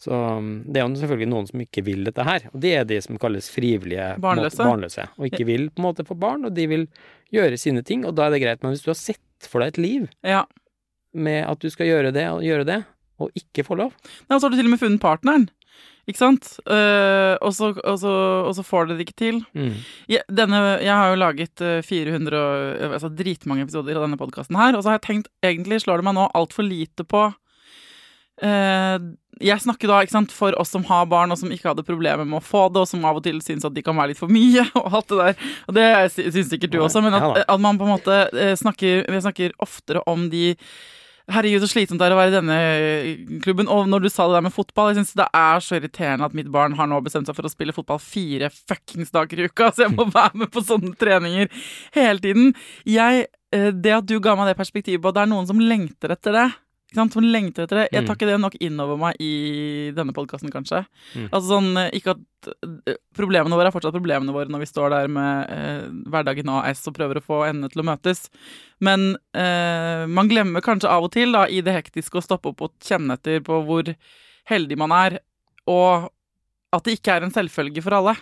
Så 0.02 0.10
um, 0.10 0.48
det 0.66 0.80
er 0.80 0.86
jo 0.88 0.96
selvfølgelig 0.98 1.28
noen 1.30 1.46
som 1.46 1.60
ikke 1.62 1.84
vil 1.86 2.00
dette 2.08 2.24
her, 2.26 2.48
og 2.50 2.58
det 2.64 2.72
er 2.80 2.86
de 2.90 2.96
som 3.04 3.18
kalles 3.22 3.46
frivillige 3.54 4.08
måte, 4.16 4.24
Barnløse. 4.24 4.58
barnløse 4.58 5.04
og 5.14 5.28
ikke 5.28 5.46
vil 5.46 5.68
på 5.70 5.78
en 5.78 5.86
måte 5.86 6.06
få 6.08 6.16
barn, 6.18 6.48
og 6.48 6.56
de 6.56 6.64
vil 6.72 6.88
gjøre 7.30 7.60
sine 7.60 7.84
ting, 7.86 8.02
og 8.08 8.16
da 8.18 8.26
er 8.26 8.34
det 8.34 8.40
greit. 8.42 8.62
Men 8.64 8.74
hvis 8.74 8.82
du 8.82 8.90
har 8.90 8.98
sett 8.98 9.46
for 9.46 9.62
deg 9.62 9.76
et 9.76 9.78
liv 9.84 10.08
Ja. 10.26 10.42
med 11.14 11.44
at 11.46 11.62
du 11.62 11.68
skal 11.70 11.86
gjøre 11.86 12.10
det 12.12 12.26
og 12.32 12.42
gjøre 12.42 12.66
det, 12.66 12.80
og 13.22 13.30
ikke 13.38 13.62
få 13.66 13.76
lov 13.78 13.92
Ja, 14.26 14.34
og 14.34 14.40
så 14.40 14.48
har 14.48 14.50
du 14.50 14.56
til 14.58 14.66
og 14.66 14.74
med 14.74 14.80
funnet 14.82 15.00
partneren. 15.04 15.44
Ikke 16.10 16.18
sant? 16.18 16.48
Uh, 16.66 17.38
og, 17.38 17.52
så, 17.54 17.68
og, 17.78 17.94
så, 18.02 18.10
og 18.48 18.56
så 18.58 18.64
får 18.66 18.88
du 18.88 18.96
det 18.96 19.04
ikke 19.06 19.18
til. 19.22 19.38
mm. 19.54 19.76
Jeg, 20.10 20.24
denne, 20.34 20.58
jeg 20.82 20.90
har 20.98 21.12
jo 21.12 21.20
laget 21.22 21.62
eh, 21.62 21.78
400 21.86 22.90
altså 22.90 23.10
dritmange 23.14 23.62
episoder 23.68 24.00
av 24.00 24.08
denne 24.08 24.18
podkasten 24.18 24.58
her, 24.58 24.74
og 24.74 24.82
så 24.82 24.90
har 24.90 24.98
jeg 24.98 25.06
tenkt 25.06 25.30
Egentlig 25.46 25.78
slår 25.84 26.02
det 26.02 26.08
meg 26.10 26.18
nå 26.18 26.26
altfor 26.34 26.66
lite 26.66 27.06
på 27.06 27.22
eh, 27.30 27.38
Jeg 29.42 29.58
snakker 29.64 29.90
da 29.90 29.98
sant, 30.10 30.30
for 30.34 30.54
oss 30.60 30.70
som 30.74 30.84
har 30.86 31.06
barn, 31.10 31.32
og 31.34 31.38
som 31.40 31.50
ikke 31.50 31.70
hadde 31.72 31.82
problemer 31.86 32.26
med 32.28 32.38
å 32.38 32.44
få 32.44 32.66
det, 32.70 32.82
og 32.84 32.88
som 32.90 33.04
av 33.08 33.18
og 33.18 33.24
til 33.26 33.40
syns 33.42 33.64
at 33.66 33.74
de 33.74 33.82
kan 33.82 33.96
være 33.98 34.12
litt 34.12 34.20
for 34.20 34.30
mye, 34.30 34.62
og 34.78 34.96
alt 35.00 35.08
det 35.12 35.18
der. 35.20 35.46
Og 35.70 35.76
det 35.78 35.86
sy- 36.14 36.28
syns 36.30 36.50
sikkert 36.52 36.74
du 36.74 36.80
også, 36.84 37.02
men 37.02 37.16
at, 37.18 37.44
at 37.48 37.62
man 37.62 37.78
på 37.80 37.86
en 37.88 37.94
måte 37.96 38.18
eh, 38.34 38.52
snakker 38.58 39.06
Vi 39.10 39.22
snakker 39.24 39.54
oftere 39.62 40.02
om 40.10 40.28
de 40.32 40.52
Herregud, 41.32 41.62
så 41.62 41.68
slitsomt 41.70 42.00
det 42.02 42.08
er 42.08 42.12
å 42.12 42.16
være 42.18 42.32
i 42.32 42.34
denne 42.34 43.40
klubben. 43.44 43.68
Og 43.70 43.86
når 43.88 44.02
du 44.02 44.08
sa 44.10 44.24
det 44.26 44.34
der 44.34 44.42
med 44.48 44.52
fotball, 44.52 44.88
jeg 44.90 44.98
syns 44.98 45.12
det 45.20 45.28
er 45.38 45.62
så 45.62 45.76
irriterende 45.78 46.26
at 46.26 46.34
mitt 46.34 46.48
barn 46.52 46.74
har 46.76 46.88
nå 46.90 46.98
bestemt 47.06 47.30
seg 47.30 47.36
for 47.38 47.46
å 47.46 47.52
spille 47.52 47.72
fotball 47.76 48.00
fire 48.02 48.50
fuckings 48.50 49.14
dager 49.14 49.38
i 49.38 49.46
uka, 49.46 49.70
så 49.74 49.86
jeg 49.86 49.94
må 49.94 50.08
være 50.18 50.42
med 50.42 50.50
på 50.52 50.64
sånne 50.66 50.92
treninger 50.98 51.48
hele 51.94 52.18
tiden. 52.24 52.50
Jeg, 52.90 53.28
eh, 53.54 53.70
det 53.70 53.94
at 54.00 54.10
du 54.10 54.16
ga 54.20 54.34
meg 54.36 54.50
det 54.50 54.58
perspektivet 54.58 55.02
på 55.04 55.12
at 55.14 55.20
det 55.20 55.24
er 55.24 55.30
noen 55.32 55.46
som 55.48 55.62
lengter 55.62 56.14
etter 56.18 56.36
det, 56.40 56.48
sant? 56.98 57.12
som 57.12 57.24
lengter 57.24 57.64
etter 57.64 57.82
det, 57.82 57.88
jeg 57.92 58.04
tar 58.06 58.14
Mm. 58.14 58.18
ikke 58.18 58.28
det 58.30 58.40
nok 58.40 58.56
innover 58.60 58.98
meg 58.98 59.16
i 59.20 59.92
denne 59.96 60.12
podkasten, 60.12 60.50
kanskje. 60.52 60.84
Mm. 61.14 61.28
Altså 61.30 61.48
sånn, 61.48 61.70
eh, 61.78 61.90
ikke 61.98 62.14
at 62.16 62.50
eh, 62.88 62.96
Problemene 63.14 63.54
våre 63.58 63.68
er 63.68 63.74
fortsatt 63.74 63.92
problemene 63.92 64.32
våre 64.32 64.48
når 64.48 64.62
vi 64.64 64.70
står 64.70 64.90
der 64.90 65.08
med 65.12 65.50
eh, 65.52 65.86
hverdagen 66.10 66.48
AS 66.48 66.86
og 66.88 66.94
prøver 66.96 67.20
å 67.20 67.24
få 67.24 67.42
endene 67.46 67.68
til 67.70 67.82
å 67.82 67.86
møtes. 67.86 68.30
Men 68.80 69.16
eh, 69.36 70.06
man 70.08 70.28
glemmer 70.28 70.64
kanskje 70.64 70.88
av 70.90 71.04
og 71.04 71.12
til 71.12 71.32
da, 71.32 71.44
i 71.46 71.60
det 71.60 71.74
hektiske 71.76 72.18
å 72.18 72.24
stoppe 72.24 72.48
opp 72.54 72.62
og 72.62 72.72
kjenne 72.82 73.14
etter 73.18 73.40
på 73.44 73.60
hvor 73.68 73.94
heldig 74.50 74.78
man 74.80 74.92
er, 74.96 75.20
og 75.68 76.08
at 76.72 76.84
det 76.84 76.96
ikke 76.98 77.14
er 77.18 77.26
en 77.26 77.34
selvfølge 77.34 77.82
for 77.84 77.94
alle 78.00 78.16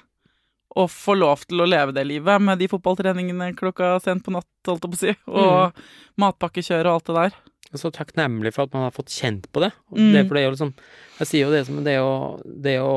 å 0.77 0.85
få 0.87 1.17
lov 1.19 1.41
til 1.49 1.63
å 1.63 1.67
leve 1.67 1.91
det 1.95 2.05
livet 2.07 2.43
med 2.43 2.59
de 2.61 2.69
fotballtreningene 2.71 3.55
klokka 3.59 3.97
sent 4.03 4.23
på 4.27 4.35
natt, 4.35 4.47
holdt 4.69 4.85
jeg 4.85 4.91
på 4.93 4.99
å 4.99 5.01
si, 5.01 5.15
og 5.27 5.81
matpakkekjør 6.21 6.87
og 6.91 6.99
alt 6.99 7.09
det 7.09 7.17
der. 7.17 7.39
Jeg 7.69 7.77
er 7.77 7.83
så 7.85 7.91
takknemlig 7.95 8.55
for 8.57 8.67
at 8.67 8.73
man 8.75 8.87
har 8.89 8.95
fått 8.95 9.13
kjent 9.15 9.47
på 9.55 9.63
det. 9.63 9.71
Mm. 9.95 10.13
det, 10.15 10.23
for 10.27 10.37
det 10.37 10.45
jo 10.45 10.55
liksom 10.57 10.73
Jeg 11.21 11.31
sier 11.31 11.45
jo 11.45 11.55
det 11.55 11.65
som 11.69 11.83
det 11.87 11.97
å, 12.03 12.15
det 12.43 12.79
å 12.83 12.95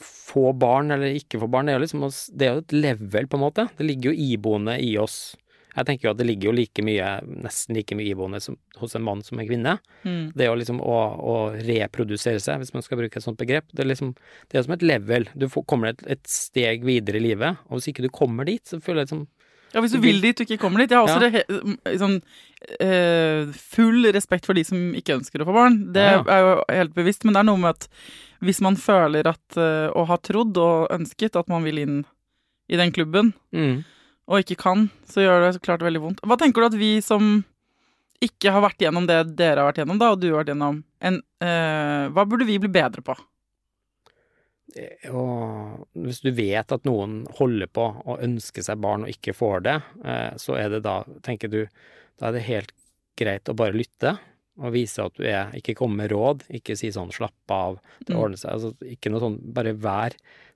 få 0.00 0.52
barn 0.60 0.92
eller 0.92 1.16
ikke 1.16 1.40
få 1.40 1.48
barn, 1.48 1.68
det 1.68 1.74
er 1.74 1.78
jo 1.78 1.84
liksom 1.86 2.04
Det 2.36 2.48
er 2.48 2.60
et 2.60 2.76
level, 2.76 3.28
på 3.28 3.38
en 3.38 3.44
måte. 3.46 3.66
Det 3.78 3.86
ligger 3.86 4.12
jo 4.12 4.28
iboende 4.34 4.76
i 4.80 4.94
oss. 5.00 5.36
Jeg 5.74 5.88
tenker 5.88 6.06
jo 6.06 6.12
at 6.12 6.18
det 6.20 6.26
ligger 6.28 6.50
jo 6.50 6.54
like 6.54 6.82
mye, 6.86 7.06
nesten 7.42 7.74
like 7.74 7.96
mye 7.98 8.12
iboende 8.12 8.38
som, 8.42 8.56
hos 8.78 8.94
en 8.94 9.02
mann 9.02 9.24
som 9.26 9.40
en 9.42 9.48
kvinne. 9.48 9.72
Mm. 10.04 10.28
Det 10.36 10.46
å 10.46 10.58
liksom 10.58 10.78
å, 10.84 10.98
å 11.18 11.34
reprodusere 11.66 12.42
seg, 12.42 12.60
hvis 12.62 12.74
man 12.76 12.84
skal 12.86 13.00
bruke 13.00 13.18
et 13.18 13.26
sånt 13.26 13.40
begrep. 13.40 13.66
Det 13.72 13.82
er 13.82 13.90
liksom 13.90 14.12
Det 14.50 14.60
er 14.60 14.66
som 14.66 14.76
et 14.76 14.86
level. 14.86 15.26
Du 15.34 15.48
får, 15.50 15.66
kommer 15.70 15.90
et, 15.90 16.04
et 16.06 16.22
steg 16.30 16.86
videre 16.86 17.18
i 17.18 17.26
livet, 17.26 17.58
og 17.66 17.80
hvis 17.80 17.90
ikke 17.90 18.06
du 18.06 18.12
kommer 18.14 18.46
dit, 18.46 18.62
så 18.68 18.78
føler 18.78 19.02
jeg 19.02 19.10
liksom 19.10 19.26
Ja, 19.74 19.82
hvis 19.82 19.92
du 19.92 19.98
Du 19.98 20.06
vil 20.06 20.20
dit 20.22 20.40
og 20.40 20.46
ikke 20.46 20.60
kommer 20.62 20.78
dit. 20.84 20.90
Jeg 20.90 20.98
har 20.98 21.08
også 21.08 21.30
Ja. 21.34 21.96
sånn 21.98 22.20
eh, 22.80 23.52
full 23.52 24.06
respekt 24.14 24.46
for 24.46 24.54
de 24.54 24.64
som 24.64 24.78
ikke 24.94 25.18
ønsker 25.18 25.42
å 25.42 25.48
få 25.48 25.54
barn. 25.56 25.92
Det 25.92 26.04
Ja, 26.04 26.22
er 26.22 26.40
jo 26.44 26.52
helt 26.70 26.94
bevisst. 26.94 27.24
Men 27.24 27.34
det 27.34 27.40
er 27.42 27.48
noe 27.50 27.58
med 27.60 27.70
at 27.74 27.88
hvis 28.44 28.60
man 28.60 28.76
føler 28.76 29.26
at 29.26 29.56
eh, 29.56 29.88
Og 29.94 30.06
har 30.08 30.18
trodd 30.18 30.56
og 30.56 30.88
ønsket 30.94 31.36
at 31.36 31.48
man 31.48 31.64
vil 31.64 31.78
inn 31.78 32.04
i 32.70 32.76
den 32.80 32.92
klubben, 32.92 33.34
mm. 33.52 33.84
og 34.26 34.40
ikke 34.40 34.56
kan, 34.56 34.86
så 35.06 35.20
gjør 35.20 35.42
det 35.44 35.50
så 35.58 35.60
klart 35.60 35.82
veldig 35.84 36.00
vondt. 36.00 36.20
Hva 36.24 36.38
tenker 36.40 36.62
du 36.64 36.66
at 36.70 36.78
vi 36.80 37.00
som 37.04 37.44
ikke 38.24 38.50
har 38.54 38.62
vært 38.64 38.80
gjennom 38.80 39.04
det 39.06 39.36
dere 39.36 39.60
har 39.60 39.68
vært 39.68 39.82
gjennom, 39.82 39.98
da, 40.00 40.12
og 40.14 40.20
du 40.22 40.30
har 40.30 40.38
vært 40.40 40.54
gjennom, 40.54 40.78
en, 41.04 41.18
eh, 41.44 42.08
hva 42.08 42.24
burde 42.24 42.46
vi 42.48 42.56
bli 42.62 42.70
bedre 42.72 43.04
på? 43.04 43.12
Og 45.14 45.86
hvis 46.04 46.20
du 46.24 46.30
vet 46.34 46.72
at 46.74 46.86
noen 46.88 47.24
holder 47.38 47.70
på 47.70 47.84
å 48.04 48.18
ønske 48.24 48.62
seg 48.64 48.80
barn 48.82 49.06
og 49.06 49.12
ikke 49.12 49.34
får 49.36 49.64
det, 49.66 49.76
eh, 50.04 50.30
så 50.40 50.56
er 50.58 50.70
det 50.74 50.82
da, 50.86 51.00
tenker 51.26 51.52
du, 51.52 51.60
da 52.20 52.28
er 52.30 52.38
det 52.38 52.46
helt 52.48 52.72
greit 53.18 53.50
å 53.50 53.54
bare 53.56 53.76
lytte 53.76 54.16
og 54.62 54.70
vise 54.74 55.02
at 55.02 55.14
du 55.18 55.24
er, 55.26 55.50
ikke 55.58 55.74
komme 55.74 55.98
med 56.04 56.12
råd, 56.12 56.44
ikke 56.54 56.76
si 56.78 56.90
sånn 56.94 57.10
slapp 57.14 57.50
av, 57.50 57.80
det 58.06 58.14
Mm. 58.14 58.20
ordner 58.22 58.38
seg, 58.38 58.50
altså 58.52 58.74
ikke 58.86 59.10
noe 59.10 59.20
sånn, 59.24 59.38
bare 59.52 59.72
vær, 59.74 60.14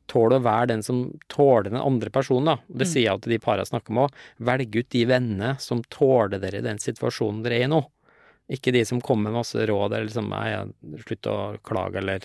tål 0.09 0.37
å 0.39 0.43
være 0.43 0.69
den 0.71 0.83
som 0.87 1.01
tåler 1.29 1.65
den 1.71 1.81
andre 1.83 2.09
personen 2.11 2.47
da, 2.47 2.53
og 2.63 2.79
det 2.79 2.87
Mm. 2.87 2.93
sier 2.93 3.03
jeg 3.11 3.21
til 3.23 3.33
de 3.33 3.39
parene 3.43 3.65
jeg 3.67 3.73
snakker 3.75 3.91
med 3.93 4.05
òg. 4.07 4.13
velg 4.41 4.77
ut 4.77 4.89
de 4.91 5.05
vennene 5.05 5.61
som 5.61 5.83
tåler 5.91 6.39
dere 6.39 6.59
i 6.59 6.67
den 6.69 6.79
situasjonen 6.79 7.43
dere 7.43 7.59
er 7.59 7.65
i 7.65 7.73
nå. 7.75 7.85
Ikke 8.49 8.73
de 8.73 8.85
som 8.85 9.01
kommer 9.01 9.31
med 9.31 9.43
masse 9.43 9.67
råd, 9.67 9.93
eller 9.93 10.07
liksom, 10.07 10.31
nei, 10.31 10.73
slutt 11.03 11.27
å 11.27 11.59
klage, 11.63 11.97
eller 11.97 12.21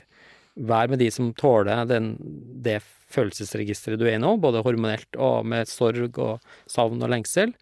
vær 0.56 0.90
med 0.92 1.00
de 1.02 1.10
som 1.12 1.32
tåler 1.34 1.86
den, 1.90 2.14
det 2.64 2.80
følelsesregisteret 3.14 4.00
du 4.02 4.08
er 4.08 4.18
i 4.18 4.22
nå, 4.22 4.36
både 4.42 4.64
hormonelt 4.66 5.18
og 5.22 5.46
med 5.46 5.70
sorg 5.70 6.18
og 6.22 6.42
savn 6.70 7.02
og 7.06 7.12
lengsel. 7.14 7.54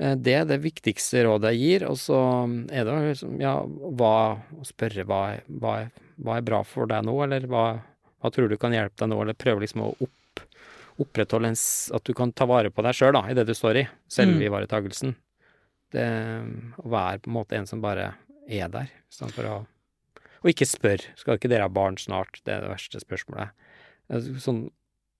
Eh, 0.00 0.14
Det 0.16 0.34
er 0.34 0.44
det 0.48 0.60
viktigste 0.64 1.24
rådet 1.26 1.54
jeg 1.54 1.60
gir, 1.62 1.86
og 1.88 1.96
så 2.00 2.18
er 2.72 2.84
det 2.84 2.96
liksom, 3.10 3.38
ja, 3.40 3.56
hva, 3.64 4.14
å 4.56 4.64
spørre 4.68 5.06
hva, 5.08 5.22
hva, 5.48 5.74
hva 6.16 6.36
er 6.38 6.46
bra 6.46 6.62
for 6.68 6.86
deg 6.90 7.04
nå, 7.06 7.16
eller 7.24 7.46
hva, 7.50 7.66
hva 8.20 8.32
tror 8.32 8.48
du 8.48 8.56
kan 8.60 8.72
hjelpe 8.76 9.00
deg 9.04 9.12
nå, 9.12 9.20
eller 9.22 9.36
prøve 9.38 9.64
liksom 9.64 9.84
å 9.86 9.92
opp, 10.04 10.44
opprettholde 11.00 11.52
en, 11.52 11.60
at 11.96 12.04
du 12.06 12.12
kan 12.14 12.32
ta 12.32 12.46
vare 12.46 12.70
på 12.70 12.82
deg 12.84 12.94
sjøl, 12.94 13.14
da, 13.16 13.24
i 13.30 13.34
det 13.36 13.46
du 13.48 13.54
står 13.56 13.80
i. 13.82 13.86
Selvivaretagelsen. 14.14 15.16
Det 15.94 16.08
å 16.82 16.88
være 16.90 17.20
på 17.22 17.30
en 17.30 17.34
måte 17.38 17.56
en 17.58 17.66
som 17.70 17.80
bare 17.82 18.12
er 18.50 18.68
der, 18.68 18.90
istedenfor 19.10 19.48
å 19.48 19.56
Og 20.44 20.50
ikke 20.52 20.66
spør. 20.68 21.00
Skal 21.16 21.38
ikke 21.38 21.48
dere 21.48 21.64
ha 21.66 21.72
barn 21.72 21.96
snart? 21.96 22.40
Det 22.44 22.52
er 22.52 22.60
det 22.66 22.70
verste 22.74 23.00
spørsmålet. 23.00 23.54
Altså, 24.12 24.34
Sånn, 24.44 24.58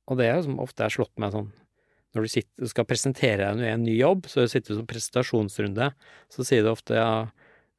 og 0.06 0.18
det 0.20 0.26
er 0.28 0.34
jo 0.36 0.42
som 0.50 0.58
ofte 0.60 0.84
er 0.84 0.92
slått 0.92 1.14
meg 1.18 1.32
sånn 1.32 1.46
Når 2.14 2.26
du 2.26 2.28
sitter, 2.28 2.66
skal 2.68 2.84
presentere 2.86 3.46
deg 3.56 3.62
i 3.64 3.70
en 3.72 3.82
ny 3.88 3.94
jobb, 3.96 4.26
så 4.30 4.44
sitter 4.46 4.74
du 4.74 4.78
som 4.82 4.86
presentasjonsrunde, 4.86 5.88
så 6.30 6.44
sier 6.46 6.62
du 6.62 6.68
ofte 6.70 6.94
ja, 6.94 7.08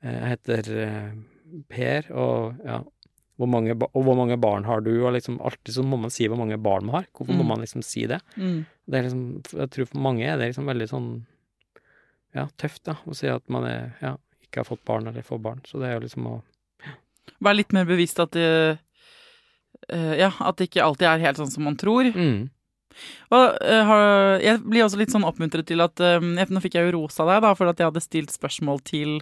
jeg 0.03 0.25
heter 0.33 0.71
eh, 0.83 1.13
Per, 1.71 2.09
og 2.17 2.57
ja 2.65 2.81
hvor 3.35 3.47
mange, 3.51 3.73
og 3.75 3.99
hvor 4.07 4.15
mange 4.15 4.37
barn 4.39 4.63
har 4.63 4.79
du? 4.79 4.93
Og 5.05 5.11
liksom 5.11 5.41
alltid 5.43 5.73
så 5.75 5.83
må 5.83 5.97
man 5.99 6.09
si 6.11 6.23
hvor 6.31 6.39
mange 6.39 6.55
barn 6.57 6.85
man 6.87 6.95
har. 7.01 7.07
Hvorfor 7.11 7.35
må 7.35 7.43
Mm. 7.43 7.49
man 7.51 7.59
liksom 7.63 7.81
si 7.83 8.05
det? 8.07 8.21
Mm. 8.39 8.61
Det 8.87 8.95
er 8.97 9.03
liksom, 9.03 9.23
jeg 9.59 9.69
tror 9.75 9.85
for 9.91 9.99
mange 9.99 10.23
er 10.23 10.37
det 10.39 10.47
liksom 10.53 10.65
veldig 10.71 10.87
sånn 10.87 11.09
ja, 12.35 12.45
tøft, 12.59 12.85
da, 12.87 12.95
å 13.05 13.15
si 13.15 13.27
at 13.27 13.43
man 13.51 13.65
er, 13.67 13.91
ja, 14.01 14.13
ikke 14.43 14.61
har 14.63 14.69
fått 14.69 14.85
barn 14.87 15.07
eller 15.11 15.21
får 15.27 15.41
barn. 15.43 15.59
Så 15.67 15.79
det 15.81 15.89
er 15.89 15.97
jo 15.97 16.05
liksom 16.05 16.27
å 16.31 16.35
Vær 17.43 17.55
litt 17.57 17.73
mer 17.75 17.85
bevisst 17.85 18.19
at 18.19 18.31
det, 18.31 18.79
eh, 19.89 20.13
ja, 20.19 20.31
at 20.39 20.57
det 20.57 20.69
ikke 20.69 20.83
alltid 20.85 21.07
er 21.07 21.23
helt 21.25 21.37
sånn 21.41 21.51
som 21.51 21.63
man 21.67 21.75
tror. 21.77 22.03
mm, 22.13 22.49
Og, 23.31 23.57
eh, 23.61 23.83
har, 23.83 24.39
jeg 24.39 24.61
blir 24.63 24.85
også 24.85 24.97
litt 25.01 25.11
sånn 25.11 25.25
oppmuntret 25.27 25.65
til 25.67 25.81
at 25.83 25.99
eh, 25.99 26.19
jeg, 26.21 26.49
Nå 26.49 26.61
fikk 26.63 26.75
jeg 26.79 26.87
jo 26.91 26.95
ros 27.01 27.19
av 27.19 27.27
deg, 27.27 27.41
da, 27.43 27.53
for 27.53 27.67
at 27.67 27.77
jeg 27.77 27.89
hadde 27.91 28.01
stilt 28.05 28.31
spørsmål 28.31 28.81
til 28.87 29.19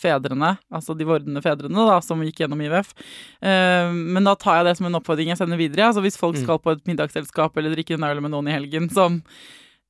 fedrene, 0.00 0.54
altså 0.72 0.94
de 0.96 1.04
vordende 1.04 1.42
fedrene, 1.44 1.76
da, 1.90 1.98
som 2.00 2.22
gikk 2.24 2.38
gjennom 2.40 2.62
IVF. 2.64 2.94
Men 3.42 4.24
da 4.24 4.32
tar 4.40 4.62
jeg 4.62 4.64
det 4.70 4.76
som 4.78 4.86
en 4.88 4.96
oppfordring 4.96 5.28
jeg 5.28 5.36
sender 5.42 5.60
videre. 5.60 5.90
Altså 5.90 6.00
hvis 6.00 6.16
folk 6.16 6.36
Mm. 6.38 6.42
skal 6.46 6.58
på 6.58 6.72
et 6.72 6.86
middagsselskap 6.88 7.56
eller 7.60 7.74
drikke 7.76 7.98
en 7.98 8.04
øl 8.08 8.22
med 8.22 8.30
noen 8.32 8.48
i 8.48 8.54
helgen 8.56 8.88
som 8.90 9.22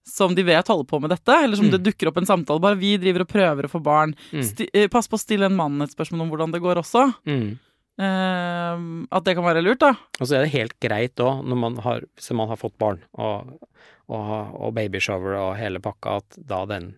som 0.06 0.34
de 0.36 0.42
vet 0.44 0.68
holder 0.68 0.84
på 0.90 1.00
med 1.00 1.10
dette, 1.10 1.32
eller 1.44 1.56
som 1.56 1.66
Mm. 1.66 1.70
det 1.72 1.82
dukker 1.90 2.08
opp 2.10 2.18
en 2.20 2.26
samtale. 2.28 2.60
Bare 2.60 2.76
vi 2.76 2.96
driver 3.00 3.22
og 3.24 3.28
prøver 3.28 3.64
å 3.64 3.70
få 3.72 3.82
barn. 3.82 4.14
mm, 4.32 4.68
eh, 4.74 4.88
pass 4.88 5.08
på 5.08 5.16
å 5.16 5.22
stille 5.22 5.46
en 5.46 5.56
mann 5.56 5.80
et 5.82 5.90
spørsmål 5.94 6.20
om 6.26 6.30
hvordan 6.30 6.52
det 6.52 6.60
går 6.62 6.76
også. 6.82 7.14
mm, 7.26 7.58
Eh, 7.96 8.78
at 9.14 9.24
det 9.24 9.36
kan 9.36 9.44
være 9.46 9.62
lurt, 9.62 9.78
da. 9.78 9.92
Og 10.20 10.26
så 10.26 10.34
er 10.38 10.44
det 10.44 10.54
helt 10.54 10.74
greit 10.82 11.20
òg, 11.22 11.44
når 11.46 11.56
man 11.60 11.76
har, 11.84 12.00
hvis 12.18 12.32
man 12.34 12.48
har 12.50 12.58
fått 12.58 12.76
barn 12.82 12.98
og, 13.14 13.52
og, 14.10 14.32
og 14.58 14.74
babyshower 14.74 15.36
og 15.38 15.52
hele 15.60 15.78
pakka, 15.84 16.16
at 16.18 16.38
da 16.50 16.64
den, 16.66 16.96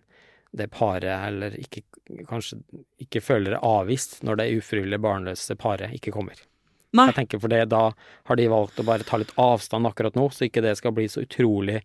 det 0.57 0.71
paret 0.73 1.05
eller 1.27 1.53
ikke, 1.59 1.83
kanskje 2.27 2.57
ikke 3.03 3.21
føler 3.21 3.53
det 3.53 3.61
avvist 3.61 4.23
når 4.25 4.39
det 4.41 4.49
ufrivillig 4.57 4.99
barnløse 5.03 5.57
paret 5.61 5.93
ikke 5.93 6.15
kommer. 6.15 6.39
Nei. 6.97 7.09
Jeg 7.11 7.19
tenker 7.19 7.41
for 7.43 7.51
det, 7.53 7.67
da 7.69 7.91
har 8.31 8.35
de 8.39 8.47
valgt 8.49 8.79
å 8.81 8.85
bare 8.87 9.05
ta 9.05 9.19
litt 9.21 9.33
avstand 9.37 9.85
akkurat 9.85 10.15
nå, 10.17 10.29
så 10.33 10.47
ikke 10.47 10.63
det 10.65 10.77
skal 10.79 10.95
bli 10.97 11.05
så 11.11 11.21
utrolig 11.27 11.83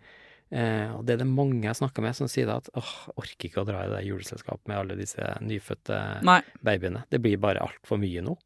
eh, 0.53 0.93
Og 0.95 1.05
det 1.09 1.17
er 1.17 1.23
det 1.25 1.29
mange 1.31 1.65
jeg 1.67 1.79
snakker 1.81 2.05
med 2.05 2.17
som 2.19 2.29
sier 2.31 2.51
at 2.55 2.69
åh, 2.79 2.93
orker 3.17 3.49
ikke 3.49 3.63
å 3.65 3.69
dra 3.69 3.85
i 3.87 3.91
det 3.93 4.03
juleselskapet 4.07 4.69
med 4.71 4.79
alle 4.79 4.97
disse 5.01 5.27
nyfødte 5.43 5.99
Nei. 6.29 6.41
babyene. 6.63 7.05
Det 7.11 7.21
blir 7.25 7.41
bare 7.43 7.65
altfor 7.65 8.01
mye 8.03 8.23
nå. 8.25 8.37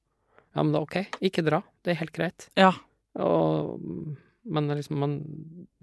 Ja, 0.56 0.62
men 0.62 0.72
da 0.72 0.80
ok, 0.86 1.02
ikke 1.26 1.44
dra. 1.44 1.60
Det 1.84 1.92
er 1.92 2.00
helt 2.00 2.14
greit. 2.16 2.48
Ja. 2.56 2.70
Og, 3.20 3.76
men 4.48 4.72
liksom, 4.72 4.96
man, 5.02 5.18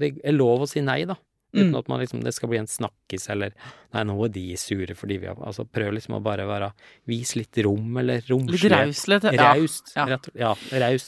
det 0.01 0.15
er 0.23 0.33
lov 0.35 0.65
å 0.65 0.69
si 0.69 0.81
nei, 0.81 1.03
da. 1.09 1.19
Uten 1.53 1.69
Mm. 1.69 1.77
at 1.77 1.87
man 1.87 1.99
liksom, 2.01 2.23
det 2.25 2.33
skal 2.33 2.49
bli 2.49 2.57
en 2.57 2.65
snakkis 2.67 3.29
eller 3.29 3.51
Nei, 3.93 4.01
nå 4.09 4.15
er 4.25 4.29
de 4.33 4.55
sure 4.57 4.95
fordi 4.97 5.19
vi 5.21 5.27
har 5.29 5.35
Altså, 5.37 5.67
prøv 5.69 5.93
liksom 5.93 6.15
å 6.17 6.21
bare 6.25 6.47
være 6.49 6.71
Vis 7.05 7.35
litt 7.37 7.57
rom, 7.61 7.91
eller 8.01 8.23
Litt 8.23 8.31
romslighet. 8.31 8.73
rauslighet. 8.73 9.27
Ja. 9.37 9.51
Raust. 9.53 9.93
ja. 9.95 10.05
rett 10.09 10.29
Ja, 10.33 10.55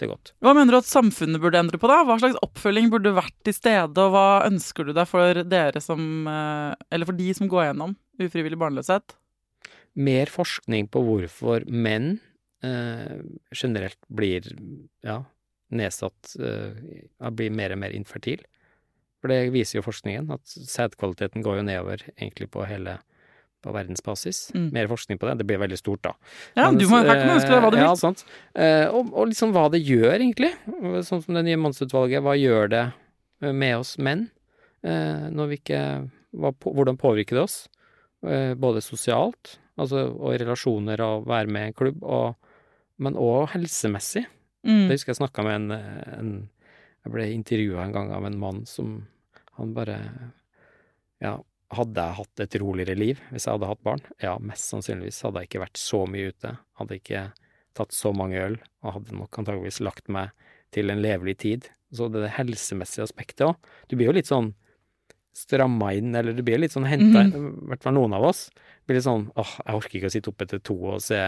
er 0.05 0.07
godt. 0.11 0.33
Hva 0.45 0.53
mener 0.53 0.71
du 0.71 0.77
at 0.77 0.85
samfunnet 0.85 1.41
burde 1.41 1.57
endre 1.57 1.79
på, 1.81 1.89
da? 1.89 2.03
Hva 2.05 2.19
slags 2.21 2.37
oppfølging 2.45 2.91
burde 2.93 3.15
vært 3.17 3.33
til 3.43 3.53
stede, 3.57 3.97
og 3.97 4.13
hva 4.13 4.45
ønsker 4.45 4.85
du 4.85 4.93
deg 4.93 5.07
for 5.09 5.41
dere 5.43 5.81
som 5.81 6.27
eh, 6.29 6.75
Eller 6.91 7.09
for 7.09 7.17
de 7.17 7.33
som 7.33 7.49
går 7.49 7.71
gjennom 7.71 7.95
ufrivillig 8.21 8.59
barnløshet? 8.61 9.17
Mer 9.95 10.29
forskning 10.29 10.89
på 10.93 11.01
hvorfor 11.07 11.65
menn 11.71 12.19
eh, 12.61 13.17
generelt 13.55 13.97
blir 14.13 14.45
ja, 15.01 15.23
nedsatt 15.73 16.35
eh, 16.37 16.75
Blir 17.33 17.49
mer 17.49 17.73
og 17.73 17.81
mer 17.81 17.95
infertil. 17.97 18.43
For 19.25 19.33
det 19.33 19.49
viser 19.55 19.79
jo 19.79 19.81
forskningen, 19.87 20.27
at 20.37 20.45
sædkvaliteten 20.53 21.41
går 21.41 21.57
jo 21.57 21.65
nedover 21.65 22.03
egentlig 22.13 22.45
på 22.53 22.61
hele 22.69 22.99
på 23.65 23.73
verdensbasis. 23.73 24.51
Mm. 24.53 24.67
Mer 24.75 24.89
forskning 24.91 25.17
på 25.17 25.25
det. 25.25 25.39
Det 25.39 25.47
blir 25.49 25.57
veldig 25.57 25.79
stort, 25.79 26.03
da. 26.05 26.11
Ja, 26.53 26.67
Mens, 26.67 26.83
du 26.83 26.91
må, 26.91 26.99
her 27.01 27.17
kan 27.17 27.31
ønske 27.33 27.49
deg 27.49 27.63
hva 27.63 27.71
du 27.73 27.79
vil. 27.79 27.87
Ja, 27.87 27.95
sant. 27.97 28.21
Eh, 28.53 28.85
og, 28.85 29.09
og 29.09 29.31
liksom 29.31 29.55
hva 29.55 29.63
det 29.73 29.81
gjør, 29.81 30.19
egentlig. 30.19 30.51
Sånn 31.07 31.23
som 31.23 31.33
det 31.33 31.41
nye 31.47 31.57
mannsutvalget. 31.63 32.21
Hva 32.21 32.35
gjør 32.37 32.69
det 32.75 32.83
eh, 32.85 33.49
med 33.49 33.79
oss 33.79 33.95
menn? 33.97 34.27
Eh, 34.85 35.25
når 35.33 35.49
vi 35.49 35.59
ikke 35.63 35.81
hva, 36.35 36.53
Hvordan 36.61 37.01
påvirker 37.01 37.39
det 37.39 37.47
oss? 37.47 37.57
Eh, 38.29 38.53
både 38.53 38.85
sosialt, 38.85 39.55
altså 39.81 40.05
og 40.11 40.35
i 40.35 40.39
relasjoner 40.43 41.01
og 41.01 41.25
være 41.33 41.49
med 41.49 41.65
i 41.65 41.71
en 41.71 41.79
klubb, 41.81 42.05
og, 42.05 42.37
men 43.01 43.17
òg 43.17 43.49
helsemessig. 43.55 44.27
Mm. 44.61 44.85
Det 44.85 44.99
husker 44.99 45.15
jeg 45.15 45.23
snakka 45.23 45.45
med 45.45 45.57
en, 45.57 45.97
en 46.19 46.29
Jeg 47.05 47.13
ble 47.13 47.25
intervjua 47.33 47.83
en 47.83 47.91
gang 47.93 48.13
av 48.13 48.29
en 48.29 48.37
mann 48.41 48.63
som 48.69 48.95
Han 49.59 49.73
bare 49.75 49.99
Ja, 51.23 51.37
hadde 51.75 52.03
jeg 52.03 52.17
hatt 52.19 52.43
et 52.43 52.57
roligere 52.61 52.97
liv 52.97 53.21
hvis 53.31 53.47
jeg 53.47 53.55
hadde 53.55 53.69
hatt 53.71 53.83
barn? 53.85 54.03
Ja, 54.23 54.35
mest 54.39 54.67
sannsynligvis 54.71 55.21
hadde 55.25 55.41
jeg 55.41 55.49
ikke 55.51 55.63
vært 55.65 55.81
så 55.81 56.03
mye 56.09 56.33
ute. 56.33 56.51
Hadde 56.79 56.99
ikke 56.99 57.23
tatt 57.75 57.95
så 57.95 58.11
mange 58.15 58.39
øl, 58.39 58.59
og 58.85 58.99
hadde 58.99 59.17
nok 59.17 59.39
antageligvis 59.41 59.81
lagt 59.83 60.11
meg 60.11 60.31
til 60.75 60.91
en 60.91 61.01
levelig 61.03 61.37
tid. 61.43 61.67
Så 61.95 62.07
det, 62.11 62.21
det 62.23 62.35
helsemessige 62.37 63.03
aspektet 63.07 63.47
òg. 63.49 63.57
Du 63.89 63.97
blir 63.97 64.09
jo 64.11 64.15
litt 64.15 64.29
sånn 64.31 64.53
stramma 65.35 65.91
inn, 65.97 66.13
eller 66.15 66.35
du 66.35 66.41
blir 66.47 66.61
litt 66.61 66.71
sånn 66.71 66.87
henta 66.87 67.25
I 67.27 67.39
hvert 67.67 67.83
fall 67.83 67.97
noen 67.97 68.15
av 68.15 68.23
oss. 68.29 68.45
Blir 68.87 68.99
litt 68.99 69.07
sånn 69.07 69.27
åh, 69.35 69.55
jeg 69.65 69.79
orker 69.81 69.99
ikke 69.99 70.11
å 70.11 70.13
sitte 70.15 70.31
oppe 70.31 70.47
til 70.47 70.61
to 70.63 70.77
og 70.93 71.01
se 71.03 71.19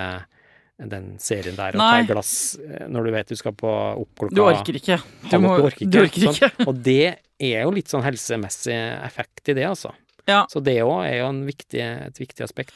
den 0.77 1.15
serien 1.19 1.57
der 1.57 1.73
og 1.73 1.81
ta 1.81 1.85
Nei. 1.89 2.01
et 2.03 2.09
glass 2.11 2.31
eh, 2.61 2.83
når 2.93 3.07
du 3.07 3.11
vet 3.15 3.31
du 3.33 3.39
skal 3.39 3.55
på 3.57 3.69
opp 3.71 4.11
klokka 4.21 4.37
Du 4.37 4.43
orker 4.45 4.77
ikke. 4.77 4.99
Du, 5.25 5.39
må, 5.41 5.55
du 5.57 5.65
orker 5.71 5.89
du 5.89 5.97
orker 6.03 6.27
ikke. 6.29 6.49
ikke. 6.51 6.67
Og 6.69 6.83
det 6.85 7.07
er 7.39 7.63
jo 7.65 7.71
litt 7.75 7.91
sånn 7.91 8.05
helsemessig 8.05 8.75
effekt 9.05 9.49
i 9.49 9.57
det, 9.57 9.65
altså. 9.69 9.91
Ja. 10.27 10.45
Så 10.51 10.59
det 10.63 10.79
òg 10.83 11.05
er 11.07 11.19
jo 11.21 11.29
en 11.29 11.43
viktig, 11.47 11.79
et 11.81 12.17
viktig 12.19 12.43
aspekt. 12.43 12.73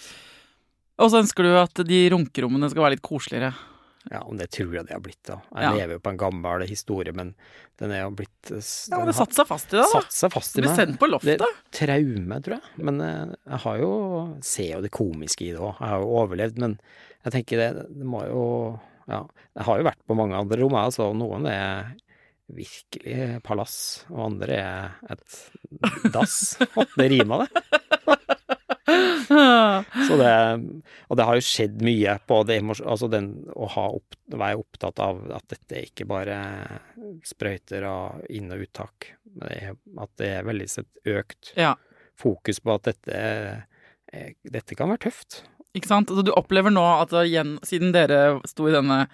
Og 1.01 1.09
så 1.11 1.19
ønsker 1.23 1.43
du 1.47 1.55
at 1.57 1.81
de 1.87 2.03
runkerommene 2.13 2.69
skal 2.71 2.85
være 2.85 2.95
litt 2.97 3.05
koseligere. 3.05 3.51
Ja, 4.09 4.23
og 4.25 4.33
det 4.39 4.47
tror 4.53 4.71
jeg 4.73 4.87
det 4.87 4.95
har 4.95 5.01
blitt, 5.03 5.19
da. 5.29 5.35
Jeg 5.53 5.61
Ja. 5.63 5.71
lever 5.77 5.93
jo 5.93 5.99
på 6.01 6.09
en 6.09 6.17
gammel 6.17 6.63
historie, 6.67 7.13
men 7.13 7.35
den 7.77 7.91
er 7.91 8.01
jo 8.01 8.11
blitt 8.17 8.49
Ja, 8.89 8.97
men 8.97 9.05
det 9.11 9.13
satte 9.15 9.35
seg 9.37 9.45
fast 9.47 9.67
i 9.73 9.77
deg, 9.77 9.85
da. 9.85 9.99
satt 10.01 10.11
seg 10.11 10.31
fast 10.33 10.57
i 10.57 10.61
ble 10.61 10.75
sendt 10.75 10.97
på 10.97 11.09
loftet. 11.09 11.37
Det 11.37 11.45
er 11.45 11.85
traume, 11.85 12.39
tror 12.41 12.55
jeg. 12.57 12.61
Men 12.85 13.01
eh, 13.01 13.35
jeg 13.51 13.59
har 13.65 13.77
jo 13.77 13.91
Ser 14.41 14.71
jo 14.77 14.81
det 14.81 14.91
komiske 14.91 15.45
i 15.45 15.51
det 15.53 15.59
òg. 15.61 15.77
Jeg 15.79 15.87
har 15.93 15.99
jo 16.01 16.09
overlevd, 16.17 16.57
men 16.57 16.79
jeg 17.25 17.33
tenker 17.33 17.57
det, 17.61 17.69
det 17.99 18.05
må 18.07 18.23
jo 18.27 18.79
Ja. 19.07 19.25
Jeg 19.57 19.65
har 19.65 19.77
jo 19.77 19.83
vært 19.83 20.01
på 20.07 20.15
mange 20.17 20.33
andre 20.33 20.57
rom, 20.61 20.71
jeg, 20.71 20.85
altså. 20.89 21.13
Noen 21.13 21.45
er 21.47 21.93
virkelig 22.55 23.41
palass, 23.45 24.05
og 24.11 24.25
andre 24.31 24.57
er 24.61 25.13
et 25.13 26.11
dass. 26.13 26.57
Det 26.97 27.07
rima, 27.11 27.43
det. 27.43 27.63
Så 30.07 30.17
det 30.19 30.31
Og 31.09 31.17
det 31.17 31.25
har 31.27 31.37
jo 31.37 31.43
skjedd 31.45 31.81
mye 31.85 32.15
på 32.27 32.41
det 32.47 32.57
Altså 32.81 33.07
den 33.11 33.29
å 33.55 33.67
ha 33.75 33.85
opp, 33.95 34.17
være 34.27 34.59
opptatt 34.59 34.99
av 35.03 35.21
at 35.37 35.45
dette 35.53 35.83
ikke 35.87 36.07
bare 36.09 36.37
sprøyter 37.27 37.85
og 37.87 38.25
inn- 38.33 38.51
og 38.51 38.63
uttak, 38.65 39.11
men 39.37 39.47
er, 39.53 39.75
at 40.01 40.11
det 40.19 40.29
er 40.39 40.47
veldig 40.47 40.69
sett 40.69 40.89
økt 41.07 41.53
Ja. 41.59 41.75
fokus 42.19 42.59
på 42.59 42.73
at 42.75 42.89
dette, 42.89 43.65
dette 44.43 44.75
kan 44.75 44.89
være 44.91 45.05
tøft. 45.09 45.43
Ikke 45.77 45.87
sant? 45.87 46.09
Altså, 46.11 46.23
du 46.27 46.33
opplever 46.35 46.71
nå 46.73 46.83
at 47.01 47.13
igjen, 47.25 47.55
siden 47.63 47.93
dere 47.95 48.39
sto 48.49 48.67
i 48.67 48.73
denne 48.75 49.05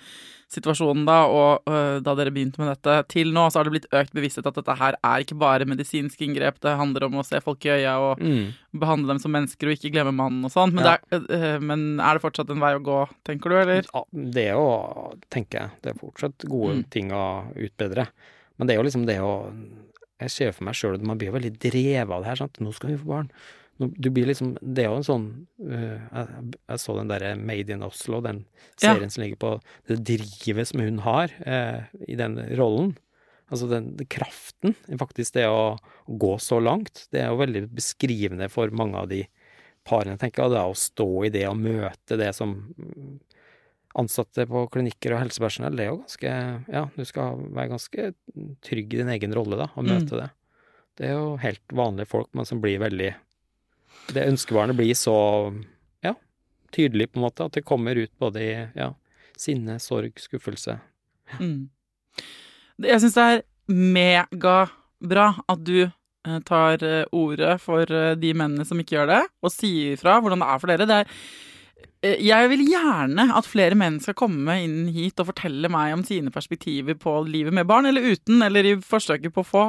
situasjonen 0.47 1.03
da, 1.05 1.17
og 1.27 1.67
øh, 1.67 1.97
da 2.05 2.13
dere 2.15 2.31
begynte 2.31 2.61
med 2.61 2.69
dette, 2.71 2.93
til 3.11 3.33
nå, 3.35 3.49
så 3.51 3.59
har 3.59 3.67
det 3.67 3.73
blitt 3.75 3.87
økt 3.99 4.13
bevissthet 4.15 4.45
at 4.47 4.55
dette 4.55 4.75
her 4.79 4.95
er 5.03 5.23
ikke 5.25 5.35
bare 5.37 5.67
medisinske 5.67 6.23
inngrep, 6.23 6.61
det 6.63 6.77
handler 6.79 7.03
om 7.09 7.17
å 7.19 7.25
se 7.27 7.41
folk 7.43 7.65
i 7.67 7.73
øya 7.75 7.97
og 7.99 8.21
Mm. 8.23 8.53
behandle 8.79 9.11
dem 9.11 9.19
som 9.19 9.31
mennesker 9.35 9.67
og 9.67 9.75
ikke 9.75 9.91
glemme 9.91 10.13
mannen 10.15 10.45
og 10.47 10.51
sånn. 10.53 10.71
Men, 10.73 10.85
Ja. 10.85 10.97
det 11.11 11.19
er, 11.29 11.57
øh, 11.57 11.59
men 11.61 11.99
er 11.99 12.13
det 12.15 12.21
fortsatt 12.23 12.49
en 12.49 12.59
vei 12.63 12.73
å 12.79 12.81
gå, 12.83 13.09
tenker 13.27 13.49
du, 13.49 13.55
eller? 13.59 13.83
Ja, 13.93 14.03
det 14.13 14.47
å 14.55 15.19
tenke 15.29 15.59
jeg, 15.59 15.69
det 15.83 15.91
er 15.95 15.99
fortsatt 15.99 16.47
gode 16.47 16.77
Mm. 16.77 16.89
ting 16.89 17.09
å 17.11 17.51
utbedre. 17.53 18.07
Men 18.57 18.67
det 18.67 18.73
er 18.77 18.81
jo 18.81 18.87
liksom 18.89 19.05
det 19.05 19.19
å 19.19 19.53
Jeg 20.19 20.31
ser 20.31 20.51
for 20.51 20.63
meg 20.63 20.73
sjøl 20.73 20.95
at 20.95 21.03
man 21.03 21.19
blir 21.19 21.29
veldig 21.31 21.59
drevet 21.59 22.09
av 22.09 22.23
det 22.23 22.29
her, 22.29 22.35
sant. 22.37 22.53
Nå 22.59 22.73
skal 22.73 22.89
vi 22.89 22.97
få 22.97 23.05
barn. 23.05 23.29
Du 23.77 24.09
blir 24.09 24.25
liksom 24.25 24.55
Det 24.61 24.83
er 24.85 24.89
jo 24.89 24.97
en 24.99 25.05
sånn 25.05 25.25
uh, 25.61 25.97
jeg, 26.11 26.53
jeg 26.71 26.79
så 26.81 26.95
den 26.97 27.11
derre 27.11 27.35
Made 27.37 27.73
in 27.75 27.83
Oslo, 27.85 28.21
den 28.25 28.45
Ja. 28.81 28.93
serien 28.93 29.09
som 29.13 29.23
ligger 29.23 29.37
på 29.41 29.51
det 29.89 29.99
drivet 30.05 30.67
som 30.71 30.81
hun 30.81 30.99
har 31.05 31.33
uh, 31.45 31.83
i 32.07 32.15
den 32.17 32.37
rollen. 32.57 32.95
Altså 33.49 33.69
den, 33.71 33.93
den 33.95 34.09
kraften, 34.11 34.73
faktisk 34.99 35.37
det 35.37 35.45
å 35.47 35.77
gå 36.09 36.33
så 36.43 36.57
langt, 36.59 37.05
det 37.15 37.21
er 37.23 37.29
jo 37.31 37.37
veldig 37.39 37.61
beskrivende 37.77 38.49
for 38.51 38.67
mange 38.75 38.97
av 38.99 39.07
de 39.07 39.21
parene, 39.87 40.17
tenker 40.19 40.43
jeg. 40.43 40.51
Det 40.51 40.63
å 40.67 40.73
stå 40.75 41.07
i 41.23 41.29
det 41.31 41.45
og 41.47 41.61
møte 41.61 42.17
det 42.19 42.33
som 42.35 42.57
mm, 42.75 43.13
ansatte 44.01 44.43
på 44.49 44.65
klinikker 44.73 45.15
og 45.15 45.21
helsepersonell, 45.23 45.77
det 45.79 45.85
er 45.85 45.93
jo 45.93 46.01
ganske 46.01 46.33
Ja, 46.75 46.83
du 46.97 47.05
skal 47.07 47.39
være 47.55 47.71
ganske 47.71 48.09
trygg 48.67 48.93
i 48.93 48.99
din 48.99 49.13
egen 49.15 49.33
rolle, 49.37 49.55
da, 49.63 49.69
og 49.75 49.85
Mm. 49.85 49.93
møte 49.95 50.19
det. 50.25 50.27
Det 50.97 51.07
er 51.07 51.13
jo 51.15 51.37
helt 51.37 51.63
vanlige 51.71 52.07
folk, 52.11 52.27
men 52.33 52.45
som 52.45 52.59
blir 52.59 52.79
veldig 52.83 53.13
Det 54.13 54.23
ønskebarnet 54.23 54.77
blir 54.77 54.95
så 54.97 55.17
ja, 56.05 56.13
tydelig, 56.75 57.11
på 57.11 57.19
en 57.19 57.27
måte, 57.27 57.47
at 57.47 57.57
det 57.57 57.65
kommer 57.67 57.97
ut 57.99 58.13
både 58.21 58.43
i 58.43 58.53
ja, 58.77 58.91
sinne, 59.39 59.79
sorg, 59.83 60.15
skuffelse. 60.21 60.77
Mm. 61.41 61.67
Jeg 62.85 63.03
syns 63.03 63.17
det 63.17 63.25
er 63.27 63.43
megabra 63.67 65.27
at 65.49 65.65
du 65.67 65.81
eh, 65.83 66.39
tar 66.47 66.83
eh, 66.85 67.03
ordet 67.11 67.57
for 67.63 67.83
eh, 67.83 68.15
de 68.19 68.31
mennene 68.37 68.65
som 68.67 68.79
ikke 68.79 68.99
gjør 68.99 69.11
det, 69.11 69.21
og 69.43 69.53
sier 69.53 69.99
fra 69.99 70.21
hvordan 70.21 70.43
det 70.43 70.49
er 70.53 70.63
for 70.63 70.73
dere. 70.73 70.89
Det 70.89 71.03
er 71.03 71.13
jeg 72.05 72.49
vil 72.51 72.61
gjerne 72.69 73.25
at 73.35 73.47
flere 73.49 73.75
menn 73.77 73.97
skal 74.01 74.15
komme 74.17 74.53
inn 74.61 74.89
hit 74.93 75.17
og 75.21 75.31
fortelle 75.31 75.69
meg 75.71 75.95
om 75.95 76.03
sine 76.05 76.31
perspektiver 76.33 76.97
på 76.99 77.15
livet 77.25 77.55
med 77.55 77.67
barn, 77.69 77.89
eller 77.89 78.13
uten, 78.13 78.43
eller 78.45 78.69
i 78.69 78.75
forsøket 78.85 79.33
på 79.33 79.41
å 79.41 79.47
få. 79.47 79.63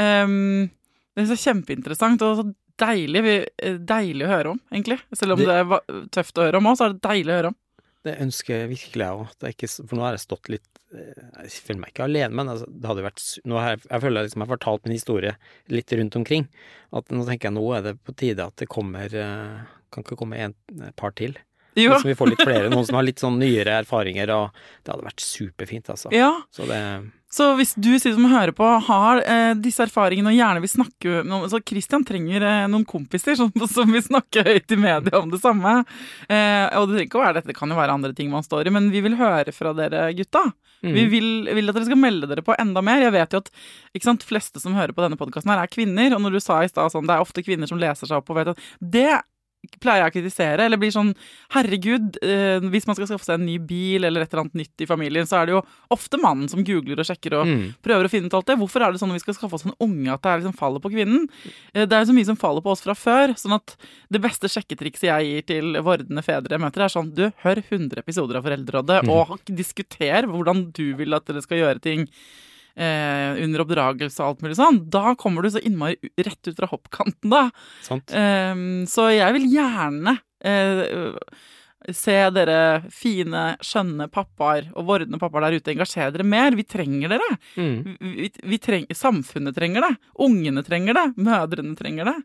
Um, 0.00 0.70
det 1.12 1.24
er 1.24 1.28
så 1.28 1.38
kjempeinteressant 1.50 2.24
og 2.24 2.54
deilig, 2.80 3.22
eh, 3.58 3.78
deilig 3.78 4.26
å 4.26 4.32
høre 4.32 4.52
om, 4.54 4.60
egentlig. 4.72 5.00
Selv 5.14 5.34
om 5.34 5.38
Det- 5.38 5.46
det, 5.46 5.56
er 5.58 6.06
tøft 6.14 6.38
å 6.38 6.46
høre 6.46 6.56
om 6.60 6.68
òg, 6.70 6.76
så 6.78 6.86
er 6.88 6.92
det 6.94 7.02
deilig 7.02 7.32
å 7.34 7.38
høre 7.40 7.52
om. 7.52 7.56
Det 8.04 8.18
ønsker 8.22 8.54
jeg 8.54 8.68
virkelig 8.70 9.06
òg. 9.10 9.86
For 9.88 9.96
nå 9.96 10.02
har 10.06 10.12
jeg 10.16 10.22
stått 10.26 10.48
litt 10.48 10.68
eh, 10.94 11.42
Jeg 11.42 11.50
føler 11.66 11.80
meg 11.80 11.92
ikke 11.92 12.04
alene, 12.06 12.32
men 12.32 12.48
altså, 12.48 12.64
det 12.70 12.88
hadde 12.88 13.02
vært 13.04 13.24
nå 13.44 13.58
har 13.60 13.76
jeg, 13.76 13.82
jeg 13.90 14.00
føler 14.00 14.20
jeg 14.22 14.28
liksom 14.30 14.44
har 14.46 14.56
fortalt 14.56 14.86
min 14.86 14.94
historie 14.96 15.34
litt 15.68 15.92
rundt 15.92 16.16
omkring. 16.16 16.48
At 16.92 17.08
nå 17.12 17.26
tenker 17.26 17.50
jeg 17.50 17.56
nå 17.58 17.76
er 17.76 17.82
det 17.82 17.98
på 18.04 18.14
tide 18.16 18.46
at 18.46 18.56
det 18.56 18.68
kommer 18.68 19.12
eh, 19.12 19.58
Kan 19.90 20.04
ikke 20.04 20.18
komme 20.20 20.36
en 20.36 20.54
et 20.84 20.96
par 20.96 21.10
til. 21.16 21.34
Jo. 21.78 21.94
Hvis 21.94 22.10
vi 22.10 22.16
får 22.18 22.32
litt 22.32 22.42
flere, 22.42 22.72
noen 22.72 22.86
som 22.88 22.98
har 22.98 23.06
litt 23.06 23.22
sånn 23.22 23.38
nyere 23.40 23.78
erfaringer, 23.82 24.32
og 24.34 24.58
det 24.82 24.92
hadde 24.92 25.06
vært 25.06 25.24
superfint, 25.24 25.88
altså. 25.94 26.12
Ja, 26.14 26.32
Så 26.54 26.66
det 26.68 26.80
Så 27.30 27.50
hvis 27.58 27.74
du 27.76 27.90
sier 28.00 28.14
som 28.16 28.28
hører 28.30 28.54
på, 28.56 28.66
har 28.86 29.20
eh, 29.20 29.52
disse 29.60 29.84
erfaringene 29.84 30.32
og 30.32 30.38
gjerne 30.38 30.62
vil 30.64 30.72
snakke 30.72 31.10
med 31.18 31.28
noen 31.28 31.50
Så 31.52 31.60
Christian 31.60 32.06
trenger 32.08 32.40
eh, 32.40 32.68
noen 32.72 32.86
kompiser 32.88 33.36
som, 33.36 33.52
som 33.74 33.92
vil 33.92 34.04
snakke 34.04 34.46
høyt 34.46 34.72
i 34.72 34.80
media 34.80 35.20
om 35.20 35.28
det 35.32 35.42
samme. 35.42 35.82
Eh, 36.28 36.64
og 36.78 36.88
det 36.88 36.96
trenger 36.96 37.10
ikke 37.10 37.20
å 37.20 37.26
være 37.26 37.40
dette, 37.40 37.52
det 37.52 37.58
kan 37.58 37.74
jo 37.74 37.78
være 37.78 37.98
andre 38.00 38.14
ting 38.16 38.32
man 38.32 38.46
står 38.46 38.70
i, 38.70 38.74
men 38.74 38.88
vi 38.94 39.04
vil 39.04 39.18
høre 39.20 39.54
fra 39.54 39.74
dere 39.76 40.08
gutta. 40.16 40.48
Mm. 40.82 40.92
Vi 40.94 41.04
vil, 41.10 41.30
vil 41.54 41.70
at 41.70 41.76
dere 41.76 41.88
skal 41.88 41.98
melde 41.98 42.28
dere 42.30 42.44
på 42.46 42.54
enda 42.58 42.82
mer. 42.84 43.02
Jeg 43.02 43.14
vet 43.16 43.34
jo 43.34 43.40
at 43.42 43.50
sant, 44.04 44.26
fleste 44.26 44.62
som 44.62 44.76
hører 44.78 44.94
på 44.94 45.02
denne 45.02 45.18
podkasten 45.18 45.50
her, 45.52 45.62
er 45.64 45.72
kvinner. 45.72 46.14
Og 46.14 46.22
når 46.22 46.38
du 46.38 46.42
sa 46.42 46.60
i 46.62 46.70
stad 46.70 46.94
sånn, 46.94 47.08
det 47.08 47.16
er 47.16 47.24
ofte 47.24 47.44
kvinner 47.46 47.70
som 47.70 47.80
leser 47.82 48.08
seg 48.08 48.20
opp 48.20 48.30
og 48.30 48.38
vet 48.38 48.52
at 48.54 48.62
Det 48.78 49.10
pleier 49.82 50.04
jeg 50.04 50.10
å 50.10 50.14
kritisere, 50.14 50.64
eller 50.64 50.78
blir 50.78 50.92
sånn 50.94 51.14
Herregud, 51.54 52.16
eh, 52.22 52.60
hvis 52.70 52.86
man 52.86 52.94
skal 52.96 53.08
skaffe 53.08 53.24
seg 53.26 53.38
en 53.40 53.46
ny 53.46 53.56
bil 53.58 54.04
eller 54.04 54.22
et 54.22 54.32
eller 54.32 54.44
annet 54.44 54.54
nytt 54.60 54.84
i 54.84 54.86
familien, 54.86 55.26
så 55.26 55.40
er 55.40 55.46
det 55.48 55.54
jo 55.56 55.62
ofte 55.90 56.20
mannen 56.20 56.48
som 56.48 56.62
googler 56.64 56.98
og 57.00 57.06
sjekker 57.08 57.34
og 57.40 57.46
Mm. 57.48 57.74
prøver 57.82 58.04
å 58.06 58.10
finne 58.12 58.26
ut 58.26 58.34
alt 58.34 58.46
det. 58.46 58.56
Hvorfor 58.58 58.82
er 58.86 58.92
det 58.92 59.00
sånn 59.00 59.08
når 59.10 59.18
vi 59.18 59.24
skal 59.26 59.34
skaffe 59.34 59.54
oss 59.54 59.66
en 59.66 59.74
unge 59.80 60.12
at 60.12 60.22
det 60.22 60.30
er 60.30 60.38
liksom 60.40 60.54
faller 60.58 60.80
på 60.80 60.92
kvinnen? 60.92 61.28
Eh, 61.74 61.86
Det 61.86 61.92
er 61.92 62.04
jo 62.04 62.12
så 62.12 62.14
mye 62.14 62.26
som 62.26 62.36
faller 62.36 62.60
på 62.60 62.70
oss 62.70 62.82
fra 62.82 62.94
før, 62.94 63.34
sånn 63.34 63.54
at 63.56 63.76
det 64.10 64.20
beste 64.20 64.46
sjekketrikset 64.48 65.08
jeg 65.08 65.24
gir 65.26 65.42
til 65.46 65.72
vordende 65.82 66.22
fedre 66.22 66.50
jeg 66.54 66.60
møter, 66.60 66.84
er 66.84 66.88
sånn 66.92 67.14
du, 67.14 67.32
hør 67.42 67.56
100 67.62 67.98
episoder 67.98 68.36
av 68.36 68.44
Foreldrerådet, 68.44 69.08
og 69.08 69.38
diskuter 69.46 70.22
hvordan 70.28 70.72
du 70.72 70.94
vil 70.94 71.14
at 71.14 71.24
dere 71.26 71.42
skal 71.42 71.58
gjøre 71.58 71.80
ting. 71.80 72.08
Eh, 72.78 73.42
under 73.42 73.64
oppdragelse 73.64 74.22
og 74.22 74.28
alt 74.28 74.42
mulig 74.44 74.54
sånn. 74.58 74.76
Da 74.92 75.16
kommer 75.18 75.42
du 75.42 75.50
så 75.50 75.58
innmari 75.66 75.96
rett 76.22 76.46
ut 76.46 76.54
fra 76.60 76.68
hoppkanten, 76.70 77.26
da. 77.32 77.48
Sant? 77.82 78.12
Ehm, 78.14 78.84
så 78.86 79.08
jeg 79.10 79.34
vil 79.34 79.48
gjerne 79.50 80.14
eh, 80.46 81.18
se 81.94 82.16
dere 82.34 82.84
fine, 82.94 83.42
skjønne 83.66 84.06
pappaer 84.14 84.68
og 84.78 84.86
vordende 84.92 85.18
pappaer 85.18 85.48
der 85.48 85.58
ute 85.58 85.74
engasjere 85.74 86.14
dere 86.14 86.26
mer. 86.26 86.54
Vi 86.58 86.66
trenger 86.70 87.16
dere. 87.16 87.28
Mm. 87.58 87.96
Vi, 87.98 88.30
vi 88.54 88.58
treng, 88.62 88.86
samfunnet 88.94 89.58
trenger 89.58 89.86
det. 89.88 89.94
Ungene 90.28 90.62
trenger 90.66 90.94
det. 91.00 91.06
Mødrene 91.18 91.74
trenger 91.78 92.12
det. 92.12 92.16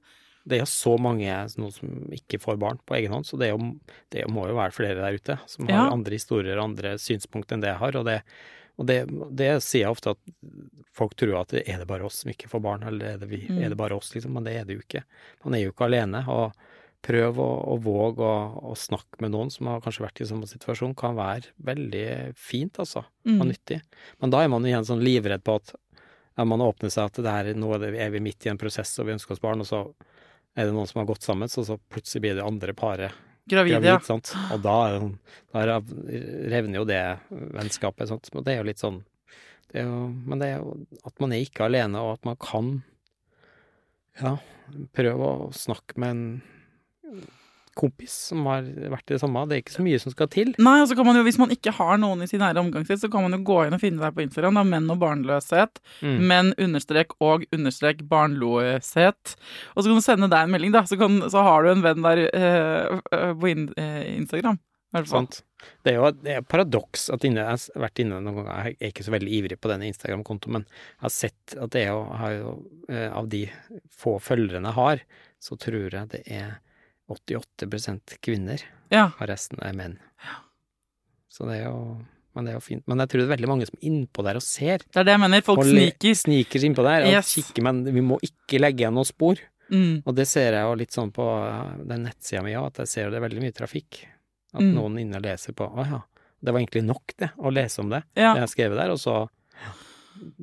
Det 0.44 0.58
er 0.58 0.66
jo 0.66 0.70
så 0.70 0.98
mange 1.00 1.34
nå 1.58 1.70
som 1.72 1.92
ikke 2.14 2.38
får 2.44 2.58
barn 2.60 2.78
på 2.84 2.98
egen 2.98 3.14
hånd, 3.16 3.26
så 3.26 3.38
det, 3.40 3.48
er 3.48 3.54
jo, 3.56 3.70
det 4.12 4.26
må 4.30 4.50
jo 4.50 4.58
være 4.58 4.76
flere 4.76 5.00
der 5.00 5.16
ute 5.16 5.38
som 5.48 5.70
har 5.70 5.86
Ja. 5.86 5.86
andre 5.94 6.18
historier 6.20 6.58
og 6.60 6.66
andre 6.74 6.98
synspunkt 7.00 7.54
enn 7.56 7.64
det 7.64 7.72
jeg 7.72 7.80
har. 7.80 7.96
Og 7.96 8.06
det, 8.10 8.18
og 8.78 8.86
det, 8.90 8.98
det 9.38 9.50
sier 9.64 9.84
jeg 9.86 9.92
ofte 9.94 10.14
at 10.16 10.18
folk 10.94 11.16
tror 11.16 11.42
at 11.42 11.50
det 11.54 11.64
er 11.70 11.78
det 11.84 11.88
bare 11.88 12.06
oss 12.08 12.22
som 12.24 12.32
ikke 12.32 12.50
får 12.50 12.62
barn, 12.66 12.84
eller 12.90 13.14
er 13.14 13.18
det, 13.22 13.28
vi, 13.30 13.44
Mm. 13.50 13.60
er 13.64 13.70
det 13.70 13.78
bare 13.78 13.96
oss, 13.96 14.14
liksom. 14.16 14.34
Men 14.34 14.44
det 14.48 14.56
er 14.58 14.66
det 14.66 14.76
jo 14.80 14.82
ikke. 14.82 15.04
Man 15.46 15.54
er 15.56 15.64
jo 15.66 15.72
ikke 15.74 15.86
alene. 15.90 16.24
og 16.28 16.54
Prøv 17.04 17.36
å, 17.36 17.48
å 17.68 17.76
våge 17.84 18.24
å, 18.24 18.72
å 18.72 18.76
snakke 18.80 19.20
med 19.20 19.32
noen 19.34 19.50
som 19.52 19.68
har 19.68 19.82
kanskje 19.84 20.06
vært 20.06 20.22
i 20.24 20.26
samme 20.30 20.48
situasjon, 20.48 20.94
kan 20.96 21.18
være 21.18 21.50
veldig 21.60 22.34
fint, 22.40 22.80
altså. 22.80 23.04
Og 23.28 23.42
Mm. 23.44 23.50
nyttig. 23.52 23.82
Men 24.22 24.30
da 24.32 24.40
er 24.40 24.48
man 24.48 24.64
igjen 24.64 24.86
sånn 24.88 25.04
livredd 25.04 25.44
på 25.44 25.56
at 25.60 25.74
ja, 26.38 26.46
man 26.46 26.64
åpner 26.64 26.90
seg 26.90 27.06
at 27.12 27.20
det 27.22 27.28
her, 27.30 27.54
nå 27.60 27.74
er 27.76 27.80
det- 27.92 28.00
er 28.00 28.10
vi 28.10 28.20
midt 28.22 28.46
i 28.46 28.50
en 28.50 28.58
prosess 28.58 28.98
og 29.00 29.06
vi 29.08 29.14
ønsker 29.18 29.32
oss 29.36 29.40
barn, 29.44 29.60
og 29.60 29.68
så 29.68 29.94
er 30.56 30.64
det 30.66 30.74
noen 30.74 30.88
som 30.88 31.02
har 31.06 31.14
gått 31.14 31.22
sammen, 31.28 31.50
så, 31.50 31.66
så 31.66 31.78
plutselig 31.92 32.22
blir 32.22 32.36
det 32.36 32.44
andre 32.48 32.74
paret 32.74 33.12
Gravide, 33.50 33.76
gravid, 33.76 33.90
ja. 33.90 34.00
sant. 34.06 34.32
Og 34.54 34.62
da, 34.64 34.76
da 35.52 35.64
er 35.64 35.72
revner 36.54 36.80
jo 36.80 36.86
det 36.88 37.02
vennskapet, 37.30 38.08
sant. 38.12 38.30
Men 38.36 38.46
det 38.46 38.54
er 38.54 38.62
jo 38.62 38.70
litt 38.70 38.84
sånn 38.84 39.02
det 39.74 39.84
jo, 39.88 40.00
Men 40.14 40.42
det 40.42 40.52
er 40.52 40.62
jo 40.62 40.76
at 41.04 41.22
man 41.24 41.34
er 41.34 41.44
ikke 41.44 41.68
alene, 41.68 42.02
og 42.02 42.20
at 42.20 42.28
man 42.30 42.38
kan 42.40 42.74
ja, 44.22 44.36
prøve 44.96 45.30
å 45.30 45.48
snakke 45.56 45.98
med 46.00 46.14
en 46.14 47.24
kompis 47.78 48.16
som 48.30 48.46
har 48.50 48.66
vært 48.66 49.10
i 49.10 49.16
det 49.16 49.22
samme. 49.22 49.44
Det 49.50 49.56
er 49.56 49.64
ikke 49.64 49.76
så 49.76 49.86
mye 49.86 50.02
som 50.02 50.14
skal 50.14 50.30
til. 50.34 50.54
Nei, 50.62 50.76
og 50.84 50.90
så 50.90 50.98
kan 50.98 51.08
man 51.08 51.20
jo, 51.20 51.24
Hvis 51.28 51.40
man 51.42 51.54
ikke 51.54 51.74
har 51.78 52.02
noen 52.02 52.26
i 52.26 52.30
sin 52.30 52.42
nære 52.44 52.62
omgangskrets, 52.62 53.04
så 53.06 53.12
kan 53.12 53.26
man 53.26 53.38
jo 53.38 53.42
gå 53.48 53.60
inn 53.66 53.78
og 53.78 53.82
finne 53.84 54.04
deg 54.04 54.18
på 54.18 54.26
Instagram. 54.26 54.60
da, 54.60 54.66
Menn 54.74 54.92
og 54.94 55.00
barnløshet. 55.04 55.82
Mm. 56.02 56.20
Menn 56.30 56.52
understrek 56.62 57.16
og 57.24 57.48
understrek 57.56 58.04
barnløshet. 58.10 59.38
Og 59.74 59.82
så 59.82 59.88
kan 59.88 59.98
du 59.98 60.06
sende 60.06 60.32
deg 60.32 60.46
en 60.46 60.54
melding, 60.54 60.76
da. 60.76 60.86
Så, 60.90 61.00
kan, 61.02 61.22
så 61.34 61.46
har 61.46 61.64
du 61.64 61.74
en 61.74 61.86
venn 61.86 62.06
der 62.06 62.28
eh, 62.30 63.02
eh, 63.14 63.34
på 63.34 63.52
in, 63.52 63.68
eh, 63.80 64.06
Instagram. 64.18 64.62
Sant. 65.10 65.42
Det 65.82 65.94
er 65.94 65.98
jo 65.98 66.10
det 66.14 66.34
er 66.36 66.42
et 66.44 66.50
paradoks 66.50 67.08
at 67.14 67.24
inne, 67.26 67.42
jeg 67.42 67.50
har 67.50 67.86
vært 67.88 68.02
inne 68.04 68.20
noen 68.22 68.44
ganger, 68.44 68.68
jeg 68.70 68.78
er 68.78 68.92
ikke 68.92 69.06
så 69.08 69.14
veldig 69.16 69.32
ivrig 69.40 69.58
på 69.58 69.72
denne 69.72 69.88
Instagram-kontoen, 69.90 70.60
men 70.60 70.68
jeg 70.68 71.06
har 71.06 71.14
sett 71.16 71.56
at 71.58 71.74
det 71.74 71.86
er 71.86 71.90
jo, 71.90 72.04
har 72.20 72.36
jo 72.36 72.52
eh, 72.92 73.08
av 73.10 73.30
de 73.32 73.42
få 73.90 74.20
følgerne 74.22 74.70
jeg 74.70 74.78
har, 74.78 75.04
så 75.42 75.58
tror 75.60 75.98
jeg 75.98 76.12
det 76.14 76.22
er 76.30 76.60
88 77.10 78.18
kvinner, 78.24 78.62
Ja. 78.92 79.12
og 79.20 79.28
resten 79.30 79.60
er 79.62 79.74
menn. 79.74 79.98
Så 81.30 81.46
det 81.50 81.62
er 81.62 81.70
jo 81.70 81.98
Men 82.36 82.46
det 82.46 82.52
er 82.54 82.58
jo 82.58 82.62
fint. 82.66 82.84
Men 82.88 82.98
jeg 82.98 83.10
tror 83.10 83.20
det 83.22 83.26
er 83.28 83.36
veldig 83.36 83.48
mange 83.52 83.66
som 83.68 83.76
er 83.78 83.86
innpå 83.92 84.24
der 84.26 84.36
og 84.40 84.42
ser. 84.42 84.78
Det 84.90 84.98
er 84.98 85.04
det 85.06 85.12
jeg 85.14 85.20
mener. 85.22 85.42
Folk 85.46 85.60
sniker. 85.68 86.16
Sniker 86.18 86.64
innpå 86.66 86.82
der 86.84 87.04
og 87.06 87.12
Yes. 87.14 87.36
kikker, 87.36 87.62
men 87.62 87.84
vi 87.86 88.02
må 88.02 88.18
ikke 88.26 88.58
legge 88.60 88.80
igjen 88.82 88.96
noen 88.98 89.06
spor. 89.06 89.38
Mm. 89.70 90.02
Og 90.04 90.16
det 90.16 90.26
ser 90.28 90.52
jeg 90.58 90.64
jo 90.66 90.74
litt 90.74 90.90
sånn 90.92 91.12
på 91.14 91.28
den 91.88 92.04
nettsida 92.08 92.42
mi 92.44 92.54
òg, 92.58 92.66
at 92.72 92.78
jeg 92.82 92.88
ser 92.88 93.12
det 93.12 93.22
er 93.22 93.30
veldig 93.30 93.40
mye 93.44 93.54
trafikk. 93.54 94.08
At 94.56 94.62
Mm. 94.62 94.74
noen 94.74 94.98
inne 95.00 95.22
leser 95.22 95.54
på 95.54 95.70
Å 95.76 95.86
ja, 95.86 96.02
det 96.44 96.54
var 96.54 96.60
egentlig 96.62 96.84
nok, 96.86 97.14
det, 97.18 97.30
å 97.38 97.54
lese 97.54 97.80
om 97.82 97.90
det. 97.90 98.02
Ja. 98.16 98.34
Det 98.34 98.42
jeg 98.42 98.48
har 98.48 98.48
skrevet 98.48 98.78
der, 98.82 98.90
og 98.90 98.98
så 98.98 99.30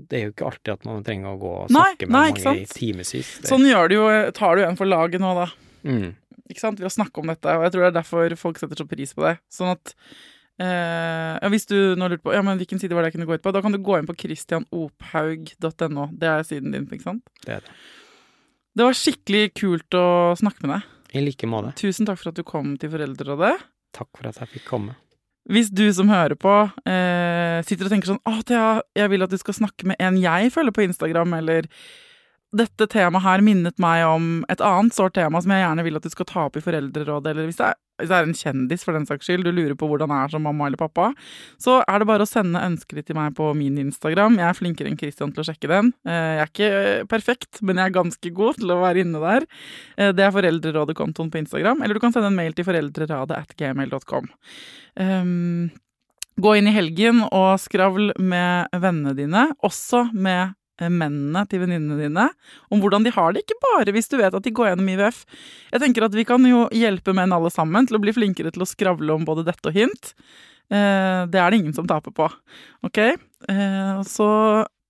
Det 0.07 0.13
er 0.19 0.25
jo 0.27 0.33
ikke 0.33 0.47
alltid 0.47 0.73
at 0.75 0.85
man 0.85 1.03
trenger 1.03 1.27
å 1.27 1.39
gå 1.41 1.51
og 1.65 1.71
Nei, 1.71 1.95
snakke 1.95 2.09
med 2.09 2.11
nei, 2.11 2.31
mange 2.45 2.61
i 2.61 2.67
timevis. 2.67 3.41
Sånn 3.47 3.63
gjør 3.67 3.89
du 3.89 3.95
jo, 3.97 4.31
tar 4.31 4.57
du 4.57 4.63
en 4.65 4.77
for 4.77 4.85
laget 4.87 5.21
nå, 5.21 5.35
da. 5.35 5.47
Mm. 5.85 6.15
Ikke 6.49 6.62
sant? 6.62 6.80
Ved 6.80 6.88
å 6.88 6.93
snakke 6.93 7.22
om 7.22 7.32
dette. 7.32 7.57
Og 7.57 7.66
jeg 7.66 7.74
tror 7.74 7.86
det 7.86 7.91
er 7.91 7.99
derfor 8.01 8.36
folk 8.41 8.61
setter 8.61 8.80
så 8.80 8.86
pris 8.88 9.12
på 9.16 9.26
det. 9.26 9.36
Sånn 9.53 9.72
at 9.74 9.95
eh, 10.62 11.34
ja, 11.36 11.51
Hvis 11.53 11.68
du 11.70 11.97
nå 11.99 12.11
lurte 12.11 12.24
på 12.26 12.34
ja, 12.36 12.43
men 12.47 12.61
hvilken 12.61 12.80
side 12.82 12.97
var 12.97 13.05
det 13.05 13.12
jeg 13.12 13.18
kunne 13.18 13.28
gå 13.30 13.38
ut 13.38 13.45
på, 13.45 13.55
da 13.57 13.62
kan 13.64 13.74
du 13.74 13.80
gå 13.82 13.99
inn 13.99 14.09
på 14.09 14.16
christianophaug.no. 14.24 16.07
Det 16.16 16.30
er 16.30 16.47
siden 16.47 16.76
din, 16.76 16.88
ikke 16.88 17.09
sant? 17.09 17.26
Det 17.45 17.59
er 17.59 17.66
det. 17.66 17.76
Det 18.78 18.86
var 18.86 18.97
skikkelig 18.97 19.45
kult 19.59 19.99
å 19.99 20.07
snakke 20.38 20.62
med 20.64 20.76
deg. 20.76 20.97
I 21.11 21.22
like 21.24 21.49
måte. 21.51 21.74
Tusen 21.80 22.07
takk 22.07 22.20
for 22.20 22.30
at 22.30 22.38
du 22.38 22.47
kom 22.47 22.76
til 22.78 22.93
Foreldrerådet. 22.93 23.57
Takk 23.97 24.11
for 24.14 24.30
at 24.30 24.38
jeg 24.38 24.53
fikk 24.53 24.68
komme. 24.68 24.95
Hvis 25.51 25.72
du 25.74 25.88
som 25.97 26.11
hører 26.12 26.36
på, 26.38 26.53
eh, 26.86 27.59
sitter 27.66 27.88
og 27.88 27.91
tenker 27.91 28.12
sånn 28.12 28.22
Å, 28.28 28.43
Thea, 28.47 28.82
jeg 28.95 29.11
vil 29.11 29.24
at 29.24 29.32
du 29.32 29.38
skal 29.41 29.57
snakke 29.57 29.88
med 29.88 29.97
en 29.99 30.20
jeg 30.20 30.53
følger 30.55 30.74
på 30.76 30.84
Instagram, 30.84 31.34
eller 31.41 31.66
dette 32.57 32.87
temaet 32.91 33.23
her 33.23 33.43
minnet 33.47 33.77
meg 33.83 34.03
om 34.09 34.25
et 34.51 34.63
annet 34.65 34.95
sårt 34.97 35.15
tema 35.15 35.39
som 35.43 35.53
jeg 35.55 35.63
gjerne 35.63 35.85
vil 35.87 35.99
at 36.01 36.07
du 36.07 36.11
skal 36.11 36.27
ta 36.27 36.47
opp 36.49 36.57
i 36.59 36.63
Foreldrerådet, 36.65 37.31
eller 37.31 37.47
hvis 37.47 37.61
det, 37.61 37.69
er, 37.71 37.79
hvis 38.01 38.11
det 38.11 38.17
er 38.17 38.27
en 38.27 38.39
kjendis 38.41 38.83
for 38.87 38.97
den 38.97 39.07
saks 39.07 39.29
skyld, 39.29 39.45
du 39.47 39.53
lurer 39.55 39.77
på 39.79 39.87
hvordan 39.87 40.11
det 40.11 40.19
er 40.19 40.33
som 40.35 40.43
mamma 40.49 40.67
eller 40.67 40.81
pappa, 40.81 41.13
så 41.63 41.77
er 41.85 42.03
det 42.03 42.09
bare 42.11 42.27
å 42.27 42.31
sende 42.31 42.63
ønsker 42.67 43.03
til 43.07 43.19
meg 43.19 43.37
på 43.39 43.53
min 43.55 43.79
Instagram. 43.85 44.41
Jeg 44.41 44.49
er 44.49 44.59
flinkere 44.59 44.91
enn 44.91 44.99
Christian 44.99 45.35
til 45.37 45.45
å 45.45 45.47
sjekke 45.47 45.71
den. 45.71 45.93
Eh, 46.09 46.19
Jeg 46.41 46.43
er 46.43 46.51
ikke 46.51 46.71
eh, 46.81 47.05
perfekt, 47.11 47.63
men 47.63 47.79
jeg 47.79 47.91
er 47.91 47.99
ganske 48.01 48.35
god 48.35 48.59
til 48.59 48.75
å 48.75 48.81
være 48.83 49.05
inne 49.05 49.23
der. 49.23 49.47
Eh, 49.97 50.11
Det 50.17 50.27
er 50.27 50.35
Foreldrerådet-kontoen 50.35 51.31
på 51.31 51.43
Instagram, 51.45 51.85
eller 51.85 51.95
du 51.95 52.03
kan 52.03 52.17
sende 52.17 52.33
en 52.33 52.41
mail 52.41 52.57
til 52.57 52.67
foreldreradet 52.67 53.39
at 53.39 53.55
gmail.com. 53.59 54.27
Um, 54.99 55.71
gå 56.41 56.57
inn 56.59 56.67
i 56.67 56.75
helgen 56.75 57.23
og 57.29 57.61
skravl 57.63 58.11
med 58.19 58.75
vennene 58.75 59.15
dine, 59.15 59.53
også 59.63 60.09
med 60.13 60.57
mennene 60.89 61.43
til 61.51 61.61
venninnene 61.64 61.99
dine, 62.01 62.26
om 62.72 62.81
hvordan 62.81 63.05
de 63.05 63.12
har 63.14 63.35
det, 63.35 63.45
ikke 63.45 63.59
bare 63.66 63.95
hvis 63.95 64.09
du 64.09 64.16
vet 64.20 64.37
at 64.37 64.47
de 64.47 64.53
går 64.55 64.70
gjennom 64.70 64.89
IVF. 64.95 65.24
Jeg 65.74 65.85
tenker 65.85 66.07
at 66.07 66.16
vi 66.16 66.24
kan 66.28 66.47
jo 66.49 66.64
hjelpe 66.72 67.14
menn 67.16 67.35
alle 67.37 67.53
sammen 67.53 67.89
til 67.89 67.99
å 67.99 68.03
bli 68.03 68.14
flinkere 68.16 68.55
til 68.55 68.64
å 68.64 68.68
skravle 68.70 69.18
om 69.18 69.26
både 69.28 69.45
dette 69.51 69.68
og 69.68 69.76
hint. 69.76 70.14
Eh, 70.70 71.26
det 71.28 71.41
er 71.43 71.51
det 71.51 71.61
ingen 71.61 71.76
som 71.76 71.89
taper 71.91 72.14
på. 72.14 72.31
Ok? 72.87 73.03
Eh, 73.03 74.01
så 74.07 74.31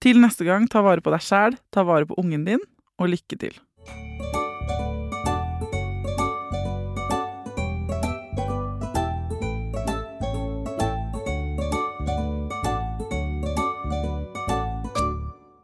til 0.01 0.21
neste 0.23 0.47
gang, 0.47 0.69
ta 0.71 0.85
vare 0.85 1.03
på 1.05 1.13
deg 1.13 1.25
sjæl, 1.25 1.59
ta 1.75 1.85
vare 1.89 2.09
på 2.09 2.17
ungen 2.21 2.47
din, 2.47 2.63
og 3.01 3.13
lykke 3.13 3.41
til. 3.41 3.57